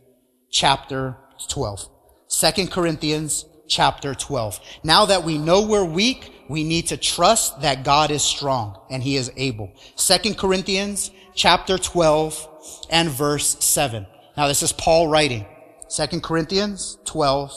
chapter 0.49 1.17
12. 1.49 1.89
2 2.29 2.67
Corinthians 2.67 3.45
chapter 3.67 4.13
12. 4.15 4.59
Now 4.83 5.05
that 5.05 5.23
we 5.23 5.37
know 5.37 5.61
we're 5.61 5.83
weak, 5.83 6.31
we 6.49 6.63
need 6.63 6.87
to 6.87 6.97
trust 6.97 7.61
that 7.61 7.83
God 7.83 8.11
is 8.11 8.23
strong 8.23 8.79
and 8.89 9.03
he 9.03 9.17
is 9.17 9.31
able. 9.35 9.71
2 9.97 10.35
Corinthians 10.35 11.11
chapter 11.33 11.77
12 11.77 12.87
and 12.89 13.09
verse 13.09 13.57
7. 13.63 14.07
Now 14.37 14.47
this 14.47 14.63
is 14.63 14.71
Paul 14.71 15.07
writing. 15.07 15.45
2 15.89 16.21
Corinthians 16.21 16.97
12 17.05 17.51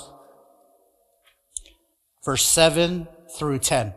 verse 2.24 2.44
7 2.46 3.06
through 3.36 3.58
10. 3.58 3.94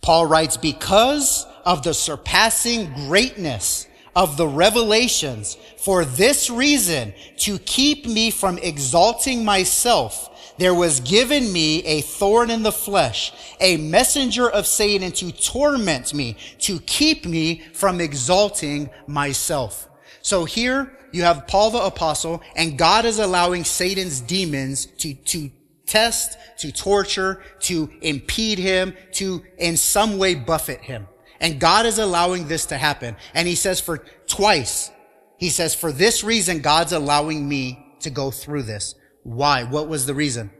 Paul 0.00 0.26
writes, 0.26 0.56
because 0.56 1.46
of 1.64 1.82
the 1.82 1.92
surpassing 1.92 2.92
greatness 3.08 3.86
of 4.14 4.36
the 4.36 4.46
revelations, 4.46 5.56
for 5.78 6.04
this 6.04 6.48
reason, 6.48 7.12
to 7.38 7.58
keep 7.58 8.06
me 8.06 8.30
from 8.30 8.58
exalting 8.58 9.44
myself, 9.44 10.54
there 10.58 10.74
was 10.74 11.00
given 11.00 11.52
me 11.52 11.84
a 11.84 12.00
thorn 12.00 12.50
in 12.50 12.62
the 12.62 12.72
flesh, 12.72 13.32
a 13.60 13.76
messenger 13.76 14.48
of 14.48 14.66
Satan 14.66 15.12
to 15.12 15.32
torment 15.32 16.14
me, 16.14 16.36
to 16.60 16.80
keep 16.80 17.26
me 17.26 17.62
from 17.74 18.00
exalting 18.00 18.88
myself. 19.06 19.88
So 20.22 20.44
here 20.44 20.96
you 21.12 21.22
have 21.22 21.46
Paul 21.46 21.70
the 21.70 21.82
apostle 21.82 22.42
and 22.56 22.78
God 22.78 23.04
is 23.04 23.18
allowing 23.18 23.64
Satan's 23.64 24.20
demons 24.20 24.86
to, 24.98 25.14
to 25.14 25.50
test, 25.86 26.36
to 26.58 26.72
torture, 26.72 27.42
to 27.60 27.90
impede 28.02 28.58
him, 28.58 28.94
to 29.12 29.42
in 29.58 29.76
some 29.76 30.18
way 30.18 30.34
buffet 30.34 30.80
him. 30.80 31.06
And 31.40 31.60
God 31.60 31.86
is 31.86 31.98
allowing 31.98 32.48
this 32.48 32.66
to 32.66 32.78
happen. 32.78 33.16
And 33.34 33.46
he 33.46 33.54
says 33.54 33.80
for 33.80 33.98
twice, 34.26 34.90
he 35.38 35.50
says, 35.50 35.74
for 35.74 35.92
this 35.92 36.24
reason, 36.24 36.60
God's 36.60 36.92
allowing 36.92 37.46
me 37.48 37.96
to 38.00 38.10
go 38.10 38.30
through 38.30 38.62
this. 38.62 38.94
Why? 39.22 39.64
What 39.64 39.88
was 39.88 40.06
the 40.06 40.14
reason? 40.14 40.50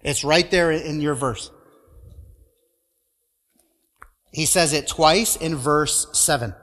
It's 0.00 0.24
right 0.24 0.50
there 0.50 0.70
in 0.70 1.00
your 1.00 1.14
verse. 1.14 1.50
He 4.32 4.46
says 4.46 4.72
it 4.72 4.88
twice 4.88 5.36
in 5.36 5.56
verse 5.56 6.06
7. 6.12 6.54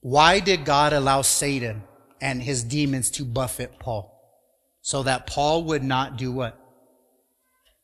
Why 0.00 0.40
did 0.40 0.64
God 0.64 0.92
allow 0.92 1.22
Satan 1.22 1.82
and 2.24 2.42
his 2.42 2.64
demons 2.64 3.10
to 3.10 3.22
buffet 3.22 3.78
Paul 3.78 4.10
so 4.80 5.02
that 5.02 5.26
Paul 5.26 5.64
would 5.64 5.84
not 5.84 6.16
do 6.16 6.32
what? 6.32 6.58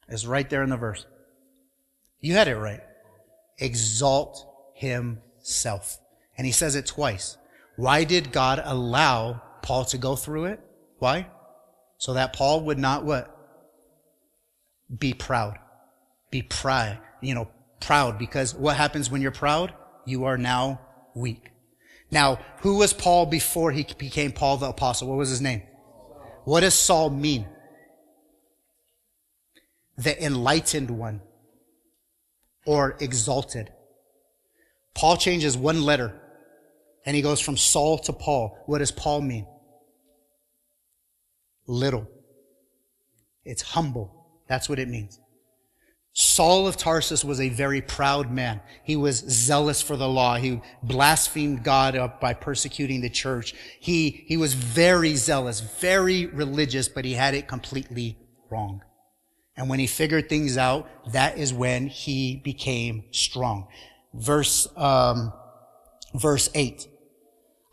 It's 0.09 0.25
right 0.25 0.49
there 0.49 0.63
in 0.63 0.71
the 0.71 0.79
verse. 0.79 1.05
You 2.21 2.33
had 2.33 2.49
it 2.49 2.57
right. 2.57 2.81
Exalt 3.59 4.47
himself. 4.75 5.99
And 6.39 6.47
he 6.47 6.53
says 6.55 6.75
it 6.75 6.87
twice. 6.87 7.37
Why 7.77 8.05
did 8.05 8.33
God 8.33 8.63
allow 8.65 9.43
Paul 9.61 9.85
to 9.85 9.99
go 9.99 10.17
through 10.17 10.47
it? 10.47 10.61
Why? 10.99 11.27
So 11.99 12.15
that 12.15 12.33
Paul 12.33 12.63
would 12.63 12.79
not 12.79 13.05
what? 13.05 13.37
Be 14.99 15.13
proud. 15.13 15.59
Be 16.31 16.41
proud. 16.41 16.99
You 17.21 17.35
know, 17.35 17.51
proud 17.81 18.19
because 18.19 18.55
what 18.55 18.79
happens 18.79 19.11
when 19.11 19.21
you're 19.21 19.33
proud? 19.33 19.75
You 20.07 20.25
are 20.25 20.39
now 20.39 20.81
weak. 21.15 21.50
Now, 22.11 22.41
who 22.59 22.77
was 22.77 22.93
Paul 22.93 23.27
before 23.27 23.73
he 23.73 23.87
became 23.97 24.33
Paul 24.33 24.57
the 24.57 24.69
apostle? 24.69 25.09
What 25.09 25.19
was 25.19 25.31
his 25.31 25.41
name? 25.41 25.63
What 26.45 26.61
does 26.61 26.75
Saul 26.75 27.11
mean? 27.11 27.47
The 29.97 30.23
enlightened 30.25 30.91
one 30.91 31.21
or 32.67 32.97
exalted. 33.01 33.71
Paul 34.95 35.17
changes 35.17 35.57
one 35.57 35.83
letter 35.83 36.21
and 37.07 37.15
he 37.15 37.23
goes 37.23 37.41
from 37.41 37.57
Saul 37.57 37.99
to 38.01 38.13
Paul. 38.13 38.57
What 38.67 38.79
does 38.79 38.91
Paul 38.91 39.21
mean? 39.21 39.47
Little. 41.67 42.09
It's 43.45 43.63
humble. 43.63 44.43
That's 44.49 44.69
what 44.69 44.79
it 44.79 44.89
means. 44.89 45.21
Saul 46.13 46.67
of 46.67 46.77
Tarsus 46.77 47.25
was 47.25 47.41
a 47.41 47.49
very 47.49 47.81
proud 47.81 48.33
man. 48.33 48.61
He 48.83 48.97
was 48.97 49.19
zealous 49.19 49.81
for 49.81 49.97
the 49.97 50.09
law. 50.09 50.37
He 50.37 50.61
blasphemed 50.83 51.63
God 51.63 51.95
up 51.95 52.21
by 52.21 52.35
persecuting 52.35 53.01
the 53.01 53.11
church. 53.11 53.55
He, 53.79 54.25
he 54.27 54.37
was 54.37 54.55
very 54.55 55.15
zealous, 55.15 55.61
very 55.61 56.27
religious, 56.27 56.89
but 56.89 57.05
he 57.05 57.15
had 57.15 57.35
it 57.35 57.47
completely 57.47 58.19
wrong. 58.51 58.83
And 59.57 59.69
when 59.69 59.79
he 59.79 59.87
figured 59.87 60.29
things 60.29 60.57
out, 60.57 60.89
that 61.13 61.39
is 61.39 61.53
when 61.53 61.87
he 61.87 62.37
became 62.37 63.05
strong. 63.13 63.69
Verse, 64.13 64.67
um, 64.77 65.33
verse 66.15 66.51
8. 66.55 66.89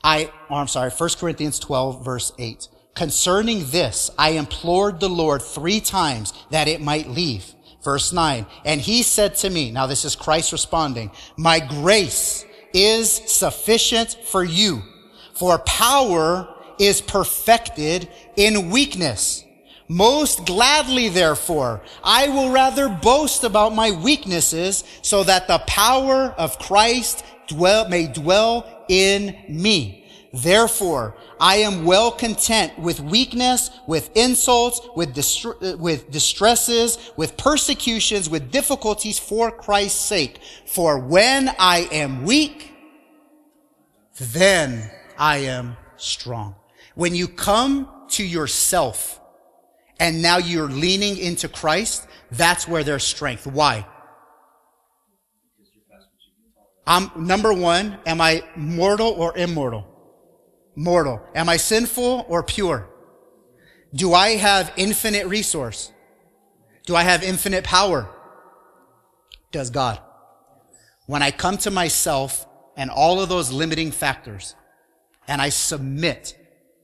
I, 0.04 0.32
oh, 0.50 0.56
I'm 0.56 0.68
sorry, 0.68 0.92
1 0.92 1.10
Corinthians 1.20 1.58
12, 1.60 2.06
verse 2.06 2.32
8. 2.38 2.68
Concerning 2.94 3.66
this, 3.70 4.12
I 4.18 4.32
implored 4.32 5.00
the 5.00 5.10
Lord 5.10 5.42
three 5.42 5.80
times 5.80 6.34
that 6.52 6.68
it 6.68 6.82
might 6.82 7.10
leave. 7.10 7.54
Verse 7.88 8.12
9, 8.12 8.46
and 8.66 8.82
he 8.82 9.02
said 9.02 9.38
to 9.38 9.50
me, 9.50 9.72
now 9.72 9.88
this 9.88 10.04
is 10.04 10.14
Christ 10.14 10.52
responding, 10.52 11.10
my 11.38 11.62
grace 11.62 12.44
is 12.74 13.10
sufficient 13.10 14.18
for 14.26 14.44
you, 14.44 14.82
for 15.34 15.58
power 15.60 16.54
is 16.80 17.00
perfected 17.00 18.10
in 18.36 18.72
weakness. 18.72 19.46
Most 19.88 20.46
gladly, 20.46 21.08
therefore, 21.08 21.82
I 22.04 22.28
will 22.28 22.52
rather 22.52 22.90
boast 22.90 23.46
about 23.46 23.74
my 23.74 23.92
weaknesses 23.92 24.84
so 25.02 25.24
that 25.24 25.48
the 25.48 25.60
power 25.60 26.36
of 26.38 26.60
Christ 26.60 27.24
dwell, 27.48 27.88
may 27.88 28.08
dwell 28.08 28.86
in 28.90 29.34
me. 29.48 30.07
Therefore, 30.34 31.16
I 31.40 31.58
am 31.58 31.86
well 31.86 32.12
content 32.12 32.78
with 32.78 33.00
weakness, 33.00 33.70
with 33.88 34.16
insults, 34.16 34.82
with, 34.96 35.16
distr- 35.16 35.74
uh, 35.74 35.78
with 35.78 36.12
distresses, 36.12 36.98
with 37.16 37.38
persecutions, 37.38 38.30
with 38.30 38.52
difficulties 38.52 39.18
for 39.20 39.52
Christ's 39.52 40.00
sake. 40.00 40.40
For 40.66 41.00
when 41.00 41.50
I 41.58 41.88
am 41.92 42.26
weak, 42.26 42.74
then 44.20 44.92
I 45.18 45.38
am 45.40 45.78
strong. 45.96 46.56
When 46.96 47.16
you 47.16 47.28
come 47.28 47.88
to 48.10 48.24
yourself 48.24 49.20
and 50.00 50.22
now 50.22 50.38
you're 50.38 50.70
leaning 50.70 51.18
into 51.18 51.48
Christ, 51.48 52.08
that's 52.32 52.68
where 52.68 52.84
there's 52.84 53.04
strength. 53.04 53.48
Why? 53.48 53.86
I'm 56.86 57.12
number 57.18 57.54
one, 57.54 58.00
am 58.06 58.22
I 58.22 58.44
mortal 58.56 59.10
or 59.10 59.38
immortal? 59.38 59.97
Mortal. 60.78 61.20
Am 61.34 61.50
I 61.50 61.58
sinful 61.58 62.26
or 62.30 62.44
pure? 62.44 62.88
Do 63.96 64.14
I 64.14 64.36
have 64.36 64.72
infinite 64.78 65.26
resource? 65.26 65.92
Do 66.86 66.96
I 66.96 67.02
have 67.02 67.24
infinite 67.24 67.64
power? 67.64 68.08
Does 69.52 69.72
God. 69.72 70.00
When 71.08 71.24
I 71.24 71.32
come 71.32 71.58
to 71.60 71.72
myself 71.72 72.46
and 72.76 72.92
all 72.92 73.20
of 73.20 73.28
those 73.28 73.52
limiting 73.52 73.90
factors 73.90 74.56
and 75.28 75.42
I 75.42 75.50
submit 75.50 76.38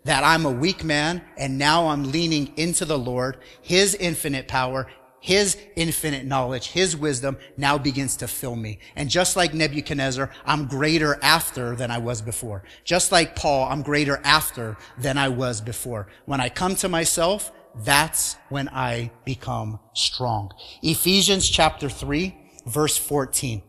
that 0.05 0.23
I'm 0.23 0.47
a 0.47 0.51
weak 0.51 0.83
man 0.83 1.21
and 1.37 1.59
now 1.59 1.89
I'm 1.89 2.11
leaning 2.11 2.51
into 2.57 2.85
the 2.85 2.97
Lord, 2.97 3.37
His 3.61 3.93
infinite 3.93 4.47
power, 4.47 4.87
His 5.23 5.55
infinite 5.77 6.25
knowledge, 6.25 6.67
His 6.67 6.97
wisdom 6.97 7.37
now 7.55 7.77
begins 7.77 8.17
to 8.17 8.27
fill 8.27 8.57
me. 8.57 8.79
And 8.93 9.09
just 9.09 9.37
like 9.37 9.53
Nebuchadnezzar, 9.53 10.29
I'm 10.45 10.67
greater 10.67 11.17
after 11.23 11.77
than 11.77 11.91
I 11.91 11.99
was 11.99 12.21
before. 12.21 12.65
Just 12.83 13.13
like 13.13 13.33
Paul, 13.33 13.69
I'm 13.69 13.83
greater 13.83 14.19
after 14.25 14.75
than 14.97 15.17
I 15.17 15.29
was 15.29 15.61
before. 15.61 16.07
When 16.25 16.41
I 16.41 16.49
come 16.49 16.75
to 16.75 16.89
myself, 16.89 17.53
that's 17.85 18.35
when 18.49 18.67
I 18.67 19.11
become 19.23 19.79
strong. 19.93 20.51
Ephesians 20.81 21.49
chapter 21.49 21.87
3, 21.87 22.35
verse 22.65 22.97
14. 22.97 23.61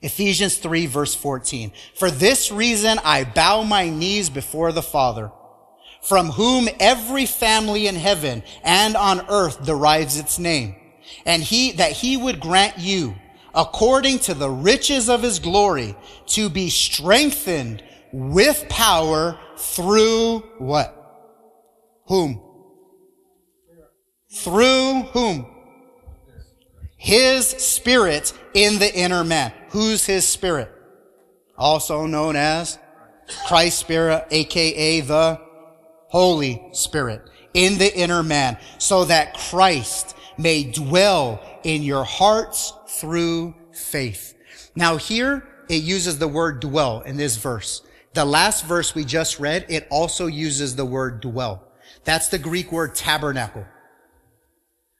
Ephesians 0.00 0.58
3 0.58 0.86
verse 0.86 1.16
14. 1.16 1.72
For 1.96 2.08
this 2.08 2.52
reason 2.52 3.00
I 3.04 3.24
bow 3.24 3.64
my 3.64 3.88
knees 3.88 4.30
before 4.30 4.70
the 4.70 4.80
Father, 4.80 5.32
from 6.02 6.30
whom 6.30 6.68
every 6.80 7.26
family 7.26 7.86
in 7.86 7.94
heaven 7.94 8.42
and 8.64 8.96
on 8.96 9.24
earth 9.28 9.64
derives 9.64 10.18
its 10.18 10.38
name. 10.38 10.74
And 11.24 11.42
he, 11.42 11.72
that 11.72 11.92
he 11.92 12.16
would 12.16 12.40
grant 12.40 12.78
you, 12.78 13.14
according 13.54 14.18
to 14.20 14.34
the 14.34 14.50
riches 14.50 15.08
of 15.08 15.22
his 15.22 15.38
glory, 15.38 15.96
to 16.26 16.50
be 16.50 16.70
strengthened 16.70 17.82
with 18.12 18.68
power 18.68 19.38
through 19.56 20.40
what? 20.58 20.98
Whom? 22.06 22.40
Through 24.30 25.02
whom? 25.12 25.46
His 26.96 27.46
spirit 27.46 28.32
in 28.54 28.78
the 28.78 28.92
inner 28.92 29.24
man. 29.24 29.52
Who's 29.70 30.04
his 30.04 30.26
spirit? 30.26 30.70
Also 31.56 32.06
known 32.06 32.34
as 32.34 32.78
Christ's 33.46 33.80
spirit, 33.80 34.26
aka 34.30 35.00
the 35.00 35.40
Holy 36.12 36.62
Spirit 36.72 37.22
in 37.54 37.78
the 37.78 37.98
inner 37.98 38.22
man 38.22 38.58
so 38.76 39.06
that 39.06 39.32
Christ 39.32 40.14
may 40.36 40.62
dwell 40.62 41.42
in 41.64 41.82
your 41.82 42.04
hearts 42.04 42.74
through 42.86 43.54
faith. 43.72 44.34
Now 44.76 44.98
here 44.98 45.48
it 45.70 45.82
uses 45.82 46.18
the 46.18 46.28
word 46.28 46.60
dwell 46.60 47.00
in 47.00 47.16
this 47.16 47.38
verse. 47.38 47.80
The 48.12 48.26
last 48.26 48.66
verse 48.66 48.94
we 48.94 49.06
just 49.06 49.40
read, 49.40 49.64
it 49.70 49.86
also 49.90 50.26
uses 50.26 50.76
the 50.76 50.84
word 50.84 51.22
dwell. 51.22 51.66
That's 52.04 52.28
the 52.28 52.38
Greek 52.38 52.70
word 52.70 52.94
tabernacle. 52.94 53.64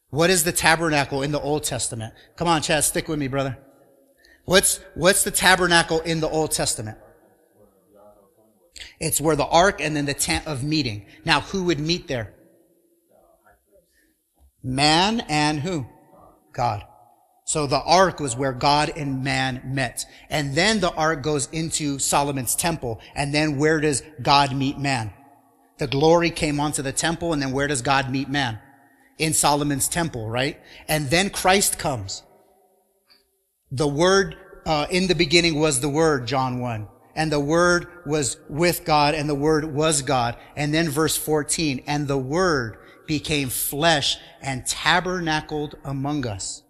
What 0.09 0.31
is 0.31 0.45
the 0.45 0.53
tabernacle 0.53 1.21
in 1.21 1.31
the 1.31 1.41
Old 1.41 1.63
Testament? 1.63 2.15
Come 2.37 2.49
on, 2.49 2.63
Chad, 2.63 2.85
stick 2.85 3.07
with 3.07 3.19
me, 3.19 3.29
brother. 3.29 3.59
What's, 4.47 4.81
what's 4.95 5.25
the 5.25 5.31
tabernacle 5.31 6.01
in 6.01 6.21
the 6.21 6.29
Old 6.31 6.53
Testament? 6.53 6.97
It's 9.01 9.21
where 9.21 9.37
the 9.37 9.47
ark 9.47 9.81
and 9.81 9.97
then 9.97 10.07
the 10.07 10.15
tent 10.15 10.47
of 10.47 10.63
meeting. 10.65 11.07
Now, 11.25 11.41
who 11.41 11.65
would 11.65 11.81
meet 11.81 12.09
there? 12.09 12.35
Man 14.63 15.21
and 15.29 15.61
who? 15.61 15.87
God. 16.53 16.85
So 17.45 17.67
the 17.67 17.83
ark 17.83 18.21
was 18.21 18.37
where 18.37 18.53
God 18.53 18.93
and 18.97 19.25
man 19.25 19.61
met. 19.65 20.07
And 20.31 20.55
then 20.55 20.81
the 20.81 20.93
ark 20.93 21.23
goes 21.23 21.49
into 21.51 21.99
Solomon's 21.99 22.55
temple. 22.55 23.01
And 23.15 23.35
then 23.35 23.59
where 23.59 23.81
does 23.81 24.03
God 24.23 24.55
meet 24.55 24.79
man? 24.79 25.13
The 25.79 25.89
glory 25.89 26.31
came 26.31 26.61
onto 26.61 26.83
the 26.83 26.93
temple. 26.93 27.33
And 27.33 27.43
then 27.43 27.53
where 27.53 27.67
does 27.67 27.83
God 27.83 28.11
meet 28.11 28.29
man? 28.29 28.61
in 29.19 29.33
Solomon's 29.33 29.89
temple, 29.89 30.29
right? 30.29 30.61
And 30.89 31.09
then 31.09 31.31
Christ 31.31 31.79
comes. 31.79 32.23
The 33.71 33.87
word 33.87 34.37
uh, 34.67 34.87
in 34.91 35.07
the 35.07 35.15
beginning 35.15 35.59
was 35.59 35.81
the 35.81 35.89
word, 35.89 36.27
John 36.27 36.59
1. 36.59 36.89
And 37.15 37.31
the 37.31 37.41
word 37.41 37.89
was 38.07 38.39
with 38.49 38.85
God 38.85 39.15
and 39.15 39.29
the 39.29 39.35
word 39.35 39.65
was 39.65 40.03
God. 40.03 40.37
And 40.57 40.73
then 40.73 40.89
verse 40.89 41.17
14, 41.17 41.83
and 41.87 42.09
the 42.09 42.19
word 42.19 42.79
became 43.07 43.49
flesh 43.49 44.17
and 44.41 44.67
tabernacled 44.67 45.77
among 45.85 46.27
us 46.27 46.63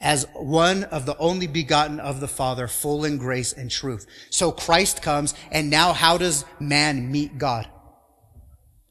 as 0.00 0.26
one 0.34 0.84
of 0.84 1.06
the 1.06 1.16
only 1.18 1.46
begotten 1.46 1.98
of 1.98 2.20
the 2.20 2.28
Father, 2.28 2.68
full 2.68 3.04
in 3.04 3.18
grace 3.18 3.52
and 3.52 3.70
truth. 3.70 4.06
So 4.30 4.52
Christ 4.52 5.02
comes 5.02 5.34
and 5.50 5.70
now 5.70 5.92
how 5.92 6.18
does 6.18 6.44
man 6.60 7.10
meet 7.10 7.38
God? 7.38 7.68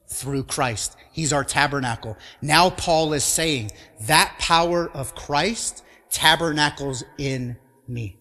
through 0.09 0.43
Christ. 0.43 0.95
He's 1.11 1.33
our 1.33 1.43
tabernacle. 1.43 2.17
Now 2.41 2.69
Paul 2.69 3.13
is 3.13 3.23
saying 3.23 3.71
that 4.01 4.35
power 4.39 4.89
of 4.89 5.15
Christ 5.15 5.83
tabernacles 6.09 7.03
in 7.17 7.57
me. 7.87 8.17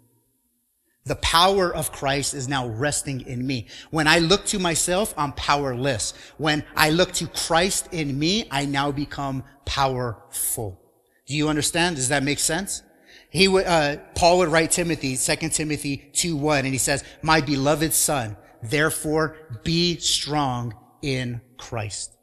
The 1.07 1.17
power 1.17 1.73
of 1.73 1.93
Christ 1.93 2.35
is 2.35 2.49
now 2.49 2.67
resting 2.67 3.21
in 3.23 3.47
me. 3.47 3.69
When 3.91 4.09
I 4.09 4.19
look 4.19 4.45
to 4.47 4.59
myself, 4.59 5.15
I'm 5.17 5.33
powerless. 5.33 6.15
When 6.37 6.65
I 6.77 6.91
look 6.91 7.13
to 7.13 7.29
Christ 7.29 7.89
in 7.93 8.19
me, 8.19 8.49
I 8.51 8.67
now 8.67 8.91
become 8.91 9.45
powerful. 9.65 10.81
Do 11.27 11.35
you 11.35 11.49
understand? 11.49 11.97
Does 11.97 12.09
that 12.09 12.25
make 12.25 12.41
sense? 12.41 12.83
He 13.31 13.47
would, 13.47 13.67
uh, 13.67 13.99
Paul 14.17 14.39
would 14.39 14.49
write 14.49 14.73
Timothy, 14.73 15.17
2 15.17 15.49
Timothy 15.51 16.11
2, 16.13 16.37
1, 16.37 16.59
and 16.65 16.69
he 16.69 16.79
says, 16.79 17.05
my 17.23 17.41
beloved 17.41 17.93
son, 17.93 18.37
therefore 18.63 19.37
be 19.63 19.99
strong 19.99 20.75
in 21.03 21.41
Christ. 21.57 22.17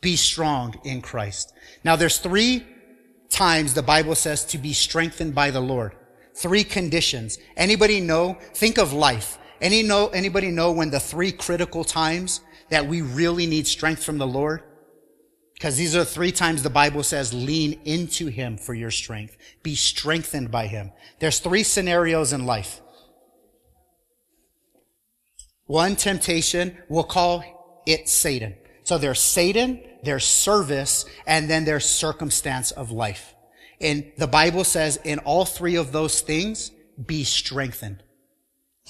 Be 0.00 0.16
strong 0.16 0.74
in 0.84 1.02
Christ. 1.02 1.52
Now 1.84 1.96
there's 1.96 2.18
three 2.18 2.66
times 3.30 3.74
the 3.74 3.82
Bible 3.82 4.14
says 4.14 4.44
to 4.46 4.58
be 4.58 4.72
strengthened 4.72 5.34
by 5.34 5.50
the 5.50 5.60
Lord. 5.60 5.94
Three 6.38 6.62
conditions. 6.62 7.38
Anybody 7.56 8.00
know? 8.00 8.38
Think 8.54 8.78
of 8.78 8.92
life. 8.92 9.38
Any 9.60 9.82
know, 9.82 10.06
anybody 10.08 10.52
know 10.52 10.70
when 10.70 10.90
the 10.90 11.00
three 11.00 11.32
critical 11.32 11.82
times 11.82 12.42
that 12.70 12.86
we 12.86 13.02
really 13.02 13.46
need 13.46 13.66
strength 13.66 14.04
from 14.04 14.18
the 14.18 14.26
Lord? 14.26 14.62
Because 15.54 15.76
these 15.76 15.96
are 15.96 16.04
three 16.04 16.30
times 16.30 16.62
the 16.62 16.70
Bible 16.70 17.02
says 17.02 17.34
lean 17.34 17.80
into 17.84 18.28
Him 18.28 18.56
for 18.56 18.72
your 18.72 18.92
strength. 18.92 19.36
Be 19.64 19.74
strengthened 19.74 20.52
by 20.52 20.68
Him. 20.68 20.92
There's 21.18 21.40
three 21.40 21.64
scenarios 21.64 22.32
in 22.32 22.46
life. 22.46 22.80
One 25.66 25.96
temptation, 25.96 26.78
we'll 26.88 27.02
call 27.02 27.42
it 27.84 28.08
Satan. 28.08 28.54
So 28.84 28.96
there's 28.96 29.20
Satan, 29.20 29.82
there's 30.04 30.24
service, 30.24 31.04
and 31.26 31.50
then 31.50 31.64
there's 31.64 31.84
circumstance 31.84 32.70
of 32.70 32.92
life. 32.92 33.34
And 33.80 34.10
the 34.16 34.26
Bible 34.26 34.64
says 34.64 34.98
in 35.04 35.18
all 35.20 35.44
three 35.44 35.76
of 35.76 35.92
those 35.92 36.20
things, 36.20 36.72
be 37.04 37.24
strengthened. 37.24 38.02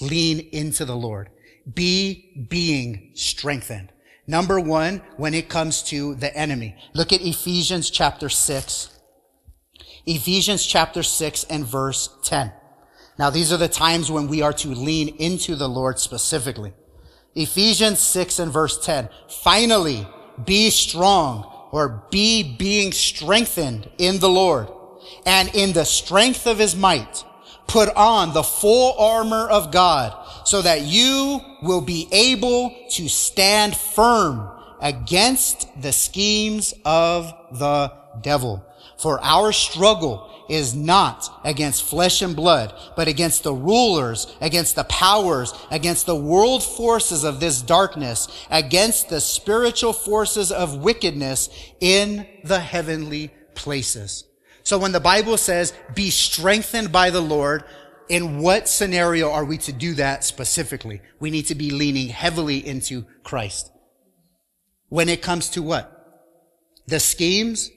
Lean 0.01 0.39
into 0.51 0.85
the 0.85 0.95
Lord. 0.95 1.29
Be 1.71 2.45
being 2.49 3.11
strengthened. 3.13 3.91
Number 4.25 4.59
one, 4.59 5.01
when 5.17 5.33
it 5.33 5.49
comes 5.49 5.83
to 5.83 6.15
the 6.15 6.35
enemy. 6.35 6.75
Look 6.93 7.13
at 7.13 7.21
Ephesians 7.21 7.89
chapter 7.89 8.29
6. 8.29 8.99
Ephesians 10.05 10.65
chapter 10.65 11.03
6 11.03 11.43
and 11.45 11.65
verse 11.65 12.09
10. 12.23 12.51
Now 13.17 13.29
these 13.29 13.51
are 13.51 13.57
the 13.57 13.67
times 13.67 14.09
when 14.09 14.27
we 14.27 14.41
are 14.41 14.53
to 14.53 14.69
lean 14.69 15.09
into 15.17 15.55
the 15.55 15.67
Lord 15.67 15.99
specifically. 15.99 16.73
Ephesians 17.35 17.99
6 17.99 18.39
and 18.39 18.51
verse 18.51 18.83
10. 18.83 19.09
Finally, 19.43 20.07
be 20.45 20.69
strong 20.69 21.67
or 21.71 22.07
be 22.09 22.55
being 22.57 22.91
strengthened 22.91 23.89
in 23.97 24.19
the 24.19 24.29
Lord 24.29 24.69
and 25.25 25.49
in 25.53 25.73
the 25.73 25.85
strength 25.85 26.47
of 26.47 26.59
his 26.59 26.75
might. 26.75 27.23
Put 27.67 27.89
on 27.95 28.33
the 28.33 28.43
full 28.43 28.97
armor 28.97 29.47
of 29.47 29.71
God 29.71 30.15
so 30.45 30.61
that 30.61 30.81
you 30.81 31.39
will 31.61 31.81
be 31.81 32.07
able 32.11 32.75
to 32.91 33.07
stand 33.07 33.75
firm 33.75 34.49
against 34.81 35.67
the 35.79 35.91
schemes 35.91 36.73
of 36.83 37.31
the 37.51 37.93
devil. 38.21 38.65
For 38.97 39.19
our 39.23 39.51
struggle 39.51 40.29
is 40.49 40.73
not 40.73 41.29
against 41.45 41.83
flesh 41.83 42.21
and 42.21 42.35
blood, 42.35 42.73
but 42.95 43.07
against 43.07 43.43
the 43.43 43.53
rulers, 43.53 44.35
against 44.41 44.75
the 44.75 44.83
powers, 44.85 45.53
against 45.69 46.07
the 46.07 46.15
world 46.15 46.63
forces 46.63 47.23
of 47.23 47.39
this 47.39 47.61
darkness, 47.61 48.27
against 48.49 49.09
the 49.09 49.21
spiritual 49.21 49.93
forces 49.93 50.51
of 50.51 50.77
wickedness 50.77 51.49
in 51.79 52.25
the 52.43 52.59
heavenly 52.59 53.29
places. 53.53 54.25
So 54.63 54.77
when 54.77 54.91
the 54.91 54.99
Bible 54.99 55.37
says, 55.37 55.73
be 55.95 56.09
strengthened 56.09 56.91
by 56.91 57.09
the 57.09 57.21
Lord, 57.21 57.63
in 58.07 58.39
what 58.39 58.67
scenario 58.67 59.31
are 59.31 59.45
we 59.45 59.57
to 59.59 59.73
do 59.73 59.93
that 59.95 60.23
specifically? 60.23 61.01
We 61.19 61.31
need 61.31 61.47
to 61.47 61.55
be 61.55 61.69
leaning 61.71 62.09
heavily 62.09 62.65
into 62.65 63.05
Christ. 63.23 63.71
When 64.89 65.09
it 65.09 65.21
comes 65.21 65.49
to 65.51 65.61
what? 65.61 65.95
The 66.87 66.99
schemes 66.99 67.69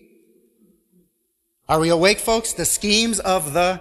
are 1.68 1.80
we 1.80 1.90
awake, 1.90 2.18
folks? 2.18 2.52
The 2.52 2.64
schemes 2.64 3.20
of 3.20 3.52
the 3.52 3.80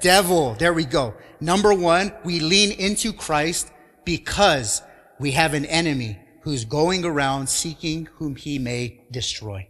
devil. 0.00 0.54
There 0.54 0.72
we 0.72 0.84
go. 0.84 1.14
Number 1.40 1.74
one, 1.74 2.12
we 2.24 2.40
lean 2.40 2.72
into 2.72 3.12
Christ 3.12 3.70
because 4.04 4.82
we 5.18 5.32
have 5.32 5.52
an 5.52 5.66
enemy 5.66 6.18
who's 6.42 6.64
going 6.64 7.04
around 7.04 7.48
seeking 7.48 8.06
whom 8.14 8.36
he 8.36 8.58
may 8.58 9.02
destroy. 9.10 9.68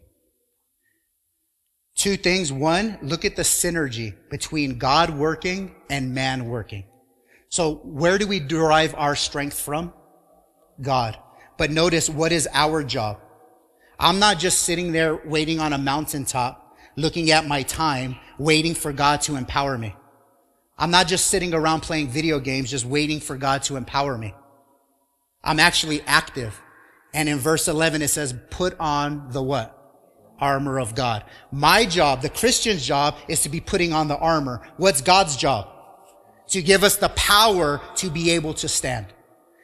Two 2.00 2.16
things. 2.16 2.50
One, 2.50 2.96
look 3.02 3.26
at 3.26 3.36
the 3.36 3.42
synergy 3.42 4.14
between 4.30 4.78
God 4.78 5.10
working 5.10 5.74
and 5.90 6.14
man 6.14 6.46
working. 6.46 6.84
So 7.50 7.74
where 7.84 8.16
do 8.16 8.26
we 8.26 8.40
derive 8.40 8.94
our 8.96 9.14
strength 9.14 9.60
from? 9.60 9.92
God. 10.80 11.18
But 11.58 11.70
notice 11.70 12.08
what 12.08 12.32
is 12.32 12.48
our 12.54 12.82
job? 12.82 13.20
I'm 13.98 14.18
not 14.18 14.38
just 14.38 14.60
sitting 14.60 14.92
there 14.92 15.14
waiting 15.26 15.60
on 15.60 15.74
a 15.74 15.78
mountaintop 15.78 16.74
looking 16.96 17.32
at 17.32 17.46
my 17.46 17.64
time, 17.64 18.16
waiting 18.38 18.72
for 18.72 18.94
God 18.94 19.20
to 19.22 19.36
empower 19.36 19.76
me. 19.76 19.94
I'm 20.78 20.90
not 20.90 21.06
just 21.06 21.26
sitting 21.26 21.52
around 21.52 21.82
playing 21.82 22.08
video 22.08 22.40
games, 22.40 22.70
just 22.70 22.86
waiting 22.86 23.20
for 23.20 23.36
God 23.36 23.62
to 23.64 23.76
empower 23.76 24.16
me. 24.16 24.34
I'm 25.44 25.60
actually 25.60 26.00
active. 26.06 26.58
And 27.12 27.28
in 27.28 27.36
verse 27.36 27.68
11, 27.68 28.00
it 28.00 28.08
says, 28.08 28.34
put 28.48 28.74
on 28.80 29.32
the 29.32 29.42
what? 29.42 29.76
Armor 30.40 30.80
of 30.80 30.94
God. 30.94 31.24
My 31.52 31.84
job, 31.84 32.22
the 32.22 32.30
Christian's 32.30 32.84
job, 32.84 33.16
is 33.28 33.42
to 33.42 33.48
be 33.48 33.60
putting 33.60 33.92
on 33.92 34.08
the 34.08 34.18
armor. 34.18 34.62
What's 34.76 35.00
God's 35.00 35.36
job? 35.36 35.68
To 36.48 36.62
give 36.62 36.82
us 36.82 36.96
the 36.96 37.10
power 37.10 37.80
to 37.96 38.10
be 38.10 38.30
able 38.32 38.54
to 38.54 38.68
stand. 38.68 39.06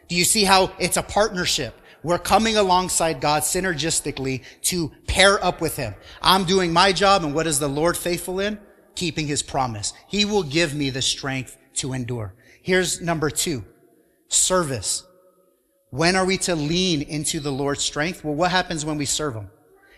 Do 0.09 0.15
you 0.15 0.25
see 0.25 0.45
how 0.45 0.71
it's 0.79 0.97
a 0.97 1.03
partnership? 1.03 1.81
We're 2.03 2.19
coming 2.19 2.57
alongside 2.57 3.21
God 3.21 3.43
synergistically 3.43 4.45
to 4.63 4.93
pair 5.09 5.43
up 5.45 5.61
with 5.61 5.77
Him. 5.77 5.95
I'm 6.23 6.45
doing 6.45 6.73
my 6.73 6.93
job, 6.93 7.25
and 7.25 7.35
what 7.35 7.49
is 7.49 7.59
the 7.59 7.69
Lord 7.69 7.97
faithful 7.97 8.39
in? 8.39 8.61
Keeping 8.95 9.27
His 9.27 9.43
promise. 9.43 9.93
He 10.07 10.25
will 10.25 10.45
give 10.45 10.75
me 10.75 10.91
the 10.91 11.03
strength 11.03 11.57
to 11.75 11.93
endure. 11.93 12.35
Here's 12.63 13.01
number 13.01 13.31
two. 13.31 13.65
Service. 14.29 15.05
When 15.91 16.15
are 16.15 16.25
we 16.25 16.37
to 16.39 16.55
lean 16.55 17.03
into 17.03 17.41
the 17.41 17.53
Lord's 17.53 17.83
strength? 17.83 18.23
Well, 18.23 18.35
what 18.35 18.51
happens 18.53 18.85
when 18.85 18.99
we 18.99 19.07
serve 19.07 19.35
Him? 19.35 19.51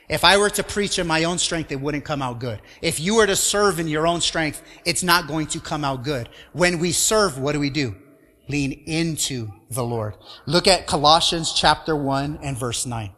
If 0.08 0.24
I 0.24 0.38
were 0.38 0.50
to 0.50 0.62
preach 0.62 0.98
in 0.98 1.06
my 1.06 1.24
own 1.24 1.38
strength, 1.38 1.70
it 1.70 1.80
wouldn't 1.80 2.04
come 2.04 2.22
out 2.22 2.38
good. 2.38 2.60
If 2.80 2.98
you 2.98 3.16
were 3.16 3.26
to 3.26 3.36
serve 3.36 3.78
in 3.78 3.88
your 3.88 4.06
own 4.06 4.20
strength, 4.20 4.62
it's 4.84 5.02
not 5.02 5.26
going 5.26 5.48
to 5.48 5.60
come 5.60 5.84
out 5.84 6.02
good. 6.02 6.28
When 6.52 6.78
we 6.78 6.92
serve, 6.92 7.38
what 7.38 7.52
do 7.52 7.60
we 7.60 7.70
do? 7.70 7.94
lean 8.48 8.72
into 8.86 9.52
the 9.70 9.84
Lord. 9.84 10.14
Look 10.46 10.66
at 10.66 10.86
Colossians 10.86 11.52
chapter 11.52 11.94
1 11.94 12.40
and 12.42 12.56
verse 12.56 12.86
9. 12.86 13.10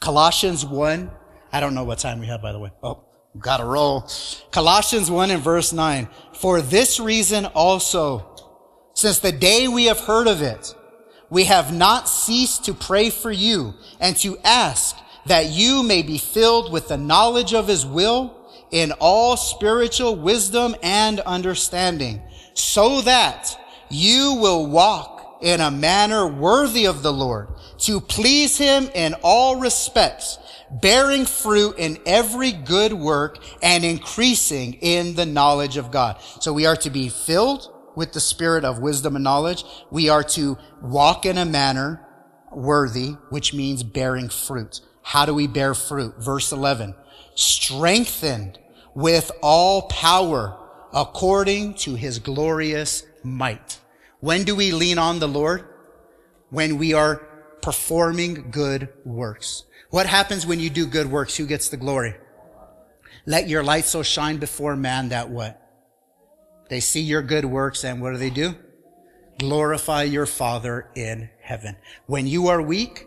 Colossians 0.00 0.64
1, 0.64 1.10
I 1.52 1.60
don't 1.60 1.74
know 1.74 1.84
what 1.84 1.98
time 1.98 2.20
we 2.20 2.26
have, 2.26 2.40
by 2.40 2.52
the 2.52 2.58
way. 2.58 2.70
Oh, 2.82 3.04
gotta 3.38 3.64
roll. 3.64 4.08
Colossians 4.52 5.10
1 5.10 5.30
and 5.30 5.42
verse 5.42 5.72
9. 5.72 6.08
For 6.34 6.60
this 6.60 7.00
reason 7.00 7.46
also, 7.46 8.34
since 8.94 9.18
the 9.18 9.32
day 9.32 9.68
we 9.68 9.86
have 9.86 10.00
heard 10.00 10.28
of 10.28 10.42
it, 10.42 10.74
we 11.28 11.44
have 11.44 11.74
not 11.74 12.08
ceased 12.08 12.64
to 12.66 12.74
pray 12.74 13.10
for 13.10 13.32
you 13.32 13.74
and 13.98 14.16
to 14.18 14.38
ask 14.44 14.96
that 15.26 15.46
you 15.46 15.82
may 15.82 16.02
be 16.02 16.18
filled 16.18 16.72
with 16.72 16.88
the 16.88 16.96
knowledge 16.96 17.54
of 17.54 17.68
his 17.68 17.84
will 17.84 18.34
in 18.70 18.92
all 19.00 19.36
spiritual 19.36 20.16
wisdom 20.16 20.74
and 20.82 21.20
understanding, 21.20 22.22
so 22.54 23.00
that 23.02 23.56
you 23.90 24.38
will 24.40 24.66
walk 24.66 25.38
in 25.42 25.60
a 25.60 25.70
manner 25.70 26.26
worthy 26.26 26.86
of 26.86 27.02
the 27.02 27.12
Lord 27.12 27.48
to 27.78 28.00
please 28.00 28.56
him 28.56 28.88
in 28.94 29.14
all 29.22 29.60
respects, 29.60 30.38
bearing 30.70 31.26
fruit 31.26 31.78
in 31.78 31.98
every 32.06 32.52
good 32.52 32.92
work 32.92 33.38
and 33.62 33.84
increasing 33.84 34.74
in 34.74 35.14
the 35.14 35.26
knowledge 35.26 35.76
of 35.76 35.90
God. 35.90 36.20
So 36.40 36.52
we 36.52 36.66
are 36.66 36.76
to 36.76 36.90
be 36.90 37.08
filled 37.08 37.72
with 37.94 38.12
the 38.12 38.20
spirit 38.20 38.64
of 38.64 38.78
wisdom 38.78 39.14
and 39.14 39.24
knowledge. 39.24 39.64
We 39.90 40.08
are 40.08 40.24
to 40.24 40.58
walk 40.82 41.26
in 41.26 41.38
a 41.38 41.44
manner 41.44 42.06
worthy, 42.50 43.10
which 43.30 43.54
means 43.54 43.82
bearing 43.82 44.28
fruit. 44.28 44.80
How 45.06 45.24
do 45.24 45.32
we 45.32 45.46
bear 45.46 45.72
fruit? 45.72 46.16
Verse 46.18 46.50
11, 46.50 46.92
strengthened 47.36 48.58
with 48.92 49.30
all 49.40 49.82
power 49.82 50.58
according 50.92 51.74
to 51.74 51.94
his 51.94 52.18
glorious 52.18 53.04
might. 53.22 53.78
When 54.18 54.42
do 54.42 54.56
we 54.56 54.72
lean 54.72 54.98
on 54.98 55.20
the 55.20 55.28
Lord? 55.28 55.64
When 56.50 56.76
we 56.76 56.92
are 56.92 57.18
performing 57.62 58.50
good 58.50 58.88
works. 59.04 59.62
What 59.90 60.06
happens 60.06 60.44
when 60.44 60.58
you 60.58 60.70
do 60.70 60.88
good 60.88 61.08
works? 61.08 61.36
Who 61.36 61.46
gets 61.46 61.68
the 61.68 61.76
glory? 61.76 62.16
Let 63.26 63.48
your 63.48 63.62
light 63.62 63.84
so 63.84 64.02
shine 64.02 64.38
before 64.38 64.74
man 64.74 65.10
that 65.10 65.30
what? 65.30 65.62
They 66.68 66.80
see 66.80 67.02
your 67.02 67.22
good 67.22 67.44
works 67.44 67.84
and 67.84 68.02
what 68.02 68.10
do 68.10 68.18
they 68.18 68.30
do? 68.30 68.56
Glorify 69.38 70.02
your 70.02 70.26
Father 70.26 70.90
in 70.96 71.30
heaven. 71.40 71.76
When 72.06 72.26
you 72.26 72.48
are 72.48 72.60
weak, 72.60 73.06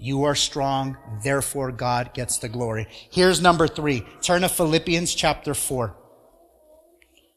you 0.00 0.24
are 0.24 0.34
strong. 0.34 0.96
Therefore, 1.22 1.70
God 1.70 2.14
gets 2.14 2.38
the 2.38 2.48
glory. 2.48 2.88
Here's 3.10 3.40
number 3.40 3.68
three. 3.68 4.04
Turn 4.20 4.42
to 4.42 4.48
Philippians 4.48 5.14
chapter 5.14 5.54
four. 5.54 5.94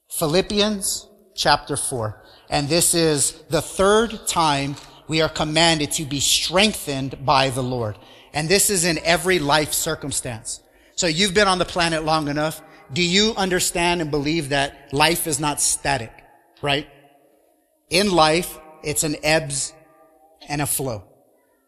Philippians 0.10 1.08
chapter 1.36 1.76
4. 1.76 2.22
And 2.50 2.70
this 2.70 2.94
is 2.94 3.44
the 3.50 3.62
third 3.62 4.28
time 4.28 4.76
we 5.08 5.22
are 5.22 5.30
commanded 5.30 5.92
to 5.94 6.06
be 6.06 6.20
strengthened 6.20 7.26
by 7.26 7.50
the 7.50 7.64
Lord. 7.64 7.98
And 8.34 8.48
this 8.48 8.70
is 8.70 8.86
in 8.86 9.00
every 9.00 9.40
life 9.40 9.74
circumstance. 9.74 10.62
So 10.96 11.08
you've 11.08 11.34
been 11.34 11.48
on 11.48 11.60
the 11.60 11.66
planet 11.66 12.04
long 12.04 12.28
enough. 12.28 12.62
Do 12.92 13.02
you 13.02 13.34
understand 13.36 14.02
and 14.02 14.12
believe 14.12 14.50
that 14.50 14.94
life 14.94 15.26
is 15.26 15.40
not 15.40 15.60
static, 15.60 16.12
right? 16.62 16.88
In 17.90 18.12
life, 18.12 18.60
it's 18.84 19.04
an 19.04 19.16
ebbs 19.24 19.74
and 20.48 20.62
a 20.62 20.66
flow. 20.66 21.04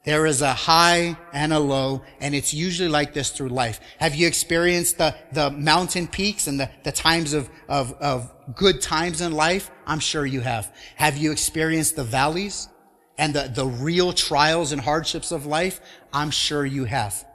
There 0.06 0.28
is 0.28 0.44
a 0.44 0.54
high 0.54 1.18
and 1.34 1.52
a 1.52 1.60
low, 1.60 2.04
and 2.20 2.36
it's 2.36 2.54
usually 2.54 2.90
like 2.90 3.14
this 3.14 3.32
through 3.32 3.50
life. 3.50 3.80
Have 3.98 4.14
you 4.14 4.28
experienced 4.28 5.00
the, 5.00 5.16
the 5.32 5.50
mountain 5.50 6.08
peaks 6.08 6.46
and 6.46 6.60
the, 6.60 6.70
the 6.84 6.92
times 6.92 7.34
of, 7.34 7.50
of, 7.68 7.94
of 7.94 8.32
good 8.56 8.82
times 8.82 9.22
in 9.22 9.32
life? 9.32 9.72
I'm 9.88 10.00
sure 10.00 10.24
you 10.24 10.42
have. 10.42 10.72
Have 10.96 11.18
you 11.18 11.32
experienced 11.32 11.96
the 11.96 12.04
valleys 12.04 12.70
and 13.18 13.34
the, 13.34 13.52
the 13.54 13.66
real 13.66 14.14
trials 14.14 14.72
and 14.72 14.80
hardships 14.80 15.32
of 15.32 15.48
life? 15.48 15.82
I'm 16.14 16.30
sure 16.30 16.64
you 16.64 16.86
have. 16.86 17.26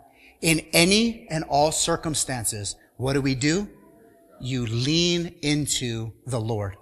In 0.40 0.60
any 0.72 1.26
and 1.28 1.42
all 1.44 1.72
circumstances, 1.72 2.76
what 2.98 3.14
do 3.14 3.20
we 3.20 3.34
do? 3.34 3.68
You 4.40 4.66
lean 4.66 5.34
into 5.42 6.12
the 6.24 6.40
Lord. 6.40 6.76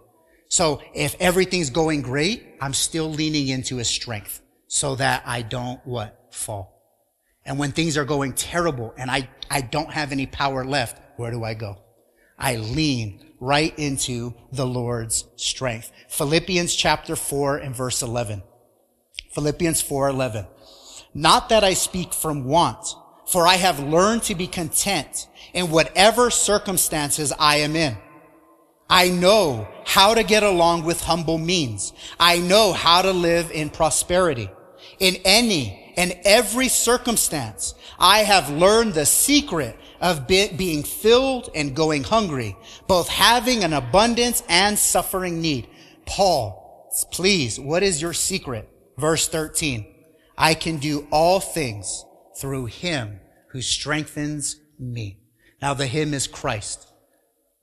So 0.48 0.82
if 0.94 1.16
everything's 1.18 1.70
going 1.70 2.02
great, 2.02 2.44
I'm 2.60 2.74
still 2.74 3.10
leaning 3.10 3.48
into 3.48 3.76
his 3.76 3.88
strength 3.88 4.42
so 4.68 4.94
that 4.96 5.22
I 5.26 5.42
don't 5.42 5.84
what? 5.84 6.28
Fall. 6.30 6.74
And 7.44 7.58
when 7.58 7.72
things 7.72 7.96
are 7.96 8.04
going 8.04 8.34
terrible 8.34 8.94
and 8.96 9.10
I, 9.10 9.28
I 9.50 9.62
don't 9.62 9.90
have 9.90 10.12
any 10.12 10.26
power 10.26 10.64
left, 10.64 11.00
where 11.16 11.30
do 11.30 11.42
I 11.42 11.54
go? 11.54 11.78
I 12.38 12.56
lean 12.56 13.24
right 13.40 13.76
into 13.78 14.34
the 14.52 14.66
Lord's 14.66 15.24
strength. 15.36 15.90
Philippians 16.08 16.74
chapter 16.74 17.16
4 17.16 17.56
and 17.56 17.74
verse 17.74 18.02
11. 18.02 18.42
Philippians 19.32 19.80
4, 19.80 20.10
11. 20.10 20.46
Not 21.14 21.48
that 21.48 21.64
I 21.64 21.72
speak 21.72 22.12
from 22.12 22.44
want, 22.44 22.86
for 23.26 23.46
I 23.46 23.54
have 23.54 23.80
learned 23.80 24.24
to 24.24 24.34
be 24.34 24.46
content 24.46 25.26
in 25.54 25.70
whatever 25.70 26.30
circumstances 26.30 27.32
I 27.38 27.56
am 27.56 27.74
in. 27.74 27.96
I 28.90 29.08
know 29.08 29.68
how 29.84 30.14
to 30.14 30.22
get 30.22 30.42
along 30.42 30.84
with 30.84 31.02
humble 31.02 31.38
means. 31.38 31.92
I 32.20 32.38
know 32.38 32.72
how 32.72 33.02
to 33.02 33.12
live 33.12 33.50
in 33.50 33.70
prosperity 33.70 34.50
in 34.98 35.16
any 35.24 35.92
and 35.96 36.16
every 36.24 36.68
circumstance, 36.68 37.74
I 37.98 38.20
have 38.20 38.50
learned 38.50 38.94
the 38.94 39.06
secret 39.06 39.76
of 40.00 40.28
be- 40.28 40.52
being 40.52 40.82
filled 40.82 41.50
and 41.54 41.74
going 41.74 42.04
hungry, 42.04 42.56
both 42.86 43.08
having 43.08 43.64
an 43.64 43.72
abundance 43.72 44.42
and 44.48 44.78
suffering 44.78 45.40
need. 45.40 45.68
Paul, 46.06 46.88
please, 47.10 47.58
what 47.58 47.82
is 47.82 48.00
your 48.00 48.12
secret? 48.12 48.68
Verse 48.96 49.28
13. 49.28 49.86
I 50.36 50.54
can 50.54 50.78
do 50.78 51.08
all 51.10 51.40
things 51.40 52.04
through 52.38 52.66
him 52.66 53.20
who 53.50 53.60
strengthens 53.60 54.56
me. 54.78 55.18
Now 55.60 55.74
the 55.74 55.86
him 55.86 56.14
is 56.14 56.28
Christ. 56.28 56.86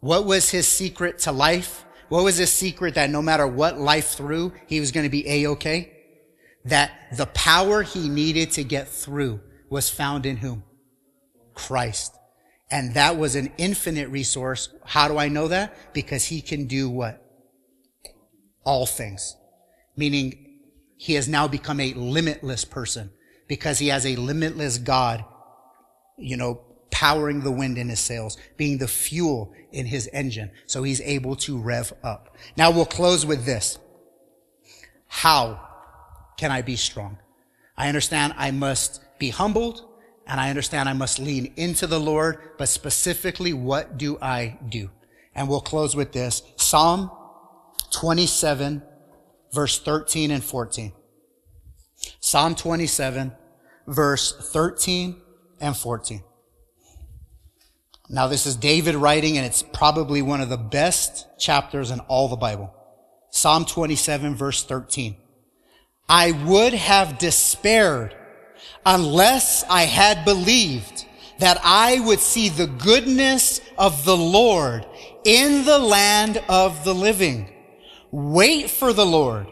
What 0.01 0.25
was 0.25 0.49
his 0.49 0.67
secret 0.67 1.19
to 1.19 1.31
life? 1.31 1.85
What 2.09 2.25
was 2.25 2.37
his 2.37 2.51
secret 2.51 2.95
that 2.95 3.09
no 3.09 3.21
matter 3.21 3.47
what 3.47 3.79
life 3.79 4.09
threw, 4.09 4.51
he 4.67 4.79
was 4.79 4.91
going 4.91 5.05
to 5.05 5.09
be 5.09 5.27
a-okay? 5.27 5.94
That 6.65 6.91
the 7.15 7.27
power 7.27 7.83
he 7.83 8.09
needed 8.09 8.51
to 8.51 8.63
get 8.63 8.87
through 8.87 9.39
was 9.69 9.89
found 9.89 10.25
in 10.25 10.37
whom? 10.37 10.63
Christ. 11.53 12.15
And 12.71 12.95
that 12.95 13.17
was 13.17 13.35
an 13.35 13.51
infinite 13.57 14.09
resource. 14.09 14.69
How 14.83 15.07
do 15.07 15.17
I 15.17 15.27
know 15.27 15.47
that? 15.47 15.93
Because 15.93 16.25
he 16.25 16.41
can 16.41 16.65
do 16.65 16.89
what? 16.89 17.23
All 18.63 18.85
things. 18.85 19.35
Meaning 19.95 20.59
he 20.97 21.13
has 21.13 21.27
now 21.27 21.47
become 21.47 21.79
a 21.79 21.93
limitless 21.93 22.65
person 22.65 23.11
because 23.47 23.79
he 23.79 23.89
has 23.89 24.05
a 24.05 24.15
limitless 24.15 24.77
God, 24.79 25.23
you 26.17 26.35
know, 26.35 26.61
powering 26.89 27.41
the 27.41 27.51
wind 27.51 27.77
in 27.77 27.89
his 27.89 27.99
sails, 27.99 28.37
being 28.57 28.77
the 28.77 28.87
fuel 28.87 29.53
in 29.71 29.85
his 29.85 30.09
engine. 30.13 30.49
So 30.65 30.83
he's 30.83 31.01
able 31.01 31.35
to 31.37 31.57
rev 31.57 31.93
up. 32.03 32.35
Now 32.57 32.71
we'll 32.71 32.85
close 32.85 33.25
with 33.25 33.45
this. 33.45 33.77
How 35.07 35.74
can 36.37 36.51
I 36.51 36.61
be 36.61 36.75
strong? 36.75 37.17
I 37.77 37.87
understand 37.87 38.33
I 38.37 38.51
must 38.51 39.01
be 39.19 39.29
humbled 39.29 39.85
and 40.27 40.39
I 40.39 40.49
understand 40.49 40.89
I 40.89 40.93
must 40.93 41.19
lean 41.19 41.53
into 41.55 41.87
the 41.87 41.99
Lord, 41.99 42.39
but 42.57 42.69
specifically, 42.69 43.53
what 43.53 43.97
do 43.97 44.17
I 44.21 44.57
do? 44.67 44.89
And 45.35 45.47
we'll 45.47 45.61
close 45.61 45.95
with 45.95 46.13
this. 46.13 46.41
Psalm 46.55 47.11
27, 47.91 48.81
verse 49.53 49.79
13 49.79 50.31
and 50.31 50.43
14. 50.43 50.93
Psalm 52.19 52.55
27, 52.55 53.33
verse 53.87 54.33
13 54.51 55.21
and 55.59 55.77
14. 55.77 56.23
Now 58.09 58.27
this 58.27 58.45
is 58.45 58.55
David 58.55 58.95
writing 58.95 59.37
and 59.37 59.45
it's 59.45 59.63
probably 59.63 60.21
one 60.21 60.41
of 60.41 60.49
the 60.49 60.57
best 60.57 61.27
chapters 61.39 61.91
in 61.91 61.99
all 62.01 62.27
the 62.27 62.35
Bible. 62.35 62.73
Psalm 63.31 63.65
27 63.65 64.35
verse 64.35 64.63
13. 64.63 65.17
I 66.07 66.31
would 66.31 66.73
have 66.73 67.17
despaired 67.17 68.15
unless 68.85 69.63
I 69.69 69.83
had 69.83 70.25
believed 70.25 71.05
that 71.39 71.59
I 71.63 71.99
would 71.99 72.19
see 72.19 72.49
the 72.49 72.67
goodness 72.67 73.59
of 73.77 74.05
the 74.05 74.15
Lord 74.15 74.85
in 75.23 75.65
the 75.65 75.79
land 75.79 76.41
of 76.47 76.83
the 76.83 76.93
living. 76.93 77.51
Wait 78.11 78.69
for 78.69 78.93
the 78.93 79.05
Lord. 79.05 79.47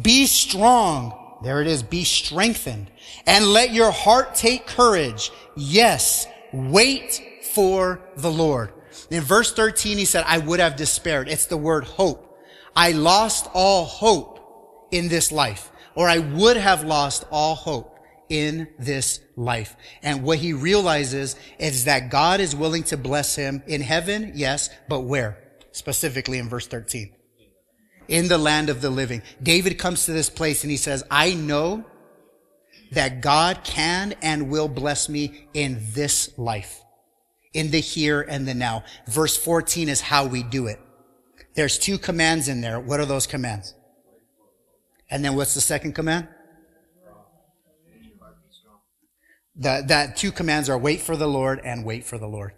Be 0.00 0.26
strong. 0.26 1.38
There 1.44 1.60
it 1.60 1.68
is. 1.68 1.82
Be 1.82 2.04
strengthened 2.04 2.90
and 3.26 3.46
let 3.46 3.72
your 3.72 3.90
heart 3.90 4.34
take 4.34 4.66
courage. 4.66 5.30
Yes, 5.56 6.26
wait 6.52 7.22
for 7.52 8.00
the 8.16 8.30
Lord. 8.30 8.72
In 9.10 9.22
verse 9.22 9.52
13, 9.52 9.98
he 9.98 10.04
said, 10.04 10.24
I 10.26 10.38
would 10.38 10.60
have 10.60 10.76
despaired. 10.76 11.28
It's 11.28 11.46
the 11.46 11.56
word 11.56 11.84
hope. 11.84 12.24
I 12.74 12.92
lost 12.92 13.48
all 13.54 13.84
hope 13.84 14.88
in 14.90 15.08
this 15.08 15.30
life, 15.30 15.70
or 15.98 16.08
I 16.08 16.18
would 16.18 16.56
have 16.56 16.84
lost 16.84 17.24
all 17.28 17.56
hope 17.56 17.98
in 18.28 18.68
this 18.78 19.18
life. 19.34 19.74
And 20.00 20.22
what 20.22 20.38
he 20.38 20.52
realizes 20.52 21.34
is 21.58 21.86
that 21.86 22.08
God 22.08 22.38
is 22.38 22.54
willing 22.54 22.84
to 22.84 22.96
bless 22.96 23.34
him 23.34 23.64
in 23.66 23.80
heaven, 23.80 24.30
yes, 24.36 24.70
but 24.88 25.00
where? 25.00 25.42
Specifically 25.72 26.38
in 26.38 26.48
verse 26.48 26.68
13. 26.68 27.12
In 28.06 28.28
the 28.28 28.38
land 28.38 28.70
of 28.70 28.80
the 28.80 28.90
living. 28.90 29.22
David 29.42 29.76
comes 29.76 30.04
to 30.04 30.12
this 30.12 30.30
place 30.30 30.62
and 30.62 30.70
he 30.70 30.76
says, 30.76 31.02
I 31.10 31.34
know 31.34 31.84
that 32.92 33.20
God 33.20 33.64
can 33.64 34.14
and 34.22 34.50
will 34.50 34.68
bless 34.68 35.08
me 35.08 35.48
in 35.52 35.80
this 35.94 36.30
life, 36.38 36.80
in 37.52 37.72
the 37.72 37.80
here 37.80 38.20
and 38.20 38.46
the 38.46 38.54
now. 38.54 38.84
Verse 39.08 39.36
14 39.36 39.88
is 39.88 40.00
how 40.00 40.26
we 40.26 40.44
do 40.44 40.68
it. 40.68 40.78
There's 41.56 41.76
two 41.76 41.98
commands 41.98 42.46
in 42.46 42.60
there. 42.60 42.78
What 42.78 43.00
are 43.00 43.04
those 43.04 43.26
commands? 43.26 43.74
And 45.10 45.24
then 45.24 45.34
what's 45.36 45.54
the 45.54 45.60
second 45.60 45.94
command? 45.94 46.28
That, 49.56 49.88
that 49.88 50.16
two 50.16 50.30
commands 50.30 50.68
are 50.68 50.78
wait 50.78 51.00
for 51.00 51.16
the 51.16 51.26
Lord 51.26 51.60
and 51.64 51.84
wait 51.84 52.04
for 52.04 52.16
the 52.16 52.28
Lord. 52.28 52.52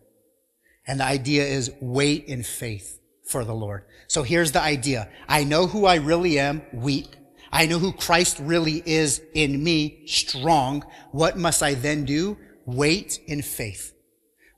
And 0.87 1.01
the 1.01 1.05
idea 1.05 1.45
is 1.45 1.71
wait 1.81 2.25
in 2.27 2.43
faith 2.43 3.01
for 3.27 3.45
the 3.45 3.55
Lord. 3.55 3.85
So 4.07 4.23
here's 4.23 4.53
the 4.53 4.61
idea. 4.61 5.09
I 5.29 5.45
know 5.45 5.67
who 5.67 5.87
I 5.87 5.97
really 5.97 6.39
am, 6.39 6.63
weak. 6.73 7.17
I 7.53 7.67
know 7.67 7.79
who 7.79 7.93
Christ 7.93 8.39
really 8.41 8.83
is 8.85 9.23
in 9.35 9.63
me, 9.63 10.07
strong. 10.07 10.85
What 11.13 11.39
must 11.39 11.63
I 11.63 11.75
then 11.75 12.05
do? 12.05 12.37
Wait 12.67 13.19
in 13.27 13.43
faith. 13.43 13.95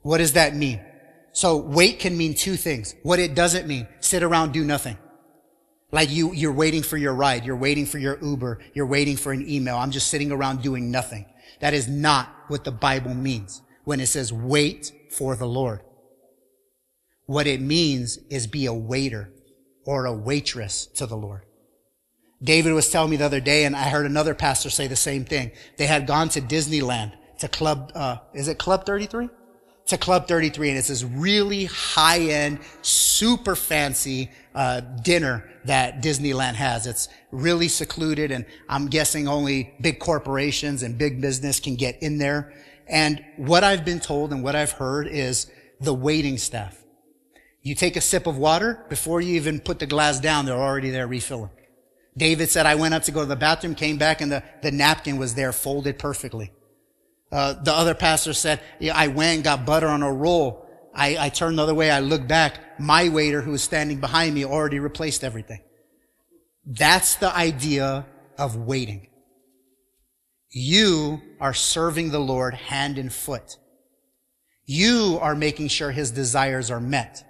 What 0.01 0.17
does 0.17 0.33
that 0.33 0.55
mean? 0.55 0.81
So 1.31 1.57
wait 1.57 1.99
can 1.99 2.17
mean 2.17 2.35
two 2.35 2.55
things. 2.55 2.93
What 3.03 3.19
it 3.19 3.35
doesn't 3.35 3.67
mean, 3.67 3.87
sit 3.99 4.21
around, 4.21 4.51
do 4.51 4.63
nothing. 4.63 4.97
Like 5.93 6.09
you, 6.09 6.33
you're 6.33 6.51
waiting 6.51 6.81
for 6.81 6.97
your 6.97 7.13
ride. 7.13 7.45
You're 7.45 7.55
waiting 7.55 7.85
for 7.85 7.99
your 7.99 8.17
Uber. 8.19 8.59
You're 8.73 8.87
waiting 8.87 9.15
for 9.15 9.31
an 9.31 9.47
email. 9.47 9.77
I'm 9.77 9.91
just 9.91 10.09
sitting 10.09 10.31
around 10.31 10.63
doing 10.63 10.89
nothing. 10.89 11.27
That 11.59 11.75
is 11.75 11.87
not 11.87 12.35
what 12.47 12.63
the 12.63 12.71
Bible 12.71 13.13
means 13.13 13.61
when 13.83 13.99
it 13.99 14.07
says 14.07 14.33
wait 14.33 14.91
for 15.11 15.35
the 15.35 15.45
Lord. 15.45 15.81
What 17.27 17.45
it 17.45 17.61
means 17.61 18.17
is 18.31 18.47
be 18.47 18.65
a 18.65 18.73
waiter 18.73 19.31
or 19.85 20.07
a 20.07 20.13
waitress 20.13 20.87
to 20.95 21.05
the 21.05 21.15
Lord. 21.15 21.43
David 22.41 22.73
was 22.73 22.89
telling 22.89 23.11
me 23.11 23.17
the 23.17 23.25
other 23.25 23.39
day, 23.39 23.63
and 23.63 23.75
I 23.75 23.83
heard 23.83 24.07
another 24.07 24.33
pastor 24.33 24.71
say 24.71 24.87
the 24.87 24.95
same 24.95 25.25
thing. 25.25 25.51
They 25.77 25.85
had 25.85 26.07
gone 26.07 26.27
to 26.29 26.41
Disneyland 26.41 27.13
to 27.37 27.47
Club, 27.47 27.91
uh, 27.93 28.17
is 28.33 28.47
it 28.47 28.57
Club 28.57 28.85
33? 28.85 29.29
To 29.87 29.97
Club 29.97 30.27
33, 30.27 30.69
and 30.69 30.77
it's 30.77 30.87
this 30.87 31.03
really 31.03 31.65
high-end, 31.65 32.59
super 32.81 33.55
fancy 33.55 34.31
uh, 34.55 34.79
dinner 34.79 35.49
that 35.65 36.01
Disneyland 36.01 36.53
has. 36.53 36.87
It's 36.87 37.09
really 37.31 37.67
secluded, 37.67 38.31
and 38.31 38.45
I'm 38.69 38.87
guessing 38.87 39.27
only 39.27 39.73
big 39.81 39.99
corporations 39.99 40.83
and 40.83 40.97
big 40.97 41.19
business 41.19 41.59
can 41.59 41.75
get 41.75 42.01
in 42.01 42.17
there. 42.17 42.53
And 42.87 43.23
what 43.35 43.63
I've 43.63 43.83
been 43.83 43.99
told 43.99 44.31
and 44.31 44.41
what 44.41 44.55
I've 44.55 44.71
heard 44.71 45.07
is 45.07 45.51
the 45.81 45.93
waiting 45.93 46.37
staff. 46.37 46.81
You 47.61 47.75
take 47.75 47.95
a 47.95 48.01
sip 48.01 48.25
of 48.25 48.37
water 48.37 48.85
before 48.89 49.21
you 49.21 49.35
even 49.35 49.59
put 49.59 49.79
the 49.79 49.85
glass 49.85 50.19
down; 50.19 50.45
they're 50.45 50.55
already 50.55 50.91
there 50.91 51.07
refilling. 51.07 51.49
David 52.15 52.49
said, 52.49 52.65
I 52.65 52.75
went 52.75 52.93
up 52.93 53.03
to 53.03 53.11
go 53.11 53.21
to 53.21 53.25
the 53.25 53.35
bathroom, 53.35 53.75
came 53.75 53.97
back, 53.97 54.21
and 54.21 54.31
the, 54.31 54.43
the 54.61 54.71
napkin 54.71 55.17
was 55.17 55.33
there 55.33 55.51
folded 55.51 55.97
perfectly. 55.97 56.51
Uh, 57.33 57.53
the 57.53 57.73
other 57.73 57.95
pastor 57.95 58.31
said, 58.31 58.61
yeah, 58.79 58.95
I 58.95 59.07
went 59.07 59.43
got 59.43 59.65
butter 59.65 59.87
on 59.87 60.03
a 60.03 60.13
roll. 60.13 60.69
I, 60.93 61.17
I 61.17 61.29
turned 61.29 61.57
the 61.57 61.63
other 61.63 61.73
way. 61.73 61.89
I 61.89 61.99
looked 61.99 62.27
back. 62.27 62.79
My 62.79 63.09
waiter 63.09 63.41
who 63.41 63.51
was 63.51 63.63
standing 63.63 63.99
behind 63.99 64.35
me 64.35 64.45
already 64.45 64.77
replaced 64.77 65.23
everything. 65.23 65.61
That's 66.63 67.15
the 67.15 67.35
idea 67.35 68.05
of 68.37 68.55
waiting. 68.55 69.07
You 70.51 71.23
are 71.39 71.55
serving 71.55 72.11
the 72.11 72.19
Lord 72.19 72.53
hand 72.53 72.99
and 72.99 73.11
foot. 73.11 73.57
You 74.65 75.17
are 75.19 75.33
making 75.33 75.69
sure 75.69 75.89
his 75.89 76.11
desires 76.11 76.69
are 76.69 76.79
met. 76.79 77.25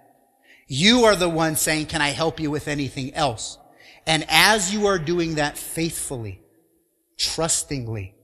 You 0.68 1.06
are 1.06 1.16
the 1.16 1.30
one 1.30 1.56
saying, 1.56 1.86
can 1.86 2.01
I 2.01 2.10
help 2.10 2.41
you 2.41 2.51
with 2.51 2.68
anything 2.68 3.14
else? 3.14 3.58
And 4.06 4.26
as 4.28 4.74
you 4.74 4.88
are 4.88 4.99
doing 4.99 5.36
that 5.36 5.58
faithfully, 5.58 6.41
trustingly, 7.18 8.16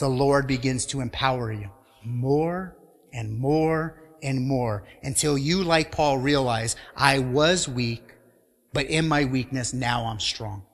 the 0.00 0.08
Lord 0.08 0.48
begins 0.48 0.84
to 0.86 1.00
empower 1.00 1.52
you 1.52 1.70
more 2.04 2.76
and 3.12 3.38
more 3.38 4.02
and 4.22 4.46
more 4.46 4.84
until 5.02 5.38
you, 5.38 5.62
like 5.62 5.92
Paul, 5.92 6.18
realize 6.18 6.76
I 6.96 7.20
was 7.20 7.68
weak, 7.68 8.14
but 8.72 8.86
in 8.86 9.08
my 9.08 9.24
weakness, 9.24 9.72
now 9.72 10.06
I'm 10.06 10.20
strong. 10.20 10.64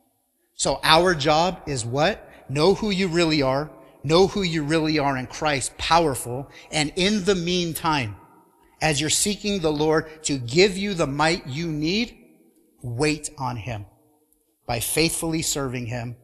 So 0.54 0.80
our 0.82 1.14
job 1.14 1.62
is 1.66 1.84
what? 1.84 2.28
Know 2.48 2.74
who 2.74 2.90
you 2.90 3.08
really 3.08 3.42
are. 3.42 3.70
Know 4.02 4.28
who 4.28 4.42
you 4.42 4.62
really 4.62 4.98
are 4.98 5.16
in 5.16 5.26
Christ, 5.26 5.76
powerful. 5.78 6.50
And 6.70 6.92
in 6.96 7.24
the 7.24 7.34
meantime, 7.34 8.16
as 8.80 9.00
you're 9.00 9.10
seeking 9.10 9.60
the 9.60 9.72
Lord 9.72 10.22
to 10.24 10.38
give 10.38 10.76
you 10.76 10.94
the 10.94 11.06
might 11.06 11.46
you 11.46 11.66
need, 11.66 12.16
wait 12.82 13.30
on 13.36 13.56
Him 13.56 13.86
by 14.66 14.80
faithfully 14.80 15.42
serving 15.42 15.86
Him, 15.86 16.16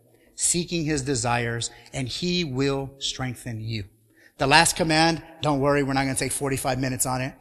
seeking 0.42 0.84
His 0.84 1.02
desires, 1.02 1.70
and 1.92 2.08
He 2.08 2.44
will 2.44 2.90
strengthen 2.98 3.60
you. 3.60 3.84
The 4.38 4.46
last 4.46 4.76
command, 4.76 5.22
don't 5.40 5.60
worry, 5.60 5.82
we're 5.82 5.92
not 5.92 6.02
going 6.02 6.16
to 6.16 6.18
take 6.18 6.32
45 6.32 6.80
minutes 6.80 7.06
on 7.06 7.20
it. 7.20 7.34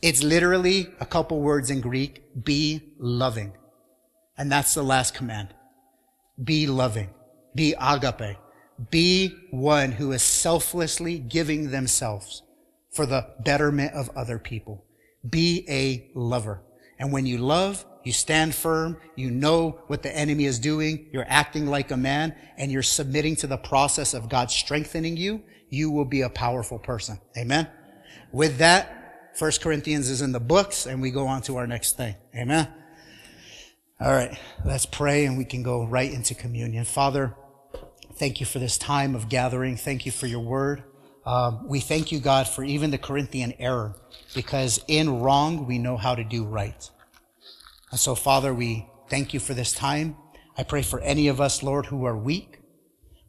It's 0.00 0.22
literally 0.22 0.88
a 0.98 1.06
couple 1.06 1.40
words 1.40 1.70
in 1.70 1.80
Greek, 1.80 2.22
be 2.42 2.94
loving. 2.98 3.52
And 4.38 4.50
that's 4.50 4.74
the 4.74 4.82
last 4.82 5.14
command. 5.14 5.54
Be 6.42 6.66
loving. 6.66 7.10
Be 7.54 7.74
agape. 7.78 8.38
Be 8.90 9.36
one 9.50 9.92
who 9.92 10.12
is 10.12 10.22
selflessly 10.22 11.18
giving 11.18 11.70
themselves 11.70 12.42
for 12.90 13.04
the 13.04 13.28
betterment 13.44 13.92
of 13.92 14.10
other 14.16 14.38
people. 14.38 14.86
Be 15.28 15.66
a 15.68 16.10
lover. 16.14 16.62
And 16.98 17.12
when 17.12 17.26
you 17.26 17.38
love, 17.38 17.84
you 18.04 18.12
stand 18.12 18.54
firm. 18.54 18.96
You 19.16 19.30
know 19.30 19.82
what 19.86 20.02
the 20.02 20.14
enemy 20.14 20.44
is 20.44 20.58
doing. 20.58 21.08
You're 21.12 21.26
acting 21.28 21.66
like 21.66 21.90
a 21.90 21.96
man 21.96 22.34
and 22.56 22.70
you're 22.70 22.82
submitting 22.82 23.36
to 23.36 23.46
the 23.46 23.56
process 23.56 24.14
of 24.14 24.28
God 24.28 24.50
strengthening 24.50 25.16
you. 25.16 25.42
You 25.68 25.90
will 25.90 26.04
be 26.04 26.22
a 26.22 26.28
powerful 26.30 26.78
person. 26.78 27.20
Amen. 27.36 27.68
With 28.32 28.58
that, 28.58 29.34
First 29.36 29.62
Corinthians 29.62 30.10
is 30.10 30.20
in 30.20 30.32
the 30.32 30.40
books 30.40 30.86
and 30.86 31.00
we 31.00 31.10
go 31.10 31.26
on 31.26 31.42
to 31.42 31.56
our 31.56 31.66
next 31.66 31.96
thing. 31.96 32.14
Amen. 32.36 32.68
All 34.00 34.12
right. 34.12 34.38
Let's 34.64 34.86
pray 34.86 35.24
and 35.26 35.38
we 35.38 35.44
can 35.44 35.62
go 35.62 35.86
right 35.86 36.12
into 36.12 36.34
communion. 36.34 36.84
Father, 36.84 37.36
thank 38.14 38.40
you 38.40 38.46
for 38.46 38.58
this 38.58 38.76
time 38.76 39.14
of 39.14 39.28
gathering. 39.28 39.76
Thank 39.76 40.04
you 40.04 40.12
for 40.12 40.26
your 40.26 40.40
word. 40.40 40.82
Um, 41.24 41.68
we 41.68 41.80
thank 41.80 42.10
you, 42.10 42.18
God, 42.18 42.48
for 42.48 42.64
even 42.64 42.90
the 42.90 42.98
Corinthian 42.98 43.54
error, 43.58 43.94
because 44.34 44.80
in 44.88 45.20
wrong, 45.20 45.66
we 45.66 45.78
know 45.78 45.96
how 45.96 46.16
to 46.16 46.24
do 46.24 46.44
right. 46.44 46.90
And 47.92 48.00
so, 48.00 48.14
Father, 48.14 48.54
we 48.54 48.88
thank 49.10 49.34
you 49.34 49.38
for 49.38 49.52
this 49.52 49.72
time. 49.72 50.16
I 50.56 50.62
pray 50.62 50.80
for 50.80 50.98
any 51.00 51.28
of 51.28 51.42
us, 51.42 51.62
Lord, 51.62 51.86
who 51.86 52.06
are 52.06 52.16
weak. 52.16 52.58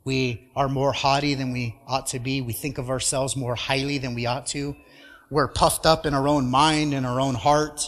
We 0.06 0.52
are 0.56 0.70
more 0.70 0.94
haughty 0.94 1.34
than 1.34 1.52
we 1.52 1.80
ought 1.86 2.08
to 2.08 2.20
be. 2.20 2.42
We 2.42 2.54
think 2.54 2.78
of 2.78 2.90
ourselves 2.90 3.36
more 3.36 3.56
highly 3.56 3.98
than 3.98 4.16
we 4.16 4.26
ought 4.26 4.48
to. 4.48 4.74
We're 5.30 5.50
puffed 5.50 5.86
up 5.86 6.06
in 6.06 6.14
our 6.14 6.30
own 6.30 6.50
mind 6.50 6.94
and 6.94 7.06
our 7.06 7.20
own 7.20 7.36
heart. 7.36 7.82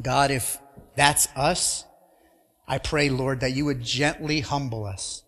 God, 0.00 0.30
if 0.30 0.58
that's 0.96 1.28
us, 1.36 1.84
I 2.66 2.78
pray, 2.78 3.10
Lord, 3.10 3.40
that 3.40 3.52
you 3.52 3.66
would 3.66 3.82
gently 3.82 4.40
humble 4.40 4.86
us, 4.86 5.22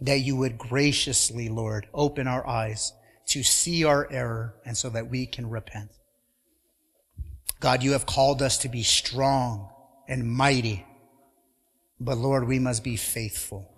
that 0.00 0.20
you 0.20 0.36
would 0.36 0.56
graciously, 0.56 1.48
Lord, 1.48 1.88
open 1.92 2.28
our 2.28 2.46
eyes 2.46 2.92
to 3.28 3.42
see 3.42 3.84
our 3.84 4.08
error 4.12 4.54
and 4.64 4.76
so 4.76 4.88
that 4.90 5.10
we 5.10 5.26
can 5.26 5.50
repent. 5.50 5.90
God, 7.60 7.82
you 7.82 7.92
have 7.92 8.06
called 8.06 8.42
us 8.42 8.58
to 8.58 8.68
be 8.68 8.82
strong 8.82 9.70
and 10.08 10.30
mighty. 10.30 10.84
But 11.98 12.18
Lord, 12.18 12.46
we 12.46 12.58
must 12.58 12.84
be 12.84 12.96
faithful 12.96 13.72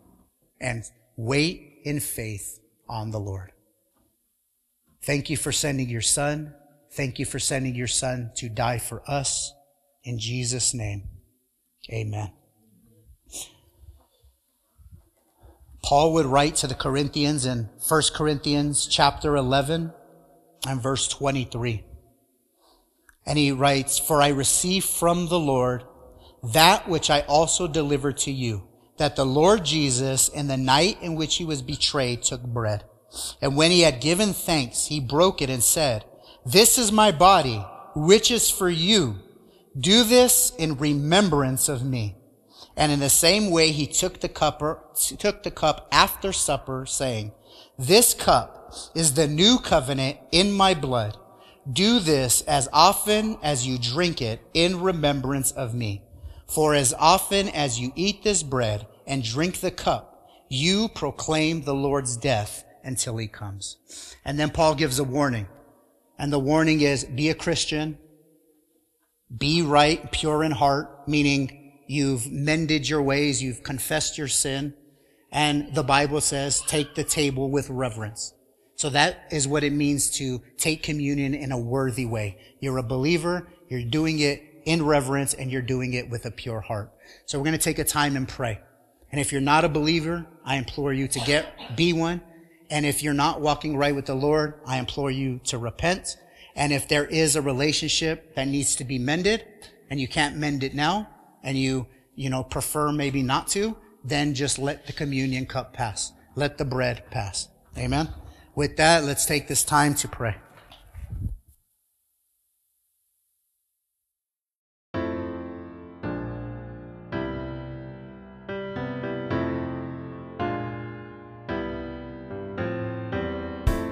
and 0.60 0.84
wait 1.16 1.80
in 1.84 2.00
faith 2.00 2.58
on 2.88 3.10
the 3.10 3.20
Lord. 3.20 3.52
Thank 5.02 5.30
you 5.30 5.36
for 5.36 5.52
sending 5.52 5.88
your 5.88 6.00
son. 6.00 6.54
Thank 6.92 7.18
you 7.18 7.24
for 7.24 7.38
sending 7.38 7.74
your 7.74 7.86
son 7.86 8.32
to 8.36 8.48
die 8.48 8.78
for 8.78 9.02
us. 9.06 9.52
In 10.02 10.18
Jesus' 10.18 10.74
name, 10.74 11.08
amen. 11.92 12.32
Paul 15.84 16.14
would 16.14 16.26
write 16.26 16.56
to 16.56 16.66
the 16.66 16.74
Corinthians 16.74 17.46
in 17.46 17.68
1 17.88 18.02
Corinthians 18.14 18.88
chapter 18.88 19.36
11 19.36 19.92
and 20.66 20.82
verse 20.82 21.06
23. 21.06 21.84
And 23.26 23.38
he 23.38 23.52
writes, 23.52 23.98
For 23.98 24.22
I 24.22 24.28
received 24.28 24.86
from 24.86 25.28
the 25.28 25.38
Lord 25.38 25.84
that 26.52 26.88
which 26.88 27.10
I 27.10 27.20
also 27.22 27.66
delivered 27.66 28.18
to 28.18 28.30
you, 28.30 28.68
that 28.98 29.16
the 29.16 29.26
Lord 29.26 29.64
Jesus, 29.64 30.28
in 30.28 30.46
the 30.46 30.56
night 30.56 30.98
in 31.02 31.16
which 31.16 31.36
he 31.36 31.44
was 31.44 31.62
betrayed, 31.62 32.22
took 32.22 32.42
bread. 32.42 32.84
And 33.40 33.56
when 33.56 33.70
he 33.70 33.80
had 33.80 34.00
given 34.00 34.32
thanks, 34.32 34.86
he 34.86 35.00
broke 35.00 35.42
it 35.42 35.50
and 35.50 35.62
said, 35.62 36.04
This 36.44 36.78
is 36.78 36.92
my 36.92 37.10
body, 37.10 37.58
which 37.94 38.30
is 38.30 38.50
for 38.50 38.68
you. 38.68 39.16
Do 39.78 40.04
this 40.04 40.52
in 40.58 40.76
remembrance 40.76 41.68
of 41.68 41.84
me. 41.84 42.16
And 42.76 42.92
in 42.92 43.00
the 43.00 43.10
same 43.10 43.50
way, 43.50 43.72
he 43.72 43.86
took 43.86 44.20
the 44.20 44.28
cup, 44.28 44.60
took 45.18 45.42
the 45.42 45.50
cup 45.50 45.88
after 45.90 46.32
supper, 46.32 46.84
saying, 46.86 47.32
This 47.78 48.14
cup 48.14 48.72
is 48.94 49.14
the 49.14 49.26
new 49.26 49.58
covenant 49.58 50.18
in 50.30 50.52
my 50.52 50.74
blood. 50.74 51.16
Do 51.70 51.98
this 51.98 52.42
as 52.42 52.68
often 52.72 53.38
as 53.42 53.66
you 53.66 53.78
drink 53.78 54.22
it 54.22 54.40
in 54.54 54.80
remembrance 54.80 55.50
of 55.52 55.74
me. 55.74 56.02
For 56.46 56.74
as 56.74 56.94
often 56.94 57.48
as 57.48 57.80
you 57.80 57.92
eat 57.96 58.22
this 58.22 58.42
bread 58.42 58.86
and 59.06 59.24
drink 59.24 59.60
the 59.60 59.72
cup, 59.72 60.30
you 60.48 60.88
proclaim 60.88 61.62
the 61.62 61.74
Lord's 61.74 62.16
death 62.16 62.64
until 62.84 63.16
he 63.16 63.26
comes. 63.26 63.78
And 64.24 64.38
then 64.38 64.50
Paul 64.50 64.76
gives 64.76 64.98
a 65.00 65.04
warning. 65.04 65.48
And 66.18 66.32
the 66.32 66.38
warning 66.38 66.80
is 66.80 67.04
be 67.04 67.28
a 67.30 67.34
Christian, 67.34 67.98
be 69.36 69.60
right, 69.60 70.10
pure 70.12 70.44
in 70.44 70.52
heart, 70.52 71.08
meaning 71.08 71.80
you've 71.88 72.30
mended 72.30 72.88
your 72.88 73.02
ways, 73.02 73.42
you've 73.42 73.64
confessed 73.64 74.16
your 74.16 74.28
sin. 74.28 74.72
And 75.32 75.74
the 75.74 75.82
Bible 75.82 76.20
says 76.20 76.62
take 76.62 76.94
the 76.94 77.04
table 77.04 77.50
with 77.50 77.68
reverence. 77.68 78.32
So 78.76 78.90
that 78.90 79.26
is 79.30 79.48
what 79.48 79.64
it 79.64 79.72
means 79.72 80.10
to 80.12 80.42
take 80.58 80.82
communion 80.82 81.34
in 81.34 81.50
a 81.50 81.58
worthy 81.58 82.06
way. 82.06 82.38
You're 82.60 82.78
a 82.78 82.82
believer, 82.82 83.48
you're 83.68 83.82
doing 83.82 84.20
it 84.20 84.42
in 84.64 84.84
reverence, 84.84 85.32
and 85.32 85.50
you're 85.50 85.62
doing 85.62 85.94
it 85.94 86.10
with 86.10 86.26
a 86.26 86.30
pure 86.30 86.60
heart. 86.60 86.92
So 87.24 87.38
we're 87.38 87.44
going 87.44 87.58
to 87.58 87.64
take 87.64 87.78
a 87.78 87.84
time 87.84 88.16
and 88.16 88.28
pray. 88.28 88.60
And 89.10 89.20
if 89.20 89.32
you're 89.32 89.40
not 89.40 89.64
a 89.64 89.68
believer, 89.68 90.26
I 90.44 90.56
implore 90.56 90.92
you 90.92 91.08
to 91.08 91.20
get, 91.20 91.76
be 91.76 91.92
one. 91.92 92.20
And 92.68 92.84
if 92.84 93.02
you're 93.02 93.14
not 93.14 93.40
walking 93.40 93.76
right 93.76 93.94
with 93.94 94.06
the 94.06 94.14
Lord, 94.14 94.60
I 94.66 94.78
implore 94.78 95.10
you 95.10 95.40
to 95.44 95.56
repent. 95.56 96.16
And 96.54 96.72
if 96.72 96.88
there 96.88 97.04
is 97.04 97.36
a 97.36 97.42
relationship 97.42 98.34
that 98.34 98.48
needs 98.48 98.76
to 98.76 98.84
be 98.84 98.98
mended 98.98 99.44
and 99.88 100.00
you 100.00 100.08
can't 100.08 100.36
mend 100.36 100.64
it 100.64 100.74
now 100.74 101.08
and 101.42 101.56
you, 101.56 101.86
you 102.14 102.28
know, 102.28 102.42
prefer 102.42 102.92
maybe 102.92 103.22
not 103.22 103.48
to, 103.48 103.76
then 104.04 104.34
just 104.34 104.58
let 104.58 104.86
the 104.86 104.92
communion 104.92 105.46
cup 105.46 105.72
pass. 105.72 106.12
Let 106.34 106.58
the 106.58 106.64
bread 106.64 107.04
pass. 107.10 107.48
Amen. 107.78 108.08
With 108.56 108.78
that, 108.78 109.04
let's 109.04 109.26
take 109.26 109.48
this 109.48 109.62
time 109.62 109.94
to 109.96 110.08
pray. 110.08 110.34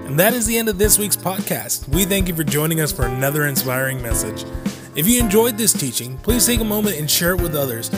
And 0.06 0.18
that 0.18 0.32
is 0.32 0.46
the 0.46 0.56
end 0.56 0.70
of 0.70 0.78
this 0.78 0.98
week's 0.98 1.16
podcast. 1.16 1.86
We 1.88 2.06
thank 2.06 2.28
you 2.28 2.34
for 2.34 2.42
joining 2.42 2.80
us 2.80 2.90
for 2.90 3.04
another 3.04 3.46
inspiring 3.46 4.00
message. 4.00 4.46
If 4.96 5.06
you 5.06 5.20
enjoyed 5.20 5.58
this 5.58 5.74
teaching, 5.74 6.16
please 6.18 6.46
take 6.46 6.60
a 6.60 6.64
moment 6.64 6.98
and 6.98 7.10
share 7.10 7.34
it 7.34 7.40
with 7.42 7.54
others. 7.54 7.90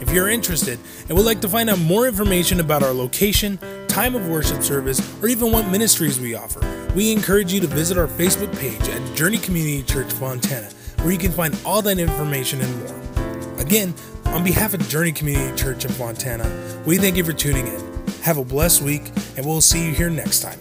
If 0.00 0.10
you're 0.10 0.30
interested 0.30 0.78
and 1.06 1.18
would 1.18 1.26
like 1.26 1.42
to 1.42 1.48
find 1.50 1.68
out 1.68 1.80
more 1.80 2.06
information 2.06 2.60
about 2.60 2.82
our 2.82 2.94
location, 2.94 3.58
time 3.94 4.16
of 4.16 4.26
worship 4.26 4.60
service, 4.60 5.00
or 5.22 5.28
even 5.28 5.52
what 5.52 5.68
ministries 5.68 6.18
we 6.18 6.34
offer, 6.34 6.60
we 6.96 7.12
encourage 7.12 7.52
you 7.52 7.60
to 7.60 7.68
visit 7.68 7.96
our 7.96 8.08
Facebook 8.08 8.52
page 8.58 8.80
at 8.88 9.16
Journey 9.16 9.38
Community 9.38 9.84
Church 9.84 10.12
Fontana, 10.12 10.68
where 11.02 11.12
you 11.12 11.18
can 11.18 11.30
find 11.30 11.56
all 11.64 11.80
that 11.80 12.00
information 12.00 12.60
and 12.60 12.76
more. 12.80 13.60
Again, 13.60 13.94
on 14.26 14.42
behalf 14.42 14.74
of 14.74 14.80
Journey 14.88 15.12
Community 15.12 15.56
Church 15.56 15.84
in 15.84 15.92
Fontana, 15.92 16.44
we 16.84 16.98
thank 16.98 17.16
you 17.16 17.22
for 17.22 17.32
tuning 17.32 17.68
in. 17.68 17.80
Have 18.22 18.36
a 18.36 18.44
blessed 18.44 18.82
week, 18.82 19.12
and 19.36 19.46
we'll 19.46 19.60
see 19.60 19.86
you 19.86 19.92
here 19.92 20.10
next 20.10 20.40
time. 20.40 20.58